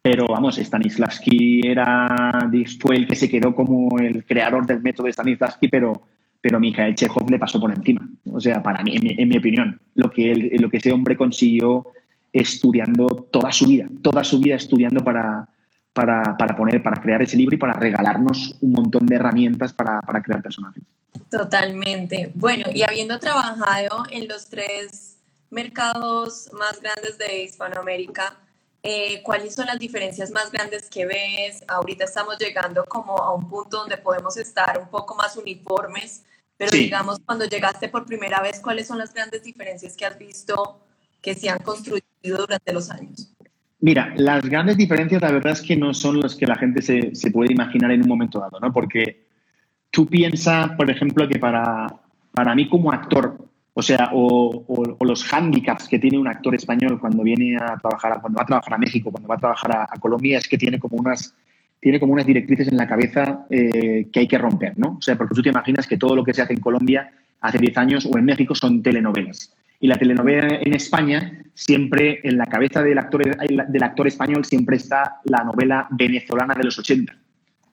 pero 0.02 0.26
vamos, 0.26 0.56
Stanislavski 0.56 1.60
era, 1.64 2.48
fue 2.80 2.96
el 2.96 3.06
que 3.06 3.16
se 3.16 3.28
quedó 3.28 3.54
como 3.54 3.98
el 3.98 4.24
creador 4.24 4.66
del 4.66 4.80
método 4.80 5.06
de 5.06 5.12
Stanislavski, 5.12 5.68
pero, 5.68 5.92
pero 6.40 6.58
Mikhail 6.58 6.94
Chekhov 6.94 7.30
le 7.30 7.38
pasó 7.38 7.60
por 7.60 7.70
encima. 7.70 8.08
O 8.32 8.40
sea, 8.40 8.62
para 8.62 8.82
mí, 8.82 8.94
en 8.96 9.28
mi, 9.28 9.36
opinión, 9.36 9.78
lo 9.94 10.10
que, 10.10 10.56
lo 10.58 10.70
que 10.70 10.78
ese 10.78 10.92
hombre 10.92 11.16
consiguió 11.16 11.86
estudiando 12.32 13.28
toda 13.30 13.52
su 13.52 13.66
vida, 13.66 13.88
toda 14.00 14.24
su 14.24 14.40
vida 14.40 14.54
estudiando 14.54 15.04
para, 15.04 15.46
para, 15.92 16.36
para, 16.38 16.56
poner, 16.56 16.82
para 16.82 17.00
crear 17.02 17.20
ese 17.20 17.36
libro 17.36 17.56
y 17.56 17.58
para 17.58 17.74
regalarnos 17.74 18.56
un 18.62 18.72
montón 18.72 19.04
de 19.04 19.16
herramientas 19.16 19.74
para, 19.74 20.00
para 20.00 20.22
crear 20.22 20.40
personajes. 20.42 20.82
Totalmente. 21.28 22.30
Bueno, 22.34 22.66
y 22.72 22.82
habiendo 22.82 23.18
trabajado 23.18 24.04
en 24.10 24.28
los 24.28 24.48
tres 24.48 25.18
mercados 25.50 26.50
más 26.58 26.80
grandes 26.80 27.18
de 27.18 27.42
Hispanoamérica, 27.42 28.36
eh, 28.82 29.22
¿cuáles 29.22 29.54
son 29.54 29.66
las 29.66 29.78
diferencias 29.78 30.30
más 30.30 30.50
grandes 30.50 30.88
que 30.88 31.06
ves? 31.06 31.64
Ahorita 31.68 32.04
estamos 32.04 32.38
llegando 32.38 32.84
como 32.84 33.18
a 33.18 33.34
un 33.34 33.48
punto 33.48 33.78
donde 33.78 33.98
podemos 33.98 34.36
estar 34.36 34.78
un 34.78 34.88
poco 34.88 35.14
más 35.14 35.36
uniformes, 35.36 36.24
pero 36.56 36.72
digamos, 36.72 37.18
cuando 37.24 37.44
llegaste 37.44 37.88
por 37.88 38.06
primera 38.06 38.40
vez, 38.40 38.60
¿cuáles 38.60 38.86
son 38.86 38.98
las 38.98 39.12
grandes 39.12 39.42
diferencias 39.42 39.96
que 39.96 40.04
has 40.06 40.18
visto 40.18 40.80
que 41.20 41.34
se 41.34 41.50
han 41.50 41.58
construido 41.58 42.04
durante 42.22 42.72
los 42.72 42.90
años? 42.90 43.34
Mira, 43.80 44.12
las 44.16 44.42
grandes 44.44 44.76
diferencias 44.76 45.22
la 45.22 45.32
verdad 45.32 45.52
es 45.52 45.62
que 45.62 45.76
no 45.76 45.94
son 45.94 46.20
las 46.20 46.34
que 46.34 46.46
la 46.46 46.56
gente 46.56 46.82
se, 46.82 47.14
se 47.14 47.30
puede 47.30 47.52
imaginar 47.52 47.90
en 47.90 48.02
un 48.02 48.08
momento 48.08 48.38
dado, 48.38 48.60
¿no? 48.60 48.72
Porque 48.72 49.26
tú 49.90 50.06
piensas, 50.06 50.70
por 50.72 50.90
ejemplo, 50.90 51.26
que 51.28 51.38
para, 51.38 51.86
para 52.32 52.54
mí 52.54 52.68
como 52.68 52.92
actor, 52.92 53.49
o 53.80 53.82
sea, 53.82 54.10
o, 54.12 54.62
los 55.00 55.24
hándicaps 55.24 55.88
que 55.88 55.98
tiene 55.98 56.18
un 56.18 56.28
actor 56.28 56.54
español 56.54 57.00
cuando 57.00 57.22
viene 57.22 57.56
a 57.56 57.78
trabajar, 57.78 58.20
cuando 58.20 58.36
va 58.36 58.42
a 58.42 58.46
trabajar 58.46 58.74
a 58.74 58.78
México, 58.78 59.10
cuando 59.10 59.26
va 59.26 59.36
a 59.36 59.38
trabajar 59.38 59.88
a, 59.90 59.98
Colombia, 59.98 60.36
es 60.36 60.46
que 60.46 60.58
tiene 60.58 60.78
como 60.78 60.98
unas, 60.98 61.34
tiene 61.80 61.98
como 61.98 62.12
unas 62.12 62.26
directrices 62.26 62.68
en 62.68 62.76
la 62.76 62.86
cabeza 62.86 63.46
eh, 63.48 64.08
que 64.12 64.20
hay 64.20 64.28
que 64.28 64.36
romper, 64.36 64.78
¿no? 64.78 64.98
O 64.98 65.00
sea, 65.00 65.16
porque 65.16 65.34
tú 65.34 65.42
te 65.42 65.48
imaginas 65.48 65.86
que 65.86 65.96
todo 65.96 66.14
lo 66.14 66.22
que 66.22 66.34
se 66.34 66.42
hace 66.42 66.52
en 66.52 66.60
Colombia 66.60 67.10
hace 67.40 67.56
10 67.56 67.78
años 67.78 68.04
o 68.12 68.18
en 68.18 68.26
México 68.26 68.54
son 68.54 68.82
telenovelas. 68.82 69.56
Y 69.80 69.86
la 69.86 69.96
telenovela 69.96 70.58
en 70.60 70.74
España, 70.74 71.42
siempre 71.54 72.20
en 72.22 72.36
la 72.36 72.44
cabeza 72.44 72.82
del 72.82 72.98
actor, 72.98 73.34
del 73.34 73.82
actor 73.82 74.06
español, 74.08 74.44
siempre 74.44 74.76
está 74.76 75.22
la 75.24 75.42
novela 75.42 75.88
venezolana 75.90 76.52
de 76.52 76.64
los 76.64 76.78
80, 76.78 77.16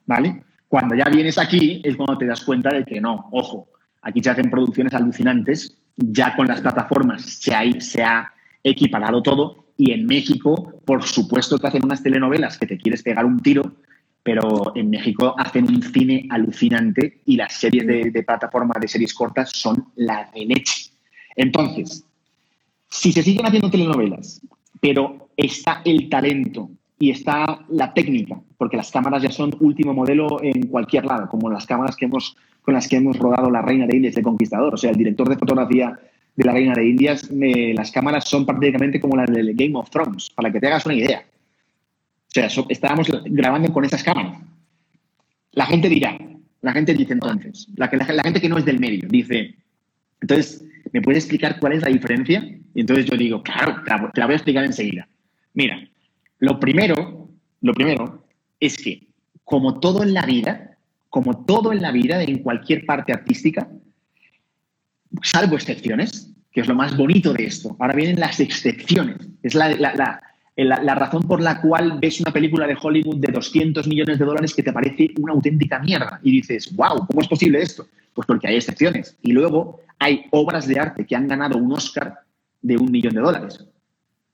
¿vale? 0.06 0.42
Cuando 0.68 0.94
ya 0.94 1.04
vienes 1.10 1.36
aquí 1.36 1.82
es 1.84 1.96
cuando 1.96 2.16
te 2.16 2.24
das 2.24 2.42
cuenta 2.46 2.70
de 2.70 2.86
que 2.86 2.98
no, 2.98 3.28
ojo, 3.30 3.68
aquí 4.08 4.22
se 4.22 4.30
hacen 4.30 4.50
producciones 4.50 4.94
alucinantes 4.94 5.78
ya 5.98 6.36
con 6.36 6.46
las 6.46 6.60
plataformas 6.60 7.22
se 7.22 7.54
ha, 7.54 8.32
equiparado 8.64 9.22
todo 9.22 9.66
y 9.76 9.92
en 9.92 10.04
México, 10.04 10.74
por 10.84 11.04
supuesto 11.04 11.58
que 11.58 11.68
hacen 11.68 11.84
unas 11.84 12.02
telenovelas 12.02 12.58
que 12.58 12.66
te 12.66 12.76
quieres 12.76 13.02
pegar 13.02 13.24
un 13.24 13.38
tiro, 13.38 13.72
pero 14.22 14.72
en 14.74 14.90
México 14.90 15.34
hacen 15.38 15.64
un 15.68 15.80
cine 15.80 16.26
alucinante 16.28 17.22
y 17.24 17.36
las 17.36 17.54
series 17.54 17.86
de, 17.86 18.10
de 18.10 18.22
plataforma 18.24 18.74
de 18.80 18.88
series 18.88 19.14
cortas 19.14 19.50
son 19.54 19.86
la 19.94 20.28
de 20.34 20.44
leche. 20.44 20.90
Entonces, 21.36 22.04
si 22.90 23.12
se 23.12 23.22
siguen 23.22 23.46
haciendo 23.46 23.70
telenovelas, 23.70 24.40
pero 24.80 25.28
está 25.36 25.80
el 25.84 26.08
talento 26.08 26.70
y 26.98 27.10
está 27.10 27.64
la 27.68 27.94
técnica, 27.94 28.40
porque 28.56 28.76
las 28.76 28.90
cámaras 28.90 29.22
ya 29.22 29.30
son 29.30 29.56
último 29.60 29.94
modelo 29.94 30.42
en 30.42 30.66
cualquier 30.66 31.04
lado, 31.06 31.28
como 31.28 31.48
las 31.48 31.64
cámaras 31.64 31.96
que 31.96 32.06
hemos 32.06 32.36
con 32.68 32.74
las 32.74 32.86
que 32.86 32.96
hemos 32.96 33.16
rodado 33.16 33.50
La 33.50 33.62
Reina 33.62 33.86
de 33.86 33.96
Indias 33.96 34.14
de 34.14 34.20
Conquistador. 34.20 34.74
O 34.74 34.76
sea, 34.76 34.90
el 34.90 34.96
director 34.98 35.26
de 35.26 35.38
fotografía 35.38 35.98
de 36.36 36.44
La 36.44 36.52
Reina 36.52 36.74
de 36.74 36.86
Indias, 36.86 37.26
las 37.32 37.90
cámaras 37.90 38.28
son 38.28 38.44
prácticamente 38.44 39.00
como 39.00 39.16
las 39.16 39.32
del 39.32 39.54
Game 39.54 39.74
of 39.74 39.88
Thrones, 39.88 40.28
para 40.34 40.52
que 40.52 40.60
te 40.60 40.66
hagas 40.66 40.84
una 40.84 40.94
idea. 40.96 41.24
O 41.24 42.30
sea, 42.30 42.50
estábamos 42.68 43.08
grabando 43.24 43.72
con 43.72 43.86
esas 43.86 44.02
cámaras. 44.02 44.42
La 45.52 45.64
gente 45.64 45.88
dirá, 45.88 46.18
la 46.60 46.72
gente 46.74 46.92
dice 46.92 47.14
entonces, 47.14 47.68
la, 47.74 47.88
la, 47.90 48.22
gente 48.22 48.38
que 48.38 48.50
no 48.50 48.58
es 48.58 48.66
del 48.66 48.80
medio, 48.80 49.08
dice, 49.08 49.54
entonces, 50.20 50.62
¿me 50.92 51.00
puedes 51.00 51.24
explicar 51.24 51.58
cuál 51.60 51.72
es 51.72 51.80
la 51.80 51.88
diferencia? 51.88 52.46
Y 52.74 52.80
entonces 52.82 53.06
yo 53.06 53.16
digo, 53.16 53.42
claro, 53.42 53.76
te 53.82 54.20
la, 54.20 54.26
voy 54.26 54.34
a 54.34 54.36
explicar 54.36 54.66
enseguida. 54.66 55.08
Mira, 55.54 55.88
lo 56.40 56.60
primero, 56.60 57.30
lo 57.62 57.72
primero 57.72 58.26
es 58.60 58.76
que, 58.76 59.06
como 59.44 59.80
todo 59.80 60.02
en 60.02 60.12
la 60.12 60.26
vida, 60.26 60.67
como 61.08 61.44
todo 61.44 61.72
en 61.72 61.82
la 61.82 61.92
vida, 61.92 62.22
en 62.22 62.42
cualquier 62.42 62.84
parte 62.84 63.12
artística, 63.12 63.68
salvo 65.22 65.56
excepciones, 65.56 66.30
que 66.52 66.60
es 66.60 66.68
lo 66.68 66.74
más 66.74 66.96
bonito 66.96 67.32
de 67.32 67.44
esto. 67.44 67.76
Ahora 67.78 67.94
vienen 67.94 68.20
las 68.20 68.40
excepciones. 68.40 69.16
Es 69.42 69.54
la, 69.54 69.70
la, 70.56 70.94
razón 70.94 71.22
por 71.22 71.40
la 71.40 71.60
cual 71.60 71.98
ves 72.00 72.20
una 72.20 72.32
película 72.32 72.66
de 72.66 72.76
Hollywood 72.80 73.18
de 73.18 73.32
200 73.32 73.86
millones 73.86 74.18
de 74.18 74.24
dólares 74.24 74.54
que 74.54 74.62
te 74.62 74.72
parece 74.72 75.10
una 75.18 75.32
auténtica 75.32 75.78
mierda 75.78 76.20
y 76.22 76.32
dices, 76.32 76.74
wow, 76.74 77.06
¿cómo 77.06 77.20
es 77.20 77.28
posible 77.28 77.62
esto? 77.62 77.86
Pues 78.14 78.26
porque 78.26 78.48
hay 78.48 78.56
excepciones. 78.56 79.16
Y 79.22 79.32
luego 79.32 79.80
hay 79.98 80.26
obras 80.30 80.66
de 80.66 80.78
arte 80.78 81.06
que 81.06 81.16
han 81.16 81.28
ganado 81.28 81.58
un 81.58 81.72
Oscar 81.72 82.18
de 82.60 82.76
un 82.76 82.90
millón 82.90 83.14
de 83.14 83.20
dólares. 83.20 83.64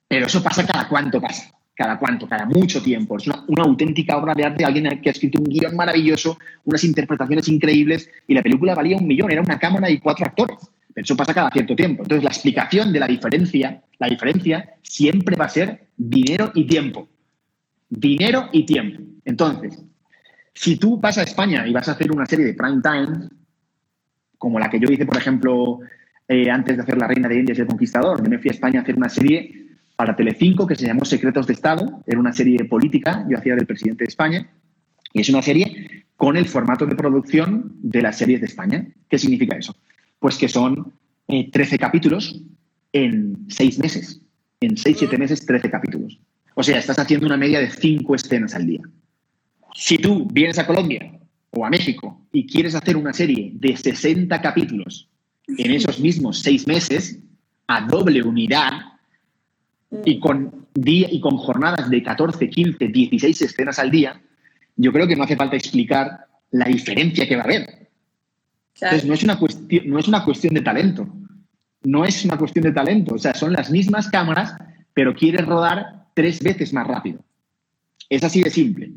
Pero 0.09 0.27
eso 0.27 0.43
pasa 0.43 0.67
cada 0.67 0.89
cuánto 0.89 1.21
pasa. 1.21 1.53
Cada 1.75 1.99
cuánto, 1.99 2.29
cada 2.29 2.47
mucho 2.47 2.81
tiempo. 2.83 3.17
Es 3.17 3.27
una, 3.27 3.45
una 3.49 3.65
auténtica 3.65 4.17
obra 4.17 4.35
de 4.35 4.45
arte 4.45 4.65
alguien 4.65 5.01
que 5.01 5.09
ha 5.09 5.13
escrito 5.13 5.41
un 5.41 5.47
guion 5.47 5.75
maravilloso, 5.75 6.39
unas 6.65 6.85
interpretaciones 6.85 7.49
increíbles 7.49 8.09
y 8.29 8.35
la 8.35 8.43
película 8.43 8.75
valía 8.75 8.97
un 8.97 9.07
millón. 9.07 9.31
Era 9.31 9.43
una 9.43 9.59
cámara 9.59 9.91
y 9.91 9.99
cuatro 9.99 10.25
actores. 10.27 10.59
Pero 10.95 11.05
eso 11.05 11.17
pasa 11.17 11.35
cada 11.35 11.51
cierto 11.51 11.75
tiempo. 11.75 12.05
Entonces, 12.05 12.23
la 12.23 12.31
explicación 12.31 12.93
de 12.93 13.01
la 13.01 13.09
diferencia, 13.09 13.83
la 13.99 14.09
diferencia 14.09 14.75
siempre 14.83 15.35
va 15.35 15.47
a 15.47 15.49
ser 15.49 15.89
dinero 15.97 16.53
y 16.55 16.67
tiempo. 16.67 17.09
Dinero 17.89 18.49
y 18.53 18.65
tiempo. 18.65 19.03
Entonces, 19.25 19.85
si 20.53 20.77
tú 20.77 21.01
vas 21.01 21.19
a 21.19 21.25
España 21.25 21.67
y 21.67 21.73
vas 21.73 21.89
a 21.89 21.93
hacer 21.93 22.13
una 22.13 22.27
serie 22.27 22.47
de 22.47 22.55
prime 22.55 22.81
time, 22.81 23.29
como 24.39 24.61
la 24.61 24.71
que 24.71 24.79
yo 24.79 24.89
hice, 24.89 25.05
por 25.05 25.17
ejemplo, 25.17 25.81
eh, 26.29 26.49
antes 26.49 26.77
de 26.77 26.83
hacer 26.83 26.97
La 26.97 27.09
Reina 27.09 27.29
de 27.29 27.41
Indias 27.41 27.59
y 27.59 27.63
el 27.63 27.67
Conquistador, 27.67 28.23
yo 28.23 28.31
me 28.31 28.39
fui 28.39 28.51
a 28.51 28.53
España 28.53 28.79
a 28.79 28.83
hacer 28.83 28.95
una 28.95 29.09
serie 29.09 29.64
para 29.97 30.17
Telecinco 30.17 30.67
que 30.67 30.75
se 30.75 30.87
llamó 30.87 31.05
Secretos 31.05 31.47
de 31.47 31.53
Estado, 31.53 32.03
era 32.07 32.19
una 32.19 32.33
serie 32.33 32.65
política, 32.65 33.25
yo 33.29 33.39
hacía 33.39 33.55
del 33.55 33.67
presidente 33.67 34.05
de 34.05 34.09
España, 34.09 34.51
y 35.13 35.21
es 35.21 35.29
una 35.29 35.43
serie 35.43 36.05
con 36.17 36.37
el 36.37 36.47
formato 36.47 36.87
de 36.87 36.97
producción 36.97 37.73
de 37.83 38.03
las 38.03 38.19
series 38.19 38.41
de 38.41 38.47
España. 38.47 38.87
¿Qué 39.09 39.19
significa 39.19 39.57
eso? 39.57 39.77
Pues 40.19 40.37
que 40.37 40.49
son 40.49 40.93
13 41.29 41.75
eh, 41.75 41.79
capítulos 41.79 42.43
en 42.93 43.47
6 43.49 43.79
meses. 43.79 44.21
En 44.61 44.77
6, 44.77 44.97
7 45.01 45.19
meses, 45.19 45.47
13 45.47 45.71
capítulos. 45.71 46.19
O 46.55 46.63
sea, 46.63 46.79
estás 46.79 46.99
haciendo 46.99 47.27
una 47.27 47.37
media 47.37 47.61
de 47.61 47.71
5 47.71 48.15
escenas 48.15 48.55
al 48.55 48.67
día. 48.67 48.83
Si 49.75 49.99
tú 49.99 50.27
vienes 50.33 50.59
a 50.59 50.67
Colombia 50.67 51.19
o 51.51 51.65
a 51.65 51.71
México 51.71 52.21
y 52.33 52.47
quieres 52.47 52.75
hacer 52.75 52.97
una 52.97 53.13
serie 53.13 53.53
de 53.55 53.77
60 53.77 54.41
capítulos 54.41 55.09
en 55.47 55.71
esos 55.73 56.01
mismos 56.01 56.41
6 56.41 56.67
meses, 56.67 57.19
a 57.67 57.87
doble 57.87 58.23
unidad 58.23 58.94
y 60.05 60.19
con, 60.21 60.67
día, 60.75 61.09
y 61.11 61.21
con 61.21 61.37
jornadas 61.37 61.89
de 61.89 62.03
14, 62.03 62.49
15, 62.49 62.89
16 62.89 63.43
escenas 63.43 63.79
al 63.79 63.91
día, 63.91 64.21
yo 64.77 64.93
creo 64.93 65.07
que 65.07 65.17
no 65.17 65.25
hace 65.25 65.37
falta 65.37 65.57
explicar 65.57 66.27
la 66.51 66.67
diferencia 66.67 67.29
que 67.29 67.37
va 67.37 67.43
a 67.43 67.45
haber. 67.45 67.89
Entonces, 68.75 69.05
no 69.05 69.15
es, 69.15 69.23
una 69.23 69.39
cuestión, 69.39 69.89
no 69.89 69.99
es 69.99 70.09
una 70.09 70.25
cuestión 70.25 70.55
de 70.55 70.63
talento. 70.63 71.07
No 71.85 72.05
es 72.05 72.25
una 72.25 72.37
cuestión 72.37 72.65
de 72.65 72.73
talento. 72.73 73.15
O 73.15 73.19
sea, 73.19 73.35
son 73.35 73.53
las 73.53 73.71
mismas 73.71 74.09
cámaras, 74.09 74.55
pero 74.93 75.15
quieres 75.15 75.47
rodar 75.47 76.07
tres 76.15 76.43
veces 76.43 76.73
más 76.73 76.87
rápido. 76.87 77.21
Es 78.09 78.25
así 78.25 78.43
de 78.43 78.51
simple. 78.51 78.93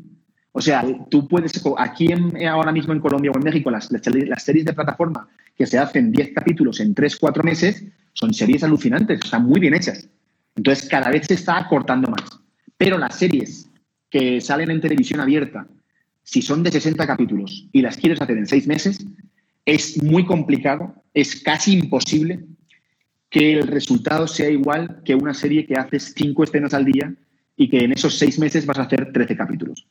O 0.52 0.60
sea, 0.60 0.84
tú 1.08 1.28
puedes, 1.28 1.52
aquí 1.76 2.08
ahora 2.44 2.72
mismo 2.72 2.92
en 2.92 3.00
Colombia 3.00 3.30
o 3.30 3.38
en 3.38 3.44
México, 3.44 3.70
las, 3.70 3.90
las, 3.92 4.42
series 4.42 4.64
de 4.64 4.72
plataforma 4.72 5.28
que 5.56 5.66
se 5.66 5.78
hacen 5.78 6.10
10 6.10 6.32
capítulos 6.34 6.80
en 6.80 6.94
3, 6.94 7.16
4 7.16 7.44
meses, 7.44 7.84
son 8.12 8.34
series 8.34 8.64
alucinantes, 8.64 9.20
están 9.22 9.44
muy 9.44 9.60
bien 9.60 9.74
hechas. 9.74 10.08
Entonces, 10.58 10.88
cada 10.88 11.10
vez 11.10 11.28
se 11.28 11.34
está 11.34 11.56
acortando 11.56 12.10
más. 12.10 12.40
Pero 12.76 12.98
las 12.98 13.16
series 13.16 13.70
que 14.10 14.40
salen 14.40 14.72
en 14.72 14.80
televisión 14.80 15.20
abierta, 15.20 15.68
si 16.24 16.42
son 16.42 16.64
de 16.64 16.72
60 16.72 17.06
capítulos 17.06 17.68
y 17.72 17.80
las 17.80 17.96
quieres 17.96 18.20
hacer 18.20 18.36
en 18.36 18.46
6 18.46 18.66
meses, 18.66 19.06
es 19.64 20.02
muy 20.02 20.26
complicado, 20.26 20.94
es 21.14 21.40
casi 21.42 21.74
imposible 21.74 22.40
que 23.30 23.52
el 23.52 23.68
resultado 23.68 24.26
sea 24.26 24.50
igual 24.50 25.00
que 25.04 25.14
una 25.14 25.32
serie 25.32 25.64
que 25.64 25.76
haces 25.76 26.12
cinco 26.16 26.42
escenas 26.42 26.74
al 26.74 26.86
día 26.86 27.14
y 27.56 27.68
que 27.68 27.84
en 27.84 27.92
esos 27.92 28.18
seis 28.18 28.38
meses 28.38 28.66
vas 28.66 28.78
a 28.78 28.82
hacer 28.82 29.12
13 29.12 29.36
capítulos. 29.36 29.86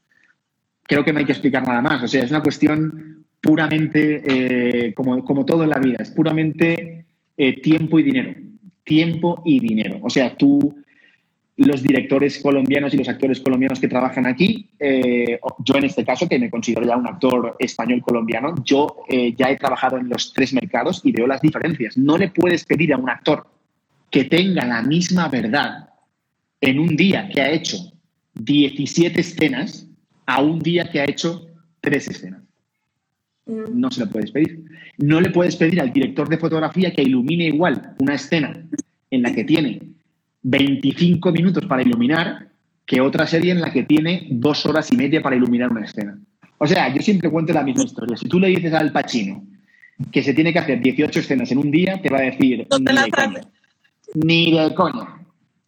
Creo 0.84 1.06
que 1.06 1.14
no 1.14 1.20
hay 1.20 1.26
que 1.26 1.34
explicar 1.34 1.66
nada 1.66 1.82
más. 1.82 2.04
O 2.04 2.08
sea, 2.08 2.24
es 2.24 2.32
una 2.32 2.42
cuestión 2.42 3.26
puramente, 3.40 4.24
eh, 4.26 4.94
como, 4.96 5.24
como, 5.24 5.46
todo 5.46 5.64
en 5.64 5.70
la 5.70 5.80
vida, 5.80 5.98
es 6.00 6.12
puramente 6.12 7.06
eh, 7.38 7.62
tiempo 7.62 8.00
y 8.00 8.04
dinero. 8.04 8.47
Tiempo 8.88 9.41
y 9.45 9.60
dinero. 9.60 10.00
O 10.02 10.10
sea, 10.10 10.36
tú 10.36 10.73
los 11.58 11.82
directores 11.82 12.39
colombianos 12.39 12.93
y 12.93 12.97
los 12.97 13.10
actores 13.10 13.39
colombianos 13.41 13.80
que 13.80 13.88
trabajan 13.88 14.28
aquí. 14.28 14.69
Eh, 14.80 15.39
yo 15.65 15.76
en 15.76 15.84
este 15.84 16.06
caso, 16.06 16.30
que 16.30 16.39
me 16.39 16.50
considero 16.50 16.86
ya 16.86 16.95
un 16.95 17.08
actor 17.08 17.56
español 17.60 18.02
colombiano, 18.02 18.56
yo 18.63 19.04
eh, 19.10 19.34
ya 19.36 19.50
he 19.50 19.58
trabajado 19.58 19.97
en 19.97 20.08
los 20.08 20.34
tres 20.34 20.54
mercados 20.54 21.02
y 21.04 21.12
veo 21.12 21.28
las 21.28 21.41
diferencias. 21.41 21.97
No 21.97 22.17
le 22.17 22.30
puedes 22.30 22.63
pedir 22.63 22.93
a 22.93 22.97
un 22.97 23.10
actor 23.10 23.47
que 24.10 24.26
tenga 24.26 24.65
la 24.65 24.84
misma 24.84 25.28
verdad 25.28 25.89
en 26.62 26.80
un 26.80 26.95
día 26.95 27.28
que 27.28 27.41
ha 27.41 27.52
hecho 27.52 27.78
17 28.36 29.19
escenas 29.19 29.88
a 30.28 30.41
un 30.41 30.60
día 30.60 30.89
que 30.89 31.02
ha 31.02 31.06
hecho 31.06 31.47
tres 31.82 32.08
escenas. 32.08 32.47
No 33.48 33.92
se 33.92 34.02
lo 34.02 34.10
puedes 34.10 34.32
pedir. 34.32 34.66
No 34.98 35.22
le 35.22 35.30
puedes 35.30 35.56
pedir 35.56 35.80
al 35.80 35.94
director 35.94 36.28
de 36.28 36.38
fotografía 36.38 36.94
que 36.94 37.02
ilumine 37.02 37.46
igual 37.46 37.96
una 38.00 38.16
escena 38.16 38.66
en 39.10 39.22
la 39.22 39.34
que 39.34 39.44
tiene 39.44 39.82
25 40.44 41.32
minutos 41.32 41.66
para 41.66 41.82
iluminar 41.82 42.48
que 42.86 43.02
otra 43.02 43.28
serie 43.28 43.52
en 43.52 43.62
la 43.62 43.72
que 43.72 43.84
tiene 43.84 44.28
dos 44.32 44.66
horas 44.66 44.92
y 44.92 44.98
media 44.98 45.22
para 45.22 45.36
iluminar 45.36 45.72
una 45.72 45.86
escena. 45.86 46.18
O 46.58 46.66
sea, 46.66 46.94
yo 46.94 47.02
siempre 47.02 47.30
cuento 47.30 47.54
la 47.54 47.64
misma 47.64 47.84
historia. 47.84 48.18
Si 48.18 48.28
tú 48.28 48.40
le 48.40 48.48
dices 48.48 48.74
al 48.74 48.92
Pacino 48.92 49.44
que 50.12 50.24
se 50.24 50.34
tiene 50.34 50.54
que 50.54 50.60
hacer 50.60 50.82
18 50.82 51.20
escenas 51.20 51.52
en 51.52 51.58
un 51.58 51.70
día, 51.70 52.02
te 52.02 52.10
va 52.10 52.20
a 52.20 52.22
decir 52.22 52.68
ni, 52.80 52.96
de 53.02 53.12
coña, 53.12 53.42
ni 54.14 54.52
de 54.52 54.74
coña, 54.74 55.08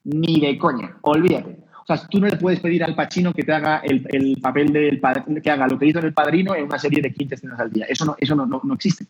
ni 0.06 0.40
de 0.40 0.58
coña, 0.58 0.98
olvídate. 1.02 1.59
Sea, 1.98 2.08
tú 2.08 2.20
no 2.20 2.28
le 2.28 2.38
puedes 2.38 2.60
pedir 2.60 2.84
al 2.84 2.96
Pacino 2.96 3.34
que 3.34 3.44
te 3.44 3.52
haga 3.52 3.82
el, 3.84 4.38
papel 4.42 4.72
del 4.72 5.02
que 5.42 5.50
haga 5.50 5.68
lo 5.68 5.80
que 5.80 5.88
hizo 5.88 6.00
en 6.00 6.06
El 6.06 6.14
Padrino 6.14 6.56
en 6.56 6.66
una 6.66 6.78
serie 6.78 7.02
de 7.02 7.14
15 7.14 7.36
escenas 7.36 7.60
al 7.60 7.72
día. 7.72 7.86
Eso 7.90 8.06
no, 8.06 8.16
eso 8.20 8.36
no, 8.36 8.46
no 8.46 8.74
existe. 8.74 9.06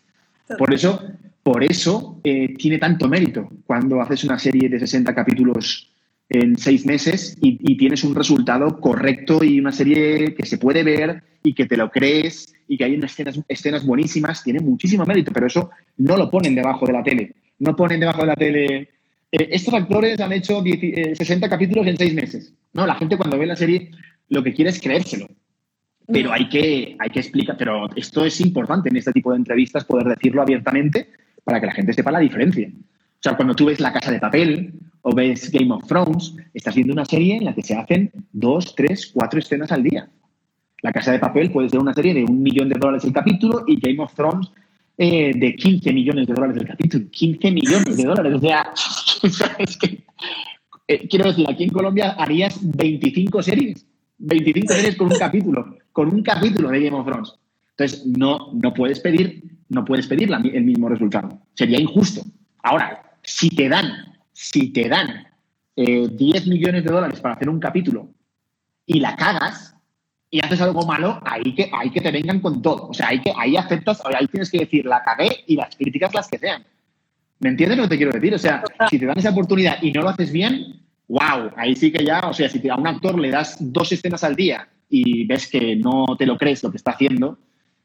Por 0.57 0.73
eso, 0.73 1.01
por 1.43 1.63
eso 1.63 2.19
eh, 2.23 2.55
tiene 2.57 2.77
tanto 2.79 3.07
mérito 3.07 3.49
cuando 3.65 4.01
haces 4.01 4.23
una 4.23 4.39
serie 4.39 4.69
de 4.69 4.79
60 4.79 5.13
capítulos 5.13 5.91
en 6.29 6.57
seis 6.57 6.85
meses 6.85 7.37
y, 7.41 7.75
tienes 7.75 8.03
un 8.03 8.15
resultado 8.15 8.79
correcto 8.79 9.43
y 9.43 9.59
una 9.59 9.71
serie 9.71 10.35
que 10.35 10.45
se 10.45 10.57
puede 10.57 10.83
ver 10.83 11.23
y 11.43 11.53
que 11.53 11.65
te 11.65 11.75
lo 11.75 11.89
crees 11.89 12.53
y 12.67 12.77
que 12.77 12.83
hay 12.83 12.95
unas 12.95 13.11
escenas, 13.11 13.39
escenas 13.47 13.85
buenísimas, 13.85 14.43
tiene 14.43 14.59
muchísimo 14.59 15.05
mérito, 15.05 15.31
pero 15.33 15.47
eso 15.47 15.71
no 15.97 16.17
lo 16.17 16.29
ponen 16.29 16.53
debajo 16.53 16.85
de 16.85 16.93
la 16.93 17.03
tele. 17.03 17.33
No 17.59 17.75
ponen 17.75 17.99
debajo 17.99 18.21
de 18.21 18.27
la 18.27 18.35
tele, 18.35 18.89
eh, 19.31 19.49
estos 19.51 19.73
actores 19.73 20.19
han 20.19 20.33
hecho 20.33 20.61
60 20.63 21.45
eh, 21.45 21.49
capítulos 21.49 21.87
en 21.87 21.97
seis 21.97 22.13
meses. 22.13 22.53
No, 22.73 22.85
la 22.85 22.95
gente 22.95 23.17
cuando 23.17 23.37
ve 23.37 23.45
la 23.45 23.55
serie 23.55 23.91
lo 24.29 24.43
que 24.43 24.53
quiere 24.53 24.69
es 24.69 24.81
creérselo. 24.81 25.27
Pero 26.07 26.31
hay 26.31 26.49
que, 26.49 26.95
hay 26.97 27.09
que 27.09 27.19
explicar, 27.19 27.55
pero 27.57 27.87
esto 27.95 28.25
es 28.25 28.41
importante 28.41 28.89
en 28.89 28.97
este 28.97 29.11
tipo 29.11 29.31
de 29.31 29.37
entrevistas 29.37 29.85
poder 29.85 30.07
decirlo 30.07 30.41
abiertamente 30.41 31.09
para 31.43 31.59
que 31.59 31.67
la 31.67 31.73
gente 31.73 31.93
sepa 31.93 32.11
la 32.11 32.19
diferencia. 32.19 32.67
O 32.67 33.21
sea, 33.21 33.35
cuando 33.35 33.53
tú 33.53 33.65
ves 33.65 33.79
La 33.79 33.93
Casa 33.93 34.11
de 34.11 34.19
Papel 34.19 34.73
o 35.01 35.13
ves 35.13 35.51
Game 35.51 35.71
of 35.71 35.85
Thrones, 35.87 36.35
estás 36.53 36.73
viendo 36.73 36.93
una 36.93 37.05
serie 37.05 37.37
en 37.37 37.45
la 37.45 37.53
que 37.53 37.63
se 37.63 37.75
hacen 37.75 38.11
dos, 38.31 38.73
tres, 38.75 39.11
cuatro 39.13 39.39
escenas 39.39 39.71
al 39.71 39.83
día. 39.83 40.09
La 40.81 40.91
Casa 40.91 41.11
de 41.11 41.19
Papel 41.19 41.51
puede 41.51 41.69
ser 41.69 41.79
una 41.79 41.93
serie 41.93 42.13
de 42.13 42.23
un 42.23 42.41
millón 42.41 42.69
de 42.69 42.79
dólares 42.79 43.03
el 43.03 43.13
capítulo 43.13 43.63
y 43.67 43.79
Game 43.79 44.01
of 44.01 44.13
Thrones 44.15 44.49
eh, 44.97 45.31
de 45.35 45.55
15 45.55 45.93
millones 45.93 46.27
de 46.27 46.33
dólares 46.33 46.57
el 46.57 46.67
capítulo. 46.67 47.05
15 47.11 47.51
millones 47.51 47.97
de 47.97 48.03
dólares. 48.03 48.33
O 49.21 49.27
sea, 49.27 49.53
es 49.57 49.75
que, 49.75 50.01
eh, 50.89 51.07
quiero 51.07 51.29
decir, 51.29 51.45
aquí 51.49 51.63
en 51.63 51.69
Colombia 51.69 52.15
harías 52.17 52.59
25 52.61 53.41
series. 53.43 53.85
25 54.17 54.73
series 54.73 54.95
con 54.97 55.11
un 55.11 55.19
capítulo 55.19 55.79
con 55.99 56.13
un 56.13 56.23
capítulo 56.23 56.69
de 56.69 56.81
Game 56.81 56.97
of 56.97 57.05
Thrones. 57.05 57.33
Entonces, 57.71 58.05
no, 58.05 58.51
no 58.53 58.73
puedes 58.73 59.01
pedir, 59.01 59.43
no 59.67 59.83
puedes 59.83 60.07
pedir 60.07 60.31
el 60.31 60.63
mismo 60.63 60.87
resultado. 60.87 61.41
Sería 61.55 61.77
injusto. 61.77 62.21
Ahora, 62.63 63.03
si 63.21 63.49
te 63.49 63.67
dan, 63.67 64.15
si 64.31 64.71
te 64.71 64.87
dan 64.87 65.27
10 65.75 66.11
eh, 66.17 66.49
millones 66.49 66.85
de 66.85 66.91
dólares 66.91 67.19
para 67.19 67.35
hacer 67.35 67.49
un 67.49 67.59
capítulo 67.59 68.09
y 68.85 69.01
la 69.01 69.15
cagas 69.17 69.75
y 70.29 70.39
haces 70.39 70.61
algo 70.61 70.85
malo, 70.85 71.21
ahí 71.25 71.53
que, 71.55 71.69
hay 71.73 71.89
que 71.89 72.01
te 72.01 72.11
vengan 72.11 72.39
con 72.39 72.61
todo. 72.61 72.87
O 72.87 72.93
sea, 72.93 73.09
hay 73.09 73.19
que, 73.19 73.33
ahí 73.35 73.57
aceptas, 73.57 74.01
ahí 74.05 74.27
tienes 74.27 74.51
que 74.51 74.59
decir, 74.59 74.85
la 74.85 75.03
cagué 75.03 75.43
y 75.47 75.57
las 75.57 75.75
críticas 75.75 76.13
las 76.13 76.29
que 76.29 76.37
sean. 76.37 76.65
¿Me 77.39 77.49
entiendes 77.49 77.77
lo 77.77 77.83
que 77.83 77.89
te 77.89 77.97
quiero 77.97 78.11
decir? 78.11 78.33
O 78.33 78.37
sea, 78.37 78.63
si 78.89 78.99
te 78.99 79.05
dan 79.05 79.17
esa 79.17 79.29
oportunidad 79.29 79.81
y 79.81 79.91
no 79.91 80.01
lo 80.01 80.09
haces 80.09 80.31
bien, 80.31 80.81
wow, 81.07 81.51
ahí 81.55 81.75
sí 81.75 81.91
que 81.91 82.03
ya, 82.03 82.19
o 82.21 82.33
sea, 82.33 82.49
si 82.49 82.67
a 82.67 82.75
un 82.75 82.87
actor 82.87 83.17
le 83.19 83.31
das 83.31 83.57
dos 83.59 83.91
escenas 83.91 84.23
al 84.23 84.35
día 84.35 84.67
y 84.89 85.25
ves 85.25 85.47
que 85.47 85.75
no 85.75 86.05
te 86.17 86.25
lo 86.25 86.37
crees 86.37 86.63
lo 86.63 86.71
que 86.71 86.77
está 86.77 86.91
haciendo, 86.91 87.37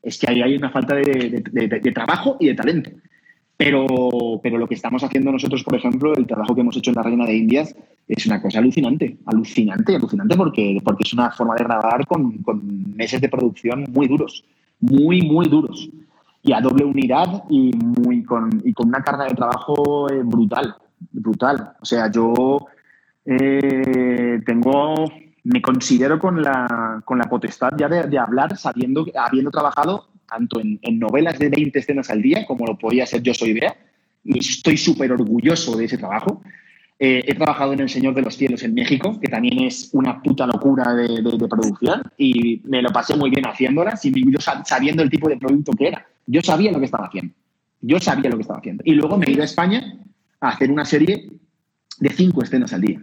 es 0.03 0.19
que 0.19 0.31
ahí 0.31 0.43
hay 0.43 0.57
una 0.57 0.71
falta 0.71 0.97
de, 0.97 1.93
trabajo 1.95 2.37
y 2.41 2.49
de 2.49 2.55
talento. 2.55 2.91
Pero, 3.57 3.87
pero 4.43 4.59
lo 4.59 4.67
que 4.67 4.75
estamos 4.75 5.05
haciendo 5.05 5.31
nosotros, 5.31 5.63
por 5.63 5.77
ejemplo, 5.77 6.13
el 6.17 6.27
trabajo 6.27 6.55
que 6.55 6.61
hemos 6.63 6.77
hecho 6.77 6.91
en 6.91 6.97
la 6.97 7.05
Reina 7.05 7.25
de 7.25 7.37
Indias, 7.37 7.77
es 8.09 8.27
una 8.27 8.43
cosa 8.43 8.59
alucinante, 8.59 9.17
alucinante, 9.27 9.95
alucinante, 9.95 10.37
porque, 10.37 10.81
porque 10.85 11.05
es 11.05 11.13
una 11.13 11.31
forma 11.31 11.55
de 11.55 11.65
grabar 11.65 12.05
con, 12.07 12.39
con 12.39 12.95
meses 12.97 13.21
de 13.21 13.29
producción 13.29 13.85
muy 13.93 14.09
duros, 14.09 14.45
muy, 14.81 15.23
muy 15.23 15.47
duros. 15.49 15.89
Y 16.45 16.53
a 16.53 16.61
doble 16.61 16.85
unidad 16.85 17.45
y, 17.49 17.73
muy 17.73 18.23
con, 18.23 18.63
y 18.65 18.73
con 18.73 18.89
una 18.89 19.03
carga 19.03 19.25
de 19.25 19.35
trabajo 19.35 20.09
eh, 20.11 20.21
brutal, 20.23 20.77
brutal. 21.11 21.73
O 21.81 21.85
sea, 21.85 22.11
yo 22.11 22.67
eh, 23.25 24.41
tengo 24.45 24.95
me 25.45 25.61
considero 25.61 26.19
con 26.19 26.43
la, 26.43 27.03
con 27.05 27.19
la 27.19 27.25
potestad 27.25 27.71
ya 27.79 27.89
de, 27.89 28.19
hablar 28.19 28.57
sabiendo, 28.57 29.07
habiendo 29.15 29.51
trabajado 29.51 30.09
tanto 30.27 30.59
en, 30.61 30.81
novelas 30.99 31.39
de 31.39 31.51
20 31.51 31.79
escenas 31.79 32.11
al 32.11 32.23
día, 32.23 32.47
como 32.47 32.67
lo 32.67 32.79
podía 32.79 33.07
ser 33.07 33.23
Yo 33.23 33.35
Soy 33.35 33.53
Bea, 33.53 33.77
y 34.25 34.39
estoy 34.39 34.79
súper 34.79 35.13
orgulloso 35.13 35.77
de 35.77 35.85
ese 35.85 35.99
trabajo. 35.99 36.43
Eh, 36.99 37.23
he 37.27 37.35
trabajado 37.35 37.75
en 37.75 37.81
El 37.81 37.91
Señor 37.91 38.15
de 38.15 38.23
los 38.23 38.37
Cielos 38.37 38.63
en 38.63 38.73
México, 38.73 39.21
que 39.21 39.29
también 39.29 39.61
es 39.61 39.91
una 39.93 40.23
puta 40.23 40.47
locura 40.47 40.95
de, 40.95 41.23
producción, 41.49 42.03
y 42.17 42.63
me 42.65 42.81
lo 42.81 42.91
pasé 42.91 43.15
muy 43.15 43.29
bien 43.29 43.47
haciéndola, 43.47 43.97
sin 43.97 44.15
sabiendo 44.65 45.03
el 45.03 45.11
tipo 45.11 45.29
de 45.29 45.37
producto 45.37 45.73
que 45.73 45.89
era. 45.89 46.07
Yo 46.27 46.41
sabía 46.43 46.73
lo 46.73 46.79
que 46.79 46.87
estaba 46.87 47.07
haciendo. 47.07 47.35
Yo 47.81 47.99
sabía 48.01 48.31
lo 48.31 48.37
que 48.37 48.43
estaba 48.43 48.59
haciendo. 48.59 48.83
Y 48.87 48.93
luego 48.93 49.19
me 49.19 49.27
he 49.27 49.33
ido 49.33 49.43
a 49.43 49.47
España 49.47 49.99
a 50.41 50.49
hacer 50.51 50.71
una 50.71 50.85
serie 50.85 51.29
de 51.99 52.11
cinco 52.11 52.43
escenas 52.43 52.73
al 52.73 52.81
día. 52.81 53.01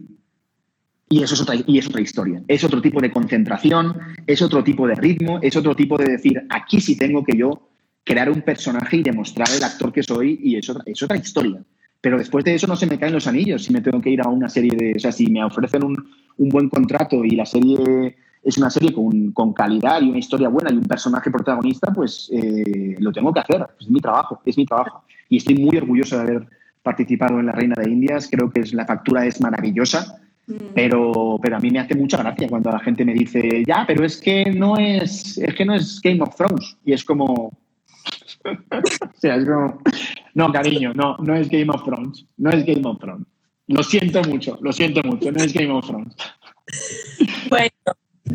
Y 1.09 1.21
eso 1.21 1.35
es 1.35 1.41
otra, 1.41 1.55
y 1.65 1.77
es 1.77 1.87
otra 1.87 2.01
historia. 2.01 2.41
Es 2.47 2.63
otro 2.63 2.81
tipo 2.81 3.01
de 3.01 3.11
concentración, 3.11 3.99
es 4.25 4.41
otro 4.41 4.63
tipo 4.63 4.87
de 4.87 4.95
ritmo, 4.95 5.39
es 5.41 5.55
otro 5.55 5.75
tipo 5.75 5.97
de 5.97 6.11
decir, 6.11 6.41
aquí 6.49 6.79
sí 6.79 6.97
tengo 6.97 7.23
que 7.23 7.37
yo 7.37 7.67
crear 8.03 8.29
un 8.29 8.41
personaje 8.41 8.97
y 8.97 9.03
demostrar 9.03 9.47
el 9.55 9.63
actor 9.63 9.91
que 9.91 10.03
soy 10.03 10.39
y 10.41 10.55
es 10.55 10.69
otra, 10.69 10.83
es 10.85 11.03
otra 11.03 11.17
historia. 11.17 11.61
Pero 11.99 12.17
después 12.17 12.43
de 12.45 12.55
eso 12.55 12.65
no 12.65 12.75
se 12.75 12.87
me 12.87 12.97
caen 12.97 13.13
los 13.13 13.27
anillos 13.27 13.63
si 13.63 13.73
me 13.73 13.81
tengo 13.81 14.01
que 14.01 14.09
ir 14.09 14.21
a 14.21 14.29
una 14.29 14.49
serie 14.49 14.71
de... 14.75 14.93
O 14.95 14.99
sea, 14.99 15.11
si 15.11 15.27
me 15.27 15.43
ofrecen 15.43 15.83
un, 15.83 15.95
un 16.37 16.49
buen 16.49 16.69
contrato 16.69 17.23
y 17.23 17.31
la 17.31 17.45
serie 17.45 18.15
es 18.43 18.57
una 18.57 18.69
serie 18.69 18.93
con, 18.93 19.31
con, 19.31 19.53
calidad 19.53 20.01
y 20.01 20.09
una 20.09 20.19
historia 20.19 20.49
buena 20.49 20.71
y 20.71 20.77
un 20.77 20.85
personaje 20.85 21.29
protagonista, 21.29 21.91
pues 21.93 22.29
eh, 22.33 22.95
lo 22.99 23.11
tengo 23.11 23.31
que 23.33 23.39
hacer. 23.39 23.67
Es 23.79 23.89
mi 23.89 23.99
trabajo, 23.99 24.41
es 24.45 24.57
mi 24.57 24.65
trabajo. 24.65 25.03
Y 25.29 25.37
estoy 25.37 25.55
muy 25.55 25.77
orgulloso 25.77 26.15
de 26.17 26.21
haber 26.21 26.47
participado 26.81 27.39
en 27.39 27.45
La 27.47 27.51
Reina 27.51 27.75
de 27.77 27.89
Indias. 27.89 28.27
Creo 28.29 28.49
que 28.49 28.61
es, 28.61 28.73
la 28.73 28.85
factura 28.85 29.25
es 29.25 29.39
maravillosa 29.41 30.21
Mm. 30.47 30.73
Pero, 30.73 31.39
pero 31.41 31.57
a 31.57 31.59
mí 31.59 31.69
me 31.69 31.79
hace 31.79 31.95
mucha 31.95 32.17
gracia 32.17 32.47
cuando 32.47 32.71
la 32.71 32.79
gente 32.79 33.05
me 33.05 33.13
dice, 33.13 33.63
ya, 33.65 33.85
pero 33.87 34.05
es 34.05 34.19
que 34.19 34.51
no 34.51 34.77
es, 34.77 35.37
es 35.37 35.55
que 35.55 35.65
no 35.65 35.75
es 35.75 35.99
Game 36.01 36.21
of 36.21 36.35
Thrones. 36.35 36.77
Y 36.85 36.93
es 36.93 37.03
como. 37.03 37.23
o 38.43 39.19
sea, 39.19 39.35
es 39.35 39.45
como. 39.45 39.81
No, 40.33 40.51
cariño, 40.51 40.93
no, 40.93 41.17
no 41.17 41.35
es 41.35 41.49
Game 41.49 41.69
of 41.69 41.83
Thrones. 41.83 42.25
No 42.37 42.49
es 42.51 42.65
Game 42.65 42.81
of 42.85 42.99
Thrones. 42.99 43.27
Lo 43.67 43.83
siento 43.83 44.21
mucho, 44.23 44.57
lo 44.61 44.73
siento 44.73 45.01
mucho, 45.03 45.31
no 45.31 45.41
es 45.43 45.53
Game 45.53 45.71
of 45.71 45.85
Thrones. 45.85 46.15
bueno, 47.49 47.71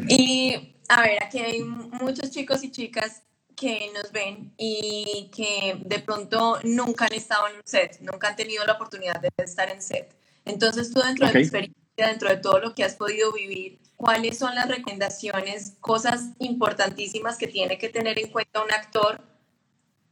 y 0.08 0.76
a 0.88 1.02
ver, 1.02 1.22
aquí 1.22 1.38
hay 1.38 1.62
muchos 1.62 2.30
chicos 2.30 2.62
y 2.62 2.70
chicas 2.70 3.22
que 3.56 3.90
nos 3.94 4.12
ven 4.12 4.52
y 4.58 5.30
que 5.34 5.80
de 5.84 5.98
pronto 6.00 6.58
nunca 6.62 7.06
han 7.06 7.14
estado 7.14 7.48
en 7.48 7.56
un 7.56 7.62
set, 7.64 7.98
nunca 8.00 8.28
han 8.28 8.36
tenido 8.36 8.64
la 8.66 8.74
oportunidad 8.74 9.20
de 9.20 9.30
estar 9.38 9.70
en 9.70 9.80
set. 9.80 10.14
Entonces, 10.44 10.92
tú 10.92 11.00
dentro 11.00 11.26
de 11.26 11.32
tu 11.32 11.38
experiencia 11.38 11.86
dentro 11.96 12.28
de 12.28 12.36
todo 12.36 12.60
lo 12.60 12.74
que 12.74 12.84
has 12.84 12.94
podido 12.94 13.32
vivir, 13.32 13.78
¿cuáles 13.96 14.38
son 14.38 14.54
las 14.54 14.68
recomendaciones, 14.68 15.76
cosas 15.80 16.34
importantísimas 16.38 17.38
que 17.38 17.46
tiene 17.46 17.78
que 17.78 17.88
tener 17.88 18.18
en 18.18 18.30
cuenta 18.30 18.62
un 18.62 18.70
actor 18.70 19.20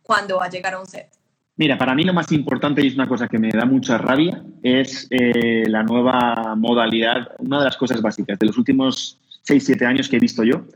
cuando 0.03 0.39
va 0.39 0.47
a 0.47 0.51
llegar 0.51 0.75
a 0.75 0.81
un 0.81 0.87
set? 0.87 1.11
Mira, 1.57 1.79
para 1.79 1.95
mí 1.95 2.03
lo 2.03 2.13
más 2.13 2.33
importante 2.33 2.83
y 2.83 2.89
es 2.89 2.95
una 2.95 3.07
cosa 3.07 3.29
que 3.29 3.39
me 3.39 3.51
da 3.51 3.65
mucha 3.65 3.97
rabia 3.97 4.43
es 4.63 5.07
eh, 5.11 5.65
la 5.69 5.85
nueva 5.85 6.55
modalidad, 6.57 7.33
una 7.39 7.59
de 7.59 7.65
las 7.67 7.77
cosas 7.77 8.03
básicas 8.03 8.39
de 8.39 8.47
los 8.47 8.59
últimos 8.59 9.21
6, 9.45 9.65
7 9.65 9.87
años 9.87 10.09
que 10.09 10.17
he 10.17 10.21
visto 10.21 10.43
yo, 10.45 10.67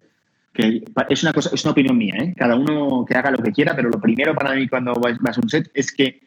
que 0.53 0.83
es 1.09 1.23
una 1.23 1.33
cosa, 1.33 1.51
es 1.53 1.65
una 1.65 1.73
opinión 1.73 1.99
mía, 1.99 2.15
¿eh? 2.19 2.35
cada 2.37 2.57
uno 2.57 3.05
que 3.05 3.15
haga 3.15 3.31
lo 3.31 3.39
que 3.39 3.53
quiera, 3.53 3.77
pero 3.77 3.91
lo 3.91 4.01
primero 4.01 4.35
para 4.35 4.55
mí 4.55 4.69
cuando 4.69 4.95
vas 4.95 5.39
a 5.39 5.41
un 5.41 5.49
set 5.49 5.71
es 5.75 5.93
que 5.93 6.21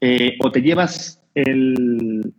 eh, 0.00 0.36
o 0.40 0.50
te 0.50 0.62
llevas 0.62 1.22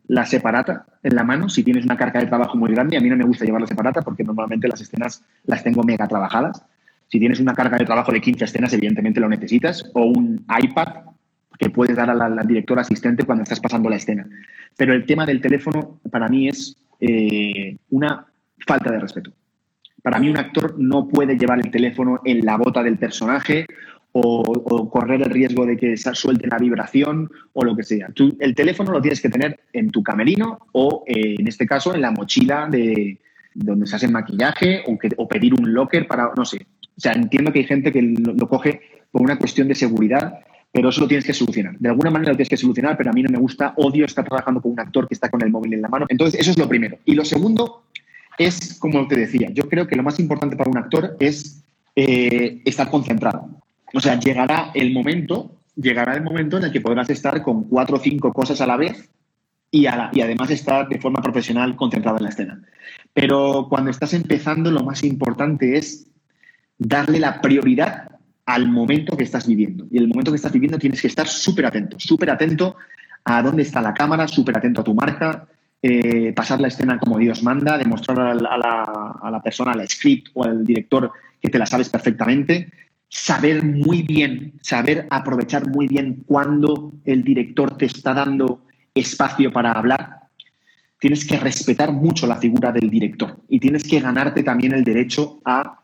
la 0.07 0.25
separata 0.25 0.85
en 1.03 1.15
la 1.15 1.23
mano 1.23 1.47
si 1.47 1.63
tienes 1.63 1.85
una 1.85 1.95
carga 1.95 2.19
de 2.19 2.27
trabajo 2.27 2.57
muy 2.57 2.71
grande. 2.71 2.97
A 2.97 2.99
mí 2.99 3.09
no 3.09 3.15
me 3.15 3.23
gusta 3.23 3.45
llevar 3.45 3.61
la 3.61 3.67
separata 3.67 4.01
porque 4.01 4.23
normalmente 4.23 4.67
las 4.67 4.81
escenas 4.81 5.23
las 5.45 5.63
tengo 5.63 5.83
mega 5.83 6.07
trabajadas. 6.07 6.63
Si 7.07 7.19
tienes 7.19 7.39
una 7.39 7.53
carga 7.53 7.77
de 7.77 7.85
trabajo 7.85 8.11
de 8.11 8.21
15 8.21 8.43
escenas, 8.43 8.73
evidentemente 8.73 9.19
lo 9.19 9.29
necesitas. 9.29 9.89
O 9.93 10.03
un 10.03 10.45
iPad 10.61 11.05
que 11.57 11.69
puedes 11.69 11.95
dar 11.95 12.09
a 12.09 12.13
la, 12.13 12.43
directora 12.43 12.81
asistente 12.81 13.23
cuando 13.23 13.43
estás 13.43 13.59
pasando 13.59 13.89
la 13.89 13.95
escena. 13.95 14.27
Pero 14.77 14.93
el 14.93 15.05
tema 15.05 15.25
del 15.25 15.41
teléfono 15.41 15.99
para 16.11 16.27
mí 16.27 16.47
es 16.47 16.75
eh, 16.99 17.77
una 17.89 18.25
falta 18.65 18.91
de 18.91 18.99
respeto. 18.99 19.31
Para 20.09 20.21
mí 20.21 20.27
un 20.27 20.37
actor 20.37 20.73
no 20.79 21.07
puede 21.07 21.37
llevar 21.37 21.59
el 21.59 21.69
teléfono 21.69 22.19
en 22.25 22.43
la 22.43 22.57
bota 22.57 22.81
del 22.81 22.97
personaje 22.97 23.67
o, 24.11 24.89
correr 24.89 25.21
el 25.21 25.29
riesgo 25.29 25.67
de 25.67 25.77
que 25.77 25.95
suelte 25.97 26.47
la 26.47 26.57
vibración 26.57 27.29
o 27.53 27.63
lo 27.63 27.75
que 27.75 27.83
sea. 27.83 28.07
Tú, 28.15 28.35
el 28.39 28.55
teléfono 28.55 28.91
lo 28.91 29.03
tienes 29.03 29.21
que 29.21 29.29
tener 29.29 29.59
en 29.71 29.91
tu 29.91 30.01
camerino 30.01 30.65
o, 30.71 31.03
eh, 31.05 31.35
en 31.37 31.47
este 31.47 31.67
caso, 31.67 31.93
en 31.93 32.01
la 32.01 32.09
mochila 32.09 32.67
de 32.71 33.19
donde 33.53 33.85
se 33.85 33.97
hace 33.97 34.07
maquillaje 34.07 34.81
o, 34.87 34.97
que, 34.97 35.11
o 35.15 35.27
pedir 35.27 35.53
un 35.53 35.75
locker 35.75 36.07
para, 36.07 36.31
no 36.35 36.43
sé. 36.43 36.65
O 36.97 36.99
sea, 36.99 37.13
entiendo 37.13 37.53
que 37.53 37.59
hay 37.59 37.65
gente 37.65 37.91
que 37.91 38.01
lo, 38.01 38.49
coge 38.49 38.81
por 39.11 39.21
una 39.21 39.37
cuestión 39.37 39.67
de 39.67 39.75
seguridad, 39.75 40.39
pero 40.71 40.89
eso 40.89 41.01
lo 41.01 41.07
tienes 41.07 41.25
que 41.25 41.33
solucionar. 41.33 41.77
De 41.77 41.89
alguna 41.89 42.09
manera 42.09 42.31
lo 42.31 42.35
tienes 42.35 42.49
que 42.49 42.57
solucionar, 42.57 42.97
pero 42.97 43.11
a 43.11 43.13
mí 43.13 43.21
no 43.21 43.29
me 43.29 43.37
gusta, 43.37 43.75
odio 43.77 44.05
estar 44.05 44.25
trabajando 44.25 44.59
con 44.59 44.71
un 44.71 44.79
actor 44.79 45.07
que 45.07 45.13
está 45.13 45.29
con 45.29 45.43
el 45.43 45.51
móvil 45.51 45.75
en 45.75 45.83
la 45.83 45.87
mano. 45.87 46.07
Entonces, 46.09 46.39
eso 46.39 46.49
es 46.49 46.57
lo 46.57 46.67
primero. 46.67 46.97
Y 47.05 47.13
lo 47.13 47.23
segundo 47.23 47.83
es, 48.39 48.79
como 48.79 49.07
te 49.07 49.15
decía, 49.15 49.49
yo 49.53 49.69
creo 49.69 49.85
que 49.85 49.95
lo 49.95 50.01
más 50.01 50.19
importante 50.19 50.55
para 50.55 50.71
un 50.71 50.77
actor 50.77 51.15
es 51.19 51.61
eh, 51.95 52.61
estar 52.65 52.89
concentrado. 52.89 53.49
O 53.93 53.99
sea, 53.99 54.17
llegará 54.17 54.71
el 54.73 54.93
momento, 54.93 55.51
llegará 55.75 56.15
el 56.15 56.23
momento 56.23 56.57
en 56.57 56.63
el 56.63 56.71
que 56.71 56.81
podrás 56.81 57.09
estar 57.09 57.41
con 57.43 57.65
cuatro 57.65 57.97
o 57.97 57.99
cinco 57.99 58.31
cosas 58.33 58.61
a 58.61 58.67
la 58.67 58.77
vez 58.77 59.09
y, 59.69 59.81
y 59.81 60.21
además 60.21 60.49
estar 60.49 60.87
de 60.87 60.99
forma 60.99 61.21
profesional 61.21 61.75
concentrado 61.75 62.17
en 62.17 62.23
la 62.23 62.29
escena. 62.29 62.63
Pero 63.13 63.67
cuando 63.69 63.91
estás 63.91 64.13
empezando, 64.13 64.71
lo 64.71 64.83
más 64.83 65.03
importante 65.03 65.77
es 65.77 66.07
darle 66.77 67.19
la 67.19 67.41
prioridad 67.41 68.09
al 68.45 68.67
momento 68.67 69.17
que 69.17 69.25
estás 69.25 69.45
viviendo. 69.45 69.85
Y 69.91 69.97
el 69.97 70.07
momento 70.07 70.31
que 70.31 70.37
estás 70.37 70.53
viviendo 70.53 70.79
tienes 70.79 71.01
que 71.01 71.07
estar 71.07 71.27
súper 71.27 71.65
atento, 71.65 71.99
súper 71.99 72.29
atento 72.29 72.77
a 73.25 73.41
dónde 73.43 73.63
está 73.63 73.81
la 73.81 73.93
cámara, 73.93 74.27
súper 74.27 74.57
atento 74.57 74.81
a 74.81 74.83
tu 74.83 74.95
marca, 74.95 75.47
eh, 75.81 76.33
pasar 76.33 76.59
la 76.59 76.67
escena 76.67 76.99
como 76.99 77.17
Dios 77.17 77.43
manda, 77.43 77.77
demostrar 77.77 78.19
a 78.19 78.33
la, 78.33 79.17
a 79.21 79.31
la 79.31 79.41
persona, 79.41 79.71
al 79.71 79.87
script 79.87 80.29
o 80.33 80.43
al 80.43 80.65
director 80.65 81.11
que 81.41 81.49
te 81.49 81.57
la 81.57 81.65
sabes 81.65 81.89
perfectamente 81.89 82.69
saber 83.09 83.63
muy 83.63 84.03
bien, 84.03 84.53
saber 84.61 85.07
aprovechar 85.09 85.67
muy 85.67 85.87
bien 85.87 86.23
cuando 86.27 86.93
el 87.05 87.23
director 87.23 87.75
te 87.77 87.85
está 87.85 88.13
dando 88.13 88.61
espacio 88.93 89.51
para 89.51 89.71
hablar. 89.71 90.19
Tienes 90.99 91.25
que 91.25 91.37
respetar 91.37 91.91
mucho 91.91 92.27
la 92.27 92.37
figura 92.37 92.71
del 92.71 92.89
director 92.89 93.39
y 93.49 93.59
tienes 93.59 93.83
que 93.83 93.99
ganarte 93.99 94.43
también 94.43 94.73
el 94.73 94.83
derecho 94.83 95.41
a 95.43 95.79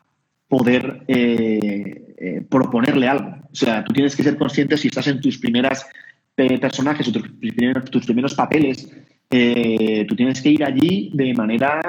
poder 0.48 1.04
eh, 1.08 2.14
eh, 2.18 2.46
proponerle 2.48 3.08
algo. 3.08 3.36
O 3.52 3.56
sea, 3.56 3.84
tú 3.84 3.94
tienes 3.94 4.16
que 4.16 4.24
ser 4.24 4.38
consciente 4.38 4.78
si 4.78 4.90
estás 4.90 5.08
en 5.08 5.20
tus 5.20 5.38
primeras 5.40 5.86
personajes 6.36 7.08
o 7.08 7.14
tus 7.14 8.06
primeros 8.06 8.36
papeles, 8.36 8.92
tú 9.30 10.16
tienes 10.16 10.42
que 10.42 10.50
ir 10.50 10.64
allí 10.64 11.12
de 11.14 11.34
manera 11.34 11.82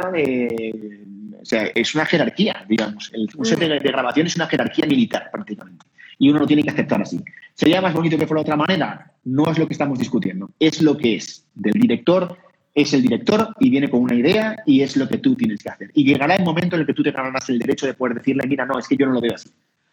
o 1.46 1.48
sea, 1.48 1.70
es 1.76 1.94
una 1.94 2.04
jerarquía, 2.04 2.64
digamos. 2.68 3.12
El, 3.14 3.28
un 3.36 3.44
set 3.44 3.60
de, 3.60 3.78
grabación 3.78 4.26
es 4.26 4.34
una 4.34 4.48
jerarquía 4.48 4.84
militar, 4.84 5.30
prácticamente. 5.30 5.86
Y 6.18 6.28
uno 6.28 6.40
lo 6.40 6.46
tiene 6.46 6.64
que 6.64 6.70
aceptar 6.70 7.00
así. 7.00 7.22
¿Sería 7.54 7.80
más 7.80 7.94
bonito 7.94 8.18
que 8.18 8.26
fuera 8.26 8.40
de 8.40 8.50
otra 8.50 8.56
manera? 8.56 9.12
No 9.22 9.48
es 9.48 9.56
lo 9.56 9.68
que 9.68 9.74
estamos 9.74 9.96
discutiendo. 9.96 10.50
Es 10.58 10.82
lo 10.82 10.96
que 10.96 11.14
es. 11.14 11.46
Del 11.54 11.74
director 11.74 12.36
es 12.74 12.92
el 12.94 13.02
director 13.02 13.54
y 13.60 13.70
viene 13.70 13.88
con 13.88 14.00
una 14.02 14.16
idea 14.16 14.56
y 14.66 14.80
es 14.80 14.96
lo 14.96 15.06
que 15.06 15.18
tú 15.18 15.36
tienes 15.36 15.62
que 15.62 15.68
hacer. 15.68 15.92
Y 15.94 16.04
llegará 16.04 16.34
el 16.34 16.44
momento 16.44 16.74
en 16.74 16.80
el 16.80 16.86
que 16.88 16.94
tú 16.94 17.04
te 17.04 17.12
ganarás 17.12 17.48
el 17.48 17.60
derecho 17.60 17.86
de 17.86 17.94
poder 17.94 18.16
decirle, 18.16 18.44
mira, 18.48 18.66
no, 18.66 18.76
es 18.76 18.88
que 18.88 18.96
yo 18.96 19.06
no 19.06 19.12
lo 19.12 19.20
veo 19.20 19.36
así. 19.36 19.50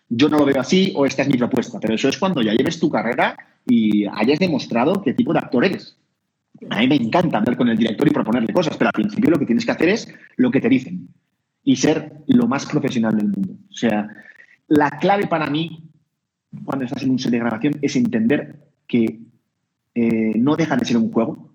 Yo 0.09 0.29
no 0.29 0.39
lo 0.39 0.45
veo 0.45 0.59
así 0.59 0.91
o 0.95 1.05
esta 1.05 1.21
es 1.21 1.29
mi 1.29 1.37
propuesta. 1.37 1.79
Pero 1.79 1.93
eso 1.93 2.09
es 2.09 2.17
cuando 2.17 2.41
ya 2.41 2.53
lleves 2.53 2.79
tu 2.79 2.89
carrera 2.89 3.37
y 3.67 4.05
hayas 4.07 4.39
demostrado 4.39 5.03
qué 5.03 5.13
tipo 5.13 5.33
de 5.33 5.39
actor 5.39 5.63
eres. 5.63 5.95
A 6.69 6.79
mí 6.79 6.87
me 6.87 6.95
encanta 6.95 7.37
andar 7.37 7.57
con 7.57 7.69
el 7.69 7.77
director 7.77 8.07
y 8.07 8.11
proponerle 8.11 8.53
cosas, 8.53 8.77
pero 8.77 8.89
al 8.89 8.93
principio 8.93 9.31
lo 9.31 9.39
que 9.39 9.45
tienes 9.45 9.65
que 9.65 9.71
hacer 9.71 9.89
es 9.89 10.13
lo 10.37 10.51
que 10.51 10.61
te 10.61 10.69
dicen 10.69 11.09
y 11.63 11.75
ser 11.75 12.13
lo 12.27 12.47
más 12.47 12.65
profesional 12.65 13.15
del 13.15 13.29
mundo. 13.29 13.53
O 13.69 13.73
sea, 13.73 14.09
la 14.67 14.89
clave 14.99 15.27
para 15.27 15.47
mí, 15.47 15.89
cuando 16.65 16.85
estás 16.85 17.03
en 17.03 17.11
un 17.11 17.19
set 17.19 17.31
de 17.31 17.39
grabación, 17.39 17.75
es 17.81 17.95
entender 17.95 18.59
que 18.87 19.19
eh, 19.95 20.33
no 20.35 20.55
deja 20.55 20.75
de 20.75 20.85
ser 20.85 20.97
un 20.97 21.11
juego, 21.11 21.53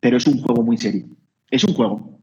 pero 0.00 0.16
es 0.16 0.26
un 0.26 0.40
juego 0.40 0.62
muy 0.62 0.76
serio. 0.76 1.06
Es 1.50 1.64
un 1.64 1.74
juego, 1.74 2.20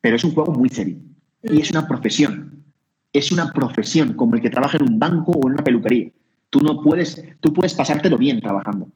pero 0.00 0.16
es 0.16 0.24
un 0.24 0.32
juego 0.32 0.52
muy 0.52 0.68
serio. 0.68 0.98
Y 1.42 1.60
es 1.60 1.70
una 1.70 1.86
profesión. 1.86 2.64
es 3.12 3.32
una 3.32 3.50
profesión, 3.52 4.12
como 4.14 4.34
el 4.34 4.42
que 4.42 4.50
trabaja 4.50 4.76
en 4.76 4.84
un 4.84 4.98
banco 4.98 5.32
o 5.32 5.48
en 5.48 5.54
una 5.54 5.64
peluquería. 5.64 6.10
Tú 6.50 6.60
no 6.60 6.82
puedes, 6.82 7.24
tú 7.40 7.52
puedes 7.52 7.74
pasártelo 7.74 8.18
bien 8.18 8.40
trabajando, 8.40 8.88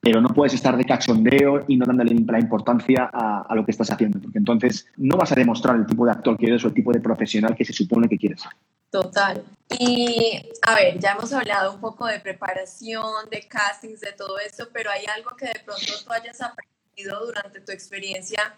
pero 0.00 0.20
no 0.20 0.28
puedes 0.28 0.54
estar 0.54 0.76
de 0.76 0.84
cachondeo 0.84 1.64
y 1.68 1.76
no 1.76 1.84
dándole 1.84 2.14
la 2.14 2.38
importancia 2.38 3.10
a, 3.12 3.42
a, 3.42 3.54
lo 3.54 3.64
que 3.64 3.70
estás 3.70 3.90
haciendo, 3.90 4.18
porque 4.18 4.38
entonces 4.38 4.86
no 4.96 5.16
vas 5.16 5.30
a 5.32 5.34
demostrar 5.34 5.76
el 5.76 5.86
tipo 5.86 6.06
de 6.06 6.12
actor 6.12 6.38
que 6.38 6.46
eres 6.46 6.64
o 6.64 6.68
el 6.68 6.74
tipo 6.74 6.92
de 6.92 7.00
profesional 7.00 7.54
que 7.54 7.64
se 7.64 7.72
supone 7.72 8.08
que 8.08 8.16
quieres. 8.16 8.42
Total. 8.90 9.44
Y 9.78 10.50
a 10.62 10.74
ver, 10.74 10.98
ya 10.98 11.12
hemos 11.12 11.32
hablado 11.32 11.74
un 11.74 11.80
poco 11.80 12.06
de 12.06 12.18
preparación, 12.18 13.28
de 13.30 13.46
castings, 13.46 14.00
de 14.00 14.12
todo 14.12 14.38
eso, 14.40 14.68
pero 14.72 14.90
hay 14.90 15.04
algo 15.06 15.36
que 15.36 15.46
de 15.46 15.60
pronto 15.64 15.92
tú 16.04 16.12
hayas 16.12 16.40
aprendido 16.40 17.24
durante 17.24 17.60
tu 17.60 17.70
experiencia 17.70 18.56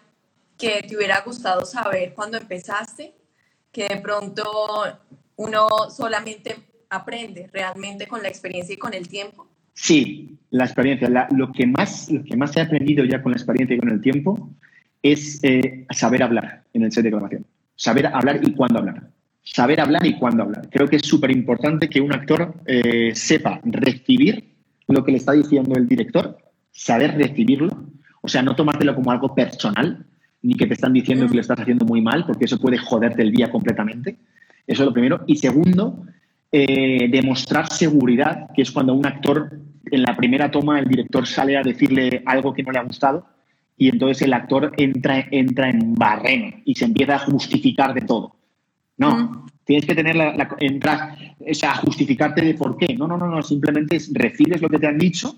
que 0.57 0.81
te 0.87 0.95
hubiera 0.95 1.21
gustado 1.21 1.65
saber 1.65 2.13
cuando 2.13 2.37
empezaste, 2.37 3.13
que 3.71 3.87
de 3.89 3.97
pronto 3.97 4.43
uno 5.35 5.67
solamente 5.89 6.55
aprende 6.89 7.49
realmente 7.51 8.07
con 8.07 8.21
la 8.23 8.29
experiencia 8.29 8.73
y 8.73 8.77
con 8.77 8.93
el 8.93 9.07
tiempo. 9.07 9.47
Sí, 9.73 10.37
la 10.51 10.65
experiencia. 10.65 11.27
lo, 11.31 11.51
que 11.51 11.65
más, 11.65 12.11
lo 12.11 12.23
que 12.23 12.37
más 12.37 12.55
he 12.57 12.61
aprendido 12.61 13.05
ya 13.05 13.21
con 13.21 13.31
la 13.31 13.37
experiencia 13.37 13.75
y 13.75 13.79
con 13.79 13.89
el 13.89 14.01
tiempo 14.01 14.49
es 15.01 15.39
eh, 15.43 15.85
saber 15.91 16.23
hablar 16.23 16.63
en 16.73 16.83
el 16.83 16.91
set 16.91 17.03
de 17.03 17.09
grabación. 17.09 17.45
Saber 17.75 18.07
hablar 18.07 18.39
y 18.43 18.53
cuándo 18.53 18.79
hablar 18.79 19.09
saber 19.43 19.81
hablar 19.81 20.05
y 20.05 20.15
cuándo 20.15 20.43
hablar. 20.43 20.69
Creo 20.71 20.87
que 20.87 20.95
es 20.95 21.05
súper 21.05 21.31
importante 21.31 21.89
que 21.89 22.01
un 22.01 22.13
actor 22.13 22.53
eh, 22.65 23.11
sepa 23.13 23.59
recibir 23.63 24.55
lo 24.87 25.03
que 25.03 25.11
le 25.11 25.17
está 25.17 25.33
diciendo 25.33 25.75
el 25.75 25.87
director, 25.87 26.37
saber 26.71 27.15
recibirlo, 27.15 27.85
o 28.21 28.27
sea, 28.27 28.41
no 28.41 28.55
tomártelo 28.55 28.95
como 28.95 29.11
algo 29.11 29.35
personal, 29.35 30.05
ni 30.41 30.55
que 30.55 30.67
te 30.67 30.73
están 30.73 30.93
diciendo 30.93 31.27
que 31.27 31.35
lo 31.35 31.41
estás 31.41 31.59
haciendo 31.59 31.85
muy 31.85 32.01
mal, 32.01 32.25
porque 32.25 32.45
eso 32.45 32.59
puede 32.59 32.77
joderte 32.77 33.21
el 33.21 33.31
día 33.31 33.49
completamente. 33.49 34.17
Eso 34.65 34.83
es 34.83 34.87
lo 34.87 34.93
primero. 34.93 35.23
Y 35.27 35.37
segundo, 35.37 36.05
eh, 36.55 37.07
demostrar 37.09 37.67
seguridad, 37.73 38.51
que 38.53 38.61
es 38.61 38.69
cuando 38.69 38.93
un 38.93 39.07
actor, 39.07 39.59
en 39.89 40.03
la 40.03 40.15
primera 40.15 40.51
toma, 40.51 40.79
el 40.79 40.87
director 40.87 41.25
sale 41.25 41.57
a 41.57 41.63
decirle 41.63 42.21
algo 42.27 42.53
que 42.53 42.61
no 42.61 42.71
le 42.71 42.77
ha 42.77 42.83
gustado 42.83 43.25
y 43.75 43.89
entonces 43.89 44.21
el 44.21 44.33
actor 44.33 44.71
entra, 44.77 45.27
entra 45.31 45.71
en 45.71 45.95
barreno 45.95 46.55
y 46.63 46.75
se 46.75 46.85
empieza 46.85 47.15
a 47.15 47.19
justificar 47.19 47.95
de 47.95 48.01
todo. 48.01 48.35
No, 48.97 49.47
tienes 49.63 49.87
que 49.87 49.95
tener 49.95 50.15
la, 50.15 50.55
entrar, 50.59 51.17
o 51.39 51.53
sea, 51.55 51.75
justificarte 51.77 52.41
de 52.41 52.53
por 52.53 52.77
qué. 52.77 52.95
No, 52.95 53.07
no, 53.07 53.17
no, 53.17 53.27
no, 53.27 53.41
simplemente 53.41 53.97
recibes 54.11 54.61
lo 54.61 54.69
que 54.69 54.77
te 54.77 54.85
han 54.85 54.99
dicho, 54.99 55.35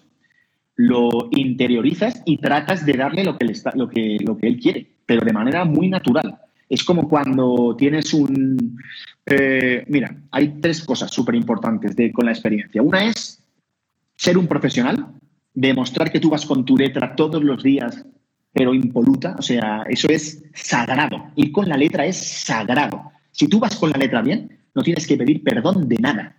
lo 0.76 1.30
interiorizas 1.32 2.22
y 2.26 2.40
tratas 2.40 2.86
de 2.86 2.92
darle 2.92 3.24
lo 3.24 3.38
que, 3.38 3.46
está, 3.46 3.72
lo 3.74 3.88
que, 3.88 4.18
lo 4.20 4.38
que 4.38 4.48
él 4.48 4.60
quiere, 4.60 4.86
pero 5.06 5.26
de 5.26 5.32
manera 5.32 5.64
muy 5.64 5.88
natural. 5.88 6.40
Es 6.68 6.84
como 6.84 7.08
cuando 7.08 7.74
tienes 7.78 8.14
un... 8.14 8.78
Eh, 9.26 9.84
mira, 9.88 10.16
hay 10.32 10.60
tres 10.62 10.84
cosas 10.84 11.12
súper 11.12 11.36
importantes 11.36 11.96
con 12.14 12.26
la 12.26 12.32
experiencia. 12.32 12.82
Una 12.82 13.06
es 13.06 13.42
ser 14.16 14.38
un 14.38 14.48
profesional, 14.48 15.08
demostrar 15.54 16.12
que 16.12 16.20
tú 16.20 16.30
vas 16.30 16.46
con 16.46 16.64
tu 16.64 16.78
letra 16.78 17.16
todos 17.16 17.44
los 17.44 17.64
días, 17.64 18.06
pero 18.54 18.74
impoluta, 18.74 19.36
o 19.38 19.42
sea, 19.42 19.84
eso 19.90 20.08
es 20.10 20.44
sagrado. 20.54 21.32
Ir 21.36 21.52
con 21.52 21.68
la 21.68 21.78
letra 21.78 22.06
es 22.06 22.18
sagrado. 22.18 23.12
Si 23.32 23.48
tú 23.48 23.60
vas 23.60 23.76
con 23.76 23.92
la 23.92 23.98
letra 23.98 24.22
bien, 24.22 24.60
no 24.74 24.84
tienes 24.84 25.08
que 25.08 25.18
pedir 25.18 25.44
perdón 25.44 25.90
de 25.90 25.98
nada. 25.98 26.36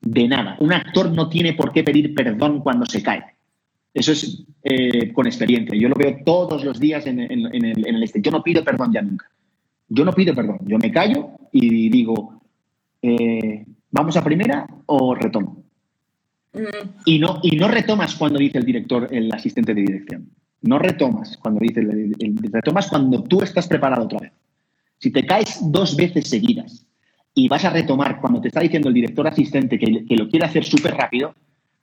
De 0.00 0.26
nada. 0.26 0.56
Un 0.60 0.72
actor 0.72 1.10
no 1.10 1.28
tiene 1.28 1.52
por 1.52 1.72
qué 1.72 1.82
pedir 1.82 2.14
perdón 2.14 2.60
cuando 2.60 2.86
se 2.86 3.02
cae. 3.02 3.24
Eso 3.92 4.12
es 4.12 4.44
eh, 4.62 5.12
con 5.12 5.26
experiencia. 5.26 5.76
Yo 5.76 5.88
lo 5.88 5.96
veo 5.96 6.18
todos 6.24 6.64
los 6.64 6.78
días 6.78 7.06
en, 7.06 7.20
el, 7.20 8.02
este. 8.02 8.22
Yo 8.22 8.30
no 8.30 8.42
pido 8.42 8.64
perdón 8.64 8.92
ya 8.92 9.02
nunca. 9.02 9.28
Yo 9.88 10.04
no 10.04 10.12
pido 10.12 10.34
perdón. 10.34 10.60
Yo 10.64 10.78
me 10.78 10.92
callo 10.92 11.39
y 11.52 11.88
digo, 11.88 12.40
eh, 13.02 13.64
¿vamos 13.90 14.16
a 14.16 14.24
primera 14.24 14.66
o 14.86 15.14
retomo? 15.14 15.64
Mm. 16.52 16.88
Y, 17.04 17.18
no, 17.18 17.40
y 17.42 17.56
no 17.56 17.68
retomas 17.68 18.14
cuando 18.14 18.38
dice 18.38 18.58
el 18.58 18.64
director, 18.64 19.08
el 19.10 19.32
asistente 19.32 19.74
de 19.74 19.82
dirección. 19.82 20.30
No 20.62 20.78
retomas 20.78 21.36
cuando 21.38 21.60
dice 21.60 21.80
el, 21.80 22.36
retomas 22.52 22.88
cuando 22.88 23.22
tú 23.24 23.42
estás 23.42 23.66
preparado 23.66 24.04
otra 24.04 24.20
vez. 24.20 24.32
Si 24.98 25.10
te 25.10 25.24
caes 25.24 25.58
dos 25.62 25.96
veces 25.96 26.28
seguidas 26.28 26.86
y 27.34 27.48
vas 27.48 27.64
a 27.64 27.70
retomar 27.70 28.20
cuando 28.20 28.40
te 28.40 28.48
está 28.48 28.60
diciendo 28.60 28.88
el 28.88 28.94
director 28.94 29.26
asistente 29.26 29.78
que, 29.78 30.04
lo 30.16 30.28
quiere 30.28 30.44
hacer 30.44 30.64
súper 30.64 30.94
rápido, 30.94 31.34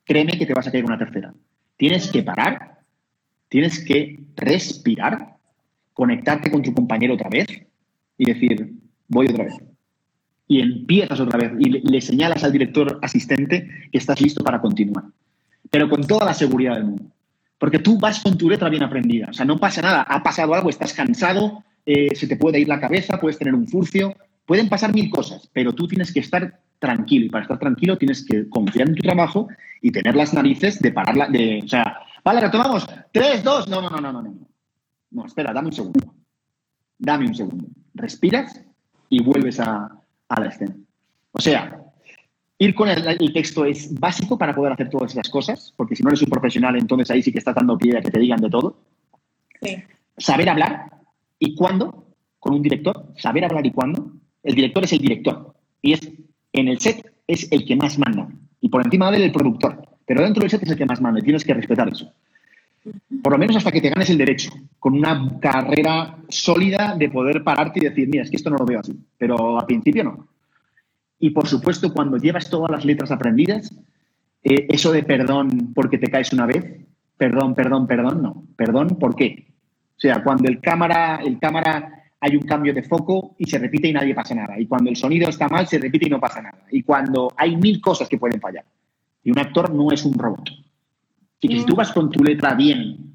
créeme 0.04 0.38
que 0.38 0.46
te 0.46 0.54
vas 0.54 0.68
a 0.68 0.70
caer 0.70 0.84
una 0.84 0.98
tercera. 0.98 1.34
Tienes 1.76 2.12
que 2.12 2.22
parar, 2.22 2.78
tienes 3.48 3.84
que 3.84 4.20
respirar, 4.36 5.36
conectarte 5.92 6.50
con 6.50 6.62
tu 6.62 6.72
compañero 6.72 7.14
otra 7.14 7.28
vez 7.28 7.48
y 8.16 8.24
decir, 8.24 8.74
voy 9.08 9.26
otra 9.26 9.44
vez. 9.44 9.54
Y 10.46 10.60
empiezas 10.60 11.20
otra 11.20 11.38
vez 11.38 11.52
y 11.58 11.68
le, 11.68 12.00
señalas 12.00 12.42
al 12.44 12.52
director 12.52 12.98
asistente 13.02 13.68
que 13.90 13.98
estás 13.98 14.20
listo 14.20 14.42
para 14.42 14.60
continuar. 14.60 15.04
Pero 15.70 15.88
con 15.90 16.06
toda 16.06 16.24
la 16.24 16.34
seguridad 16.34 16.76
del 16.76 16.84
mundo. 16.84 17.04
Porque 17.58 17.80
tú 17.80 17.98
vas 17.98 18.20
con 18.20 18.38
tu 18.38 18.48
letra 18.48 18.68
bien 18.68 18.82
aprendida. 18.82 19.28
O 19.30 19.32
sea, 19.32 19.44
no 19.44 19.58
pasa 19.58 19.82
nada. 19.82 20.02
Ha 20.02 20.22
pasado 20.22 20.54
algo, 20.54 20.70
estás 20.70 20.94
cansado, 20.94 21.64
eh, 21.84 22.14
se 22.14 22.26
te 22.26 22.36
puede 22.36 22.60
ir 22.60 22.68
la 22.68 22.80
cabeza, 22.80 23.18
puedes 23.20 23.38
tener 23.38 23.54
un 23.54 23.66
furcio, 23.66 24.14
pueden 24.48 24.68
pasar 24.68 24.94
mil 24.94 25.10
cosas, 25.10 25.48
pero 25.52 25.74
tú 25.74 25.86
tienes 25.86 26.12
que 26.12 26.20
estar 26.20 26.60
tranquilo 26.78 27.26
y 27.26 27.28
para 27.28 27.42
estar 27.42 27.58
tranquilo 27.58 27.98
tienes 27.98 28.24
que 28.24 28.48
confiar 28.48 28.88
en 28.88 28.94
tu 28.94 29.02
trabajo 29.02 29.48
y 29.82 29.90
tener 29.90 30.16
las 30.16 30.32
narices 30.32 30.80
de 30.80 30.92
pararla, 30.92 31.28
de, 31.28 31.60
o 31.64 31.68
sea, 31.68 31.98
vale, 32.24 32.40
retomamos, 32.40 32.86
tres, 33.12 33.42
dos, 33.44 33.68
no, 33.68 33.82
no, 33.82 33.90
no, 33.90 34.00
no, 34.00 34.12
no, 34.12 34.22
no, 34.22 34.34
no, 35.10 35.26
espera, 35.26 35.52
dame 35.52 35.68
un 35.68 35.74
segundo, 35.74 36.14
dame 36.98 37.26
un 37.26 37.34
segundo, 37.34 37.66
respiras 37.94 38.64
y 39.08 39.22
vuelves 39.22 39.60
a, 39.60 39.90
la 40.28 40.46
escena. 40.46 40.76
O 41.32 41.40
sea, 41.40 41.80
ir 42.58 42.74
con 42.74 42.88
el, 42.88 43.06
el, 43.06 43.32
texto 43.32 43.64
es 43.64 43.98
básico 43.98 44.36
para 44.36 44.54
poder 44.54 44.72
hacer 44.72 44.90
todas 44.90 45.12
esas 45.12 45.28
cosas, 45.28 45.72
porque 45.76 45.96
si 45.96 46.02
no 46.02 46.10
eres 46.10 46.22
un 46.22 46.28
profesional, 46.28 46.76
entonces 46.76 47.10
ahí 47.10 47.22
sí 47.22 47.32
que 47.32 47.38
estás 47.38 47.54
dando 47.54 47.78
pie 47.78 47.96
a 47.96 48.00
que 48.00 48.10
te 48.10 48.20
digan 48.20 48.40
de 48.40 48.50
todo. 48.50 48.78
Sí. 49.60 49.82
Saber 50.16 50.48
hablar, 50.48 50.98
¿Y 51.38 51.54
cuándo? 51.54 52.06
Con 52.38 52.54
un 52.54 52.62
director, 52.62 53.12
saber 53.16 53.44
hablar 53.44 53.66
y 53.66 53.70
cuándo. 53.70 54.12
El 54.42 54.54
director 54.54 54.84
es 54.84 54.92
el 54.92 54.98
director 54.98 55.54
y 55.82 55.92
es 55.92 56.00
en 56.52 56.68
el 56.68 56.80
set 56.80 57.12
es 57.26 57.50
el 57.52 57.64
que 57.64 57.76
más 57.76 57.98
manda 57.98 58.28
y 58.60 58.68
por 58.68 58.84
encima 58.84 59.10
de 59.10 59.18
él 59.18 59.22
el 59.24 59.32
productor, 59.32 59.86
pero 60.06 60.22
dentro 60.22 60.40
del 60.40 60.50
set 60.50 60.62
es 60.62 60.70
el 60.70 60.76
que 60.76 60.86
más 60.86 61.00
manda 61.00 61.20
y 61.20 61.22
tienes 61.22 61.44
que 61.44 61.54
respetar 61.54 61.88
eso. 61.88 62.10
Por 63.22 63.32
lo 63.32 63.38
menos 63.38 63.56
hasta 63.56 63.72
que 63.72 63.80
te 63.80 63.90
ganes 63.90 64.10
el 64.10 64.18
derecho, 64.18 64.50
con 64.78 64.94
una 64.94 65.38
carrera 65.40 66.18
sólida 66.28 66.94
de 66.96 67.08
poder 67.08 67.42
pararte 67.42 67.80
y 67.80 67.88
decir, 67.88 68.08
mira, 68.08 68.24
es 68.24 68.30
que 68.30 68.36
esto 68.36 68.50
no 68.50 68.56
lo 68.56 68.66
veo 68.66 68.80
así, 68.80 68.98
pero 69.16 69.58
al 69.58 69.66
principio 69.66 70.04
no. 70.04 70.28
Y 71.18 71.30
por 71.30 71.48
supuesto, 71.48 71.92
cuando 71.92 72.16
llevas 72.16 72.48
todas 72.48 72.70
las 72.70 72.84
letras 72.84 73.10
aprendidas, 73.10 73.74
eh, 74.44 74.66
eso 74.68 74.92
de 74.92 75.02
perdón 75.02 75.72
porque 75.74 75.98
te 75.98 76.10
caes 76.10 76.32
una 76.32 76.46
vez, 76.46 76.64
perdón, 77.16 77.54
perdón, 77.54 77.86
perdón, 77.86 78.22
no. 78.22 78.44
Perdón, 78.56 78.96
¿por 79.00 79.16
qué? 79.16 79.46
O 79.96 80.00
sea, 80.00 80.22
cuando 80.22 80.48
el 80.48 80.60
cámara, 80.60 81.20
el 81.24 81.38
cámara 81.38 81.98
hay 82.20 82.36
un 82.36 82.42
cambio 82.42 82.74
de 82.74 82.82
foco 82.82 83.34
y 83.38 83.46
se 83.46 83.58
repite 83.58 83.88
y 83.88 83.92
nadie 83.92 84.14
pasa 84.14 84.34
nada. 84.34 84.58
Y 84.58 84.66
cuando 84.66 84.90
el 84.90 84.96
sonido 84.96 85.28
está 85.28 85.48
mal, 85.48 85.66
se 85.66 85.78
repite 85.78 86.06
y 86.06 86.10
no 86.10 86.20
pasa 86.20 86.40
nada. 86.40 86.58
Y 86.70 86.82
cuando 86.82 87.32
hay 87.36 87.56
mil 87.56 87.80
cosas 87.80 88.08
que 88.08 88.18
pueden 88.18 88.40
fallar. 88.40 88.64
Y 89.24 89.30
un 89.30 89.38
actor 89.38 89.72
no 89.72 89.90
es 89.90 90.04
un 90.04 90.14
robot. 90.14 90.48
Y 91.40 91.48
que 91.48 91.58
si 91.58 91.66
tú 91.66 91.76
vas 91.76 91.92
con 91.92 92.10
tu 92.10 92.22
letra 92.22 92.54
bien 92.54 93.14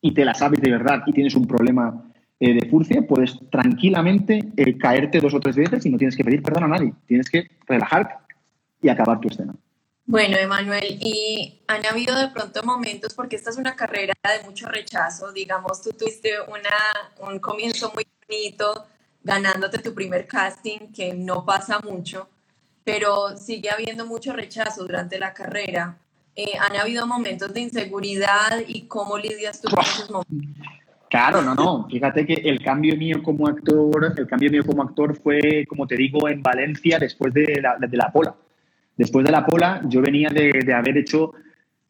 y 0.00 0.12
te 0.12 0.24
la 0.24 0.34
sabes 0.34 0.60
de 0.60 0.70
verdad 0.70 1.02
y 1.06 1.12
tienes 1.12 1.34
un 1.34 1.46
problema 1.46 2.12
eh, 2.38 2.54
de 2.54 2.68
furcia, 2.68 3.06
puedes 3.06 3.38
tranquilamente 3.50 4.52
eh, 4.56 4.76
caerte 4.76 5.20
dos 5.20 5.34
o 5.34 5.40
tres 5.40 5.56
veces 5.56 5.86
y 5.86 5.90
no 5.90 5.98
tienes 5.98 6.16
que 6.16 6.24
pedir 6.24 6.42
perdón 6.42 6.64
a 6.64 6.68
nadie. 6.68 6.92
Tienes 7.06 7.30
que 7.30 7.48
relajarte 7.66 8.14
y 8.82 8.88
acabar 8.88 9.20
tu 9.20 9.28
escena. 9.28 9.54
Bueno, 10.04 10.36
Emanuel, 10.36 10.98
y 11.00 11.62
han 11.68 11.86
habido 11.86 12.18
de 12.18 12.28
pronto 12.28 12.62
momentos, 12.64 13.14
porque 13.14 13.36
esta 13.36 13.50
es 13.50 13.56
una 13.56 13.76
carrera 13.76 14.12
de 14.24 14.44
mucho 14.44 14.68
rechazo, 14.68 15.32
digamos, 15.32 15.80
tú 15.80 15.90
tuviste 15.90 16.32
una, 16.48 17.30
un 17.30 17.38
comienzo 17.38 17.92
muy 17.94 18.04
bonito, 18.28 18.86
ganándote 19.22 19.78
tu 19.78 19.94
primer 19.94 20.26
casting, 20.26 20.92
que 20.92 21.14
no 21.14 21.46
pasa 21.46 21.78
mucho, 21.78 22.28
pero 22.82 23.36
sigue 23.36 23.70
habiendo 23.70 24.04
mucho 24.04 24.32
rechazo 24.32 24.82
durante 24.82 25.18
la 25.18 25.32
carrera. 25.32 25.96
Eh, 26.34 26.52
¿Han 26.58 26.76
habido 26.76 27.06
momentos 27.06 27.52
de 27.52 27.60
inseguridad 27.60 28.62
y 28.66 28.82
cómo 28.82 29.18
lidias 29.18 29.60
tú 29.60 29.68
con 29.68 29.80
esos 29.80 30.10
momentos? 30.10 30.66
Claro, 31.12 31.42
no, 31.42 31.54
no. 31.54 31.86
Fíjate 31.90 32.24
que 32.24 32.32
el 32.32 32.62
cambio 32.62 32.96
mío 32.96 33.22
como 33.22 33.46
actor, 33.46 34.14
el 34.16 34.26
cambio 34.26 34.50
mío 34.50 34.64
como 34.64 34.82
actor 34.82 35.14
fue, 35.14 35.66
como 35.68 35.86
te 35.86 35.94
digo, 35.94 36.26
en 36.26 36.42
Valencia 36.42 36.98
después 36.98 37.34
de 37.34 37.60
la, 37.60 37.76
de 37.76 37.96
la 37.98 38.10
Pola. 38.10 38.34
Después 38.96 39.22
de 39.26 39.30
la 39.30 39.44
Pola, 39.44 39.82
yo 39.88 40.00
venía 40.00 40.30
de, 40.30 40.72
haber 40.72 40.96
hecho 40.96 41.34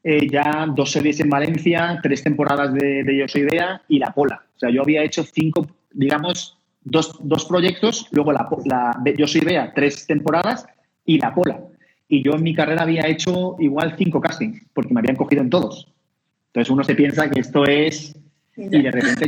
eh, 0.03 0.27
ya 0.29 0.67
dos 0.75 0.91
series 0.91 1.21
en 1.21 1.31
Valencia, 1.31 2.01
tres 2.03 2.25
temporadas 2.25 2.75
de, 2.75 3.17
Yo 3.17 3.29
Soy 3.29 3.43
Idea 3.43 3.81
y 3.87 4.01
la 4.01 4.13
Pola. 4.13 4.43
O 4.57 4.59
sea, 4.59 4.71
yo 4.71 4.83
había 4.83 5.05
hecho 5.05 5.23
cinco, 5.23 5.69
digamos, 5.93 6.59
dos, 6.83 7.17
dos 7.23 7.45
proyectos, 7.45 8.09
luego 8.11 8.33
la, 8.33 8.49
la, 8.65 9.01
Yo 9.17 9.29
Soy 9.29 9.43
Idea, 9.43 9.73
tres 9.73 10.05
temporadas 10.05 10.67
y 11.05 11.19
la 11.19 11.33
Pola. 11.33 11.61
Y 12.09 12.23
yo 12.23 12.33
en 12.33 12.43
mi 12.43 12.55
carrera 12.55 12.83
había 12.83 13.07
hecho 13.07 13.57
igual 13.59 13.95
cinco 13.97 14.21
castings, 14.21 14.63
porque 14.75 14.93
me 14.93 15.01
habían 15.01 15.17
cogido 15.17 15.43
en 15.43 15.51
todos. 15.51 15.89
Entonces 16.49 16.71
uno 16.71 16.85
se 16.85 16.95
piensa 16.95 17.31
que 17.31 17.41
esto 17.41 17.65
es... 17.65 18.17
Y 18.55 18.83
de 18.83 18.91
repente 18.91 19.27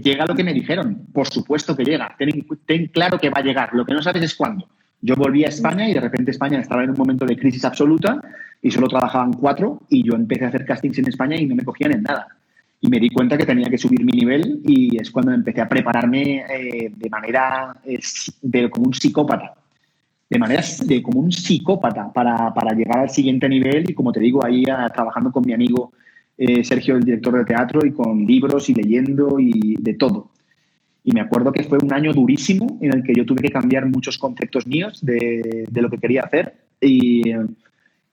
llega, 0.00 0.24
lo 0.24 0.36
que 0.36 0.44
me 0.44 0.54
dijeron. 0.54 1.06
Por 1.12 1.26
supuesto 1.28 1.76
que 1.76 1.84
llega. 1.84 2.16
ten, 2.64 2.86
claro 2.86 3.18
que 3.18 3.28
va 3.28 3.40
a 3.40 3.42
llegar. 3.42 3.70
Lo 3.72 3.84
que 3.84 3.92
no 3.92 4.00
sabes 4.00 4.22
es 4.22 4.36
cuándo. 4.36 4.68
Yo 5.00 5.16
volví 5.16 5.44
a 5.44 5.48
España 5.48 5.88
y 5.88 5.94
de 5.94 6.00
repente 6.00 6.30
España 6.30 6.60
estaba 6.60 6.84
en 6.84 6.90
un 6.90 6.96
momento 6.96 7.26
de 7.26 7.36
crisis 7.36 7.64
absoluta 7.64 8.22
y 8.62 8.70
solo 8.70 8.86
trabajaban 8.86 9.32
cuatro 9.32 9.80
y 9.90 10.04
yo 10.04 10.14
empecé 10.14 10.44
a 10.44 10.48
hacer 10.48 10.64
castings 10.64 10.98
en 10.98 11.08
España 11.08 11.36
y 11.36 11.44
no 11.44 11.56
me 11.56 11.64
cogían 11.64 11.92
en 11.92 12.04
nada. 12.04 12.28
Y 12.80 12.88
me 12.88 13.00
di 13.00 13.10
cuenta 13.10 13.36
que 13.36 13.44
tenía 13.44 13.68
que 13.68 13.78
subir 13.78 14.04
mi 14.04 14.12
nivel 14.12 14.60
y 14.64 14.96
es 14.96 15.10
cuando 15.10 15.32
empecé 15.32 15.60
a 15.60 15.68
prepararme 15.68 16.44
eh, 16.48 16.92
de 16.94 17.10
manera 17.10 17.76
de, 18.42 18.70
como 18.70 18.86
un 18.86 18.94
psicópata. 18.94 19.54
De 20.32 20.38
manera 20.38 20.62
de 20.86 21.02
como 21.02 21.20
un 21.20 21.30
psicópata 21.30 22.10
para, 22.10 22.54
para, 22.54 22.74
llegar 22.74 23.00
al 23.00 23.10
siguiente 23.10 23.46
nivel 23.50 23.90
y 23.90 23.92
como 23.92 24.12
te 24.12 24.20
digo, 24.20 24.42
ahí 24.42 24.64
trabajando 24.64 25.30
con 25.30 25.44
mi 25.44 25.52
amigo 25.52 25.92
eh, 26.38 26.64
Sergio, 26.64 26.96
el 26.96 27.04
director 27.04 27.36
de 27.36 27.44
teatro, 27.44 27.84
y 27.84 27.92
con 27.92 28.24
libros 28.24 28.70
y 28.70 28.74
leyendo 28.74 29.38
y 29.38 29.76
de 29.78 29.92
todo. 29.94 30.30
Y 31.04 31.12
me 31.12 31.20
acuerdo 31.20 31.52
que 31.52 31.64
fue 31.64 31.78
un 31.82 31.92
año 31.92 32.14
durísimo 32.14 32.78
en 32.80 32.94
el 32.94 33.02
que 33.02 33.12
yo 33.14 33.26
tuve 33.26 33.42
que 33.42 33.50
cambiar 33.50 33.84
muchos 33.86 34.16
conceptos 34.16 34.66
míos 34.66 35.00
de, 35.02 35.66
de 35.70 35.82
lo 35.82 35.90
que 35.90 35.98
quería 35.98 36.22
hacer. 36.22 36.54
Y, 36.80 37.30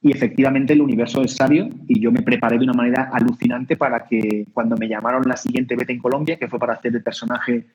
y, 0.02 0.12
efectivamente 0.12 0.74
el 0.74 0.82
universo 0.82 1.22
es 1.22 1.38
sabio 1.38 1.70
y 1.88 2.02
yo 2.02 2.12
me 2.12 2.22
preparé 2.22 2.58
de 2.58 2.66
una 2.66 2.74
manera 2.74 3.10
alucinante 3.14 3.78
para 3.78 4.06
que 4.06 4.46
cuando 4.54 4.76
me 4.76 4.90
llamaron 4.90 5.24
la 5.26 5.38
siguiente 5.38 5.78
vez 5.78 5.88
en 5.90 6.00
Colombia, 6.00 6.38
que 6.38 6.50
fue 6.50 6.60
para 6.60 6.74
hacer 6.74 6.94
el 6.94 7.02
personaje 7.02 7.66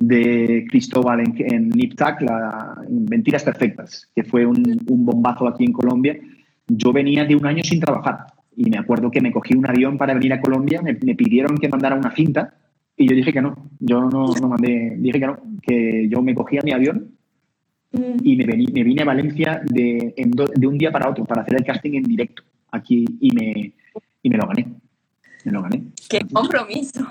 de 0.00 0.66
Cristóbal 0.68 1.20
en, 1.20 1.34
en 1.38 1.68
Niptac, 1.68 2.22
la 2.22 2.82
Mentiras 2.88 3.44
Perfectas, 3.44 4.10
que 4.14 4.24
fue 4.24 4.46
un, 4.46 4.80
un 4.88 5.04
bombazo 5.04 5.46
aquí 5.46 5.64
en 5.64 5.72
Colombia, 5.72 6.18
yo 6.66 6.92
venía 6.92 7.24
de 7.24 7.36
un 7.36 7.46
año 7.46 7.62
sin 7.62 7.80
trabajar. 7.80 8.26
Y 8.56 8.68
me 8.68 8.78
acuerdo 8.78 9.10
que 9.10 9.20
me 9.20 9.30
cogí 9.30 9.54
un 9.54 9.68
avión 9.68 9.96
para 9.98 10.14
venir 10.14 10.32
a 10.32 10.40
Colombia, 10.40 10.82
me, 10.82 10.98
me 11.04 11.14
pidieron 11.14 11.56
que 11.58 11.68
mandara 11.68 11.96
una 11.96 12.14
cinta 12.14 12.54
y 12.96 13.08
yo 13.08 13.14
dije 13.14 13.32
que 13.32 13.40
no, 13.40 13.70
yo 13.78 14.10
no, 14.10 14.26
no 14.40 14.48
mandé, 14.48 14.96
dije 14.98 15.20
que 15.20 15.26
no, 15.26 15.38
que 15.62 16.08
yo 16.08 16.20
me 16.22 16.34
cogía 16.34 16.60
mi 16.62 16.72
avión 16.72 17.12
mm. 17.92 18.16
y 18.22 18.36
me, 18.36 18.44
vení, 18.44 18.66
me 18.66 18.84
vine 18.84 19.02
a 19.02 19.06
Valencia 19.06 19.62
de, 19.64 20.14
de, 20.16 20.66
un 20.66 20.76
día 20.76 20.92
para 20.92 21.08
otro 21.08 21.24
para 21.24 21.42
hacer 21.42 21.54
el 21.56 21.64
casting 21.64 21.92
en 21.94 22.02
directo 22.02 22.42
aquí 22.70 23.06
y 23.20 23.34
me, 23.34 23.72
y 24.22 24.30
me 24.30 24.36
lo 24.36 24.46
gané. 24.46 24.66
Me 25.44 25.52
lo 25.52 25.62
gané. 25.62 25.84
¡Qué 26.08 26.20
compromiso! 26.30 27.06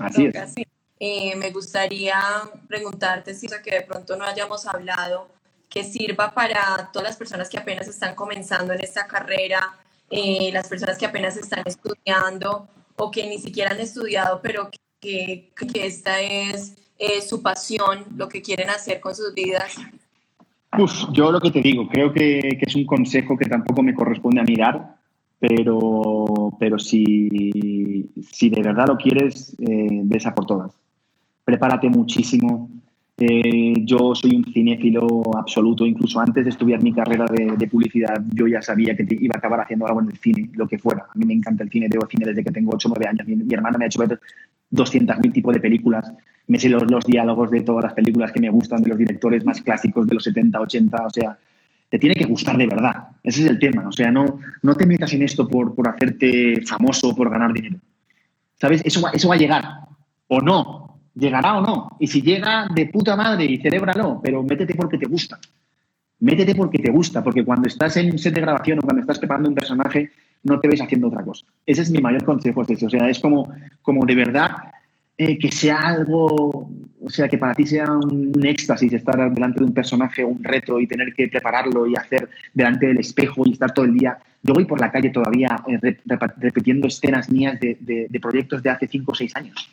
Así 0.00 0.26
es. 0.26 0.67
Eh, 1.00 1.36
me 1.36 1.50
gustaría 1.50 2.20
preguntarte 2.66 3.32
si 3.32 3.46
que 3.62 3.70
de 3.70 3.82
pronto 3.82 4.16
no 4.16 4.24
hayamos 4.24 4.66
hablado 4.66 5.28
que 5.68 5.84
sirva 5.84 6.32
para 6.32 6.90
todas 6.92 7.08
las 7.08 7.16
personas 7.16 7.48
que 7.48 7.58
apenas 7.58 7.86
están 7.86 8.14
comenzando 8.14 8.72
en 8.72 8.80
esta 8.80 9.06
carrera, 9.06 9.76
eh, 10.10 10.50
las 10.52 10.66
personas 10.66 10.98
que 10.98 11.06
apenas 11.06 11.36
están 11.36 11.62
estudiando 11.66 12.66
o 12.96 13.10
que 13.10 13.28
ni 13.28 13.38
siquiera 13.38 13.70
han 13.70 13.80
estudiado, 13.80 14.40
pero 14.42 14.70
que 15.00 15.52
esta 15.74 16.20
es 16.20 16.74
eh, 16.98 17.20
su 17.20 17.42
pasión, 17.42 18.04
lo 18.16 18.28
que 18.28 18.42
quieren 18.42 18.70
hacer 18.70 19.00
con 19.00 19.14
sus 19.14 19.32
vidas? 19.32 19.76
Uf, 20.76 21.12
yo 21.12 21.30
lo 21.30 21.40
que 21.40 21.52
te 21.52 21.60
digo, 21.60 21.86
creo 21.88 22.12
que, 22.12 22.58
es 22.60 22.74
un 22.74 22.86
consejo 22.86 23.36
que 23.38 23.44
tampoco 23.44 23.82
me 23.82 23.94
corresponde 23.94 24.40
a 24.40 24.44
mirar, 24.44 24.96
pero, 25.38 26.52
pero 26.58 26.78
si, 26.78 28.10
si 28.32 28.50
de 28.50 28.62
verdad 28.62 28.88
lo 28.88 28.96
quieres, 28.96 29.54
besa 29.58 30.34
por 30.34 30.46
todas. 30.46 30.72
Prepárate 31.48 31.88
muchísimo, 31.88 32.68
eh, 33.16 33.72
yo 33.86 34.14
soy 34.14 34.36
un 34.36 34.44
cinéfilo 34.52 35.22
absoluto, 35.34 35.86
incluso 35.86 36.20
antes 36.20 36.44
de 36.44 36.50
estudiar 36.50 36.82
mi 36.82 36.92
carrera 36.92 37.24
de, 37.24 37.66
publicidad, 37.66 38.22
yo 38.34 38.46
ya 38.46 38.60
sabía 38.60 38.94
que 38.94 39.06
iba 39.08 39.34
a 39.34 39.38
acabar 39.38 39.62
haciendo 39.62 39.86
algo 39.86 40.02
en 40.02 40.10
el 40.10 40.18
cine, 40.18 40.50
lo 40.52 40.68
que 40.68 40.78
fuera. 40.78 41.06
A 41.08 41.18
mí 41.18 41.24
me 41.24 41.32
encanta 41.32 41.64
el 41.64 41.70
cine, 41.70 41.88
tengo 41.88 42.06
cine 42.06 42.26
desde 42.26 42.44
que 42.44 42.50
tengo 42.50 42.72
8 42.74 42.86
o 42.86 42.92
9 42.94 43.08
años. 43.08 43.26
Mi, 43.26 43.54
hermana 43.54 43.78
me 43.78 43.86
ha 43.86 43.86
hecho 43.86 44.00
ver 44.00 44.20
200.000 44.70 45.32
tipos 45.32 45.54
de 45.54 45.60
películas. 45.60 46.12
Me 46.48 46.58
sé 46.58 46.68
los, 46.68 46.82
los, 46.90 47.06
diálogos 47.06 47.50
de 47.50 47.62
todas 47.62 47.82
las 47.82 47.94
películas 47.94 48.30
que 48.30 48.40
me 48.40 48.50
gustan, 48.50 48.82
de 48.82 48.90
los 48.90 48.98
directores 48.98 49.42
más 49.42 49.62
clásicos 49.62 50.06
de 50.06 50.16
los 50.16 50.24
70, 50.24 50.60
80, 50.60 51.06
o 51.06 51.10
sea, 51.10 51.38
te 51.88 51.98
tiene 51.98 52.14
que 52.14 52.26
gustar 52.26 52.58
de 52.58 52.66
verdad. 52.66 53.08
Ese 53.22 53.44
es 53.44 53.50
el 53.50 53.58
tema. 53.58 53.88
O 53.88 53.92
sea, 53.92 54.10
no, 54.10 54.38
no 54.62 54.74
te 54.74 54.84
metas 54.84 55.14
en 55.14 55.22
esto 55.22 55.48
por, 55.48 55.74
por 55.74 55.88
hacerte 55.88 56.60
famoso, 56.66 57.16
por 57.16 57.30
ganar 57.30 57.54
dinero. 57.54 57.78
¿Sabes? 58.60 58.82
Eso 58.84 59.00
va, 59.00 59.12
eso 59.12 59.28
va 59.28 59.34
a 59.36 59.38
llegar. 59.38 59.64
O 60.28 60.42
no, 60.42 60.87
llegará 61.18 61.58
o 61.58 61.60
no. 61.60 61.96
Y 61.98 62.06
si 62.06 62.22
llega 62.22 62.68
de 62.74 62.86
puta 62.86 63.16
madre 63.16 63.44
y 63.44 63.58
celébralo, 63.58 64.20
pero 64.22 64.42
métete 64.42 64.74
porque 64.74 64.98
te 64.98 65.06
gusta. 65.06 65.38
Métete 66.20 66.54
porque 66.54 66.78
te 66.78 66.90
gusta, 66.90 67.22
porque 67.22 67.44
cuando 67.44 67.68
estás 67.68 67.96
en 67.96 68.10
un 68.10 68.18
set 68.18 68.34
de 68.34 68.40
grabación 68.40 68.78
o 68.78 68.82
cuando 68.82 69.02
estás 69.02 69.18
preparando 69.18 69.48
un 69.48 69.54
personaje, 69.54 70.10
no 70.42 70.58
te 70.58 70.68
ves 70.68 70.80
haciendo 70.80 71.08
otra 71.08 71.22
cosa. 71.22 71.46
Ese 71.66 71.82
es 71.82 71.90
mi 71.90 72.00
mayor 72.00 72.24
consejo. 72.24 72.62
Es 72.62 72.82
O 72.82 72.90
sea, 72.90 73.08
es 73.08 73.18
como, 73.20 73.52
como 73.82 74.04
de 74.04 74.14
verdad 74.14 74.50
eh, 75.16 75.38
que 75.38 75.50
sea 75.50 75.78
algo, 75.78 76.70
o 77.00 77.10
sea, 77.10 77.28
que 77.28 77.38
para 77.38 77.54
ti 77.54 77.66
sea 77.66 77.86
un, 77.92 78.32
éxtasis 78.44 78.92
estar 78.92 79.32
delante 79.32 79.60
de 79.60 79.66
un 79.66 79.74
personaje, 79.74 80.24
un 80.24 80.42
reto 80.42 80.80
y 80.80 80.86
tener 80.86 81.12
que 81.14 81.28
prepararlo 81.28 81.86
y 81.86 81.94
hacer 81.96 82.28
delante 82.52 82.86
del 82.86 82.98
espejo 82.98 83.42
y 83.44 83.52
estar 83.52 83.72
todo 83.72 83.84
el 83.84 83.94
día. 83.94 84.18
Yo 84.42 84.54
voy 84.54 84.64
por 84.64 84.80
la 84.80 84.90
calle 84.90 85.10
todavía 85.10 85.56
eh, 85.68 85.98
repitiendo 86.38 86.88
escenas 86.88 87.30
mías 87.30 87.58
de, 87.60 87.76
de, 87.80 88.06
de 88.08 88.20
proyectos 88.20 88.62
de 88.62 88.70
hace 88.70 88.88
5 88.88 89.12
o 89.12 89.14
6 89.14 89.36
años. 89.36 89.70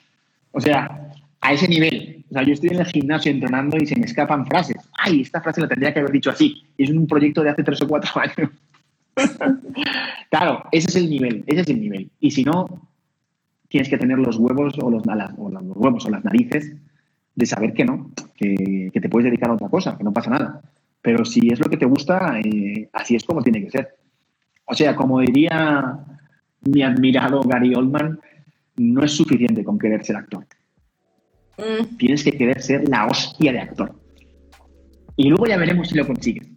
O 0.51 0.61
sea, 0.61 1.11
a 1.45 1.53
ese 1.53 1.67
nivel. 1.67 2.25
O 2.29 2.33
sea, 2.33 2.43
yo 2.43 2.53
estoy 2.53 2.69
en 2.71 2.79
el 2.79 2.85
gimnasio 2.87 3.31
entrenando 3.31 3.77
y 3.77 3.85
se 3.85 3.95
me 3.95 4.05
escapan 4.05 4.47
frases. 4.47 4.77
Ay, 4.97 5.21
esta 5.21 5.41
frase 5.41 5.61
la 5.61 5.67
tendría 5.67 5.93
que 5.93 5.99
haber 5.99 6.11
dicho 6.11 6.31
así. 6.31 6.65
Es 6.75 6.89
un 6.89 7.05
proyecto 7.05 7.43
de 7.43 7.51
hace 7.51 7.63
tres 7.63 7.81
o 7.83 7.87
cuatro 7.87 8.09
años. 8.19 8.49
claro, 10.29 10.63
ese 10.71 10.89
es 10.89 10.95
el 10.95 11.09
nivel, 11.09 11.43
ese 11.45 11.61
es 11.61 11.67
el 11.67 11.79
nivel. 11.79 12.09
Y 12.19 12.31
si 12.31 12.43
no, 12.43 12.89
tienes 13.67 13.89
que 13.89 13.97
tener 13.97 14.17
los 14.17 14.37
huevos 14.37 14.73
o 14.79 14.89
los, 14.89 15.03
o 15.37 15.49
los 15.49 15.63
huevos 15.75 16.05
o 16.05 16.09
las 16.09 16.25
narices 16.25 16.73
de 17.35 17.45
saber 17.45 17.73
que 17.73 17.85
no, 17.85 18.09
que, 18.35 18.89
te 18.91 19.09
puedes 19.09 19.25
dedicar 19.25 19.51
a 19.51 19.53
otra 19.53 19.69
cosa, 19.69 19.95
que 19.97 20.03
no 20.03 20.13
pasa 20.13 20.31
nada. 20.31 20.61
Pero 21.01 21.23
si 21.25 21.49
es 21.51 21.59
lo 21.59 21.69
que 21.69 21.77
te 21.77 21.85
gusta, 21.85 22.39
eh, 22.39 22.89
así 22.91 23.15
es 23.15 23.23
como 23.23 23.43
tiene 23.43 23.63
que 23.63 23.69
ser. 23.69 23.89
O 24.65 24.73
sea, 24.73 24.95
como 24.95 25.19
diría 25.19 25.99
mi 26.61 26.81
admirado 26.81 27.41
Gary 27.41 27.75
Oldman, 27.75 28.19
no 28.77 29.03
es 29.03 29.11
suficiente 29.11 29.63
con 29.63 29.77
querer 29.77 30.03
ser 30.03 30.15
actor. 30.15 30.47
Mm. 31.57 31.97
Tienes 31.97 32.23
que 32.23 32.31
querer 32.31 32.61
ser 32.61 32.87
la 32.87 33.07
hostia 33.07 33.51
de 33.51 33.59
actor. 33.59 33.95
Y 35.15 35.29
luego 35.29 35.47
ya 35.47 35.57
veremos 35.57 35.89
si 35.89 35.95
lo 35.95 36.05
consigues. 36.05 36.47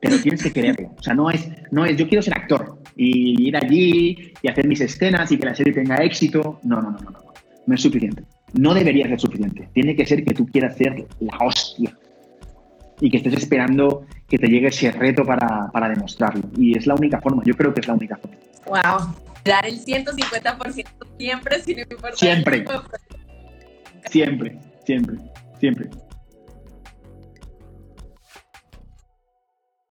Pero 0.00 0.20
tienes 0.20 0.42
que 0.42 0.52
quererlo. 0.52 0.94
O 0.96 1.02
sea, 1.02 1.14
no 1.14 1.30
es, 1.30 1.48
no 1.72 1.84
es 1.84 1.96
yo 1.96 2.06
quiero 2.08 2.22
ser 2.22 2.34
actor 2.34 2.80
y 2.96 3.48
ir 3.48 3.56
allí 3.56 4.32
y 4.40 4.48
hacer 4.48 4.66
mis 4.68 4.80
escenas 4.80 5.32
y 5.32 5.38
que 5.38 5.46
la 5.46 5.54
serie 5.54 5.72
tenga 5.72 5.96
éxito. 5.96 6.60
No, 6.62 6.80
no, 6.80 6.90
no, 6.90 6.98
no, 6.98 7.10
no. 7.10 7.18
No 7.66 7.74
es 7.74 7.82
suficiente. 7.82 8.22
No 8.52 8.74
debería 8.74 9.08
ser 9.08 9.20
suficiente. 9.20 9.68
Tiene 9.74 9.96
que 9.96 10.06
ser 10.06 10.24
que 10.24 10.34
tú 10.34 10.46
quieras 10.46 10.76
ser 10.76 11.06
la 11.20 11.36
hostia 11.38 11.96
y 13.00 13.10
que 13.10 13.18
estés 13.18 13.34
esperando 13.34 14.06
que 14.28 14.38
te 14.38 14.46
llegue 14.46 14.68
ese 14.68 14.90
reto 14.92 15.24
para, 15.24 15.70
para 15.72 15.88
demostrarlo. 15.88 16.42
Y 16.56 16.76
es 16.76 16.86
la 16.86 16.94
única 16.94 17.20
forma. 17.20 17.42
Yo 17.44 17.54
creo 17.54 17.74
que 17.74 17.80
es 17.80 17.88
la 17.88 17.94
única 17.94 18.16
forma. 18.16 18.36
Wow. 18.66 19.14
Dar 19.44 19.66
el 19.66 19.78
150% 19.78 20.86
siempre 21.18 21.62
sin 21.62 21.78
importar. 21.78 22.16
Siempre. 22.16 22.64
Siempre, 24.10 24.58
siempre, 24.84 25.16
siempre. 25.58 25.90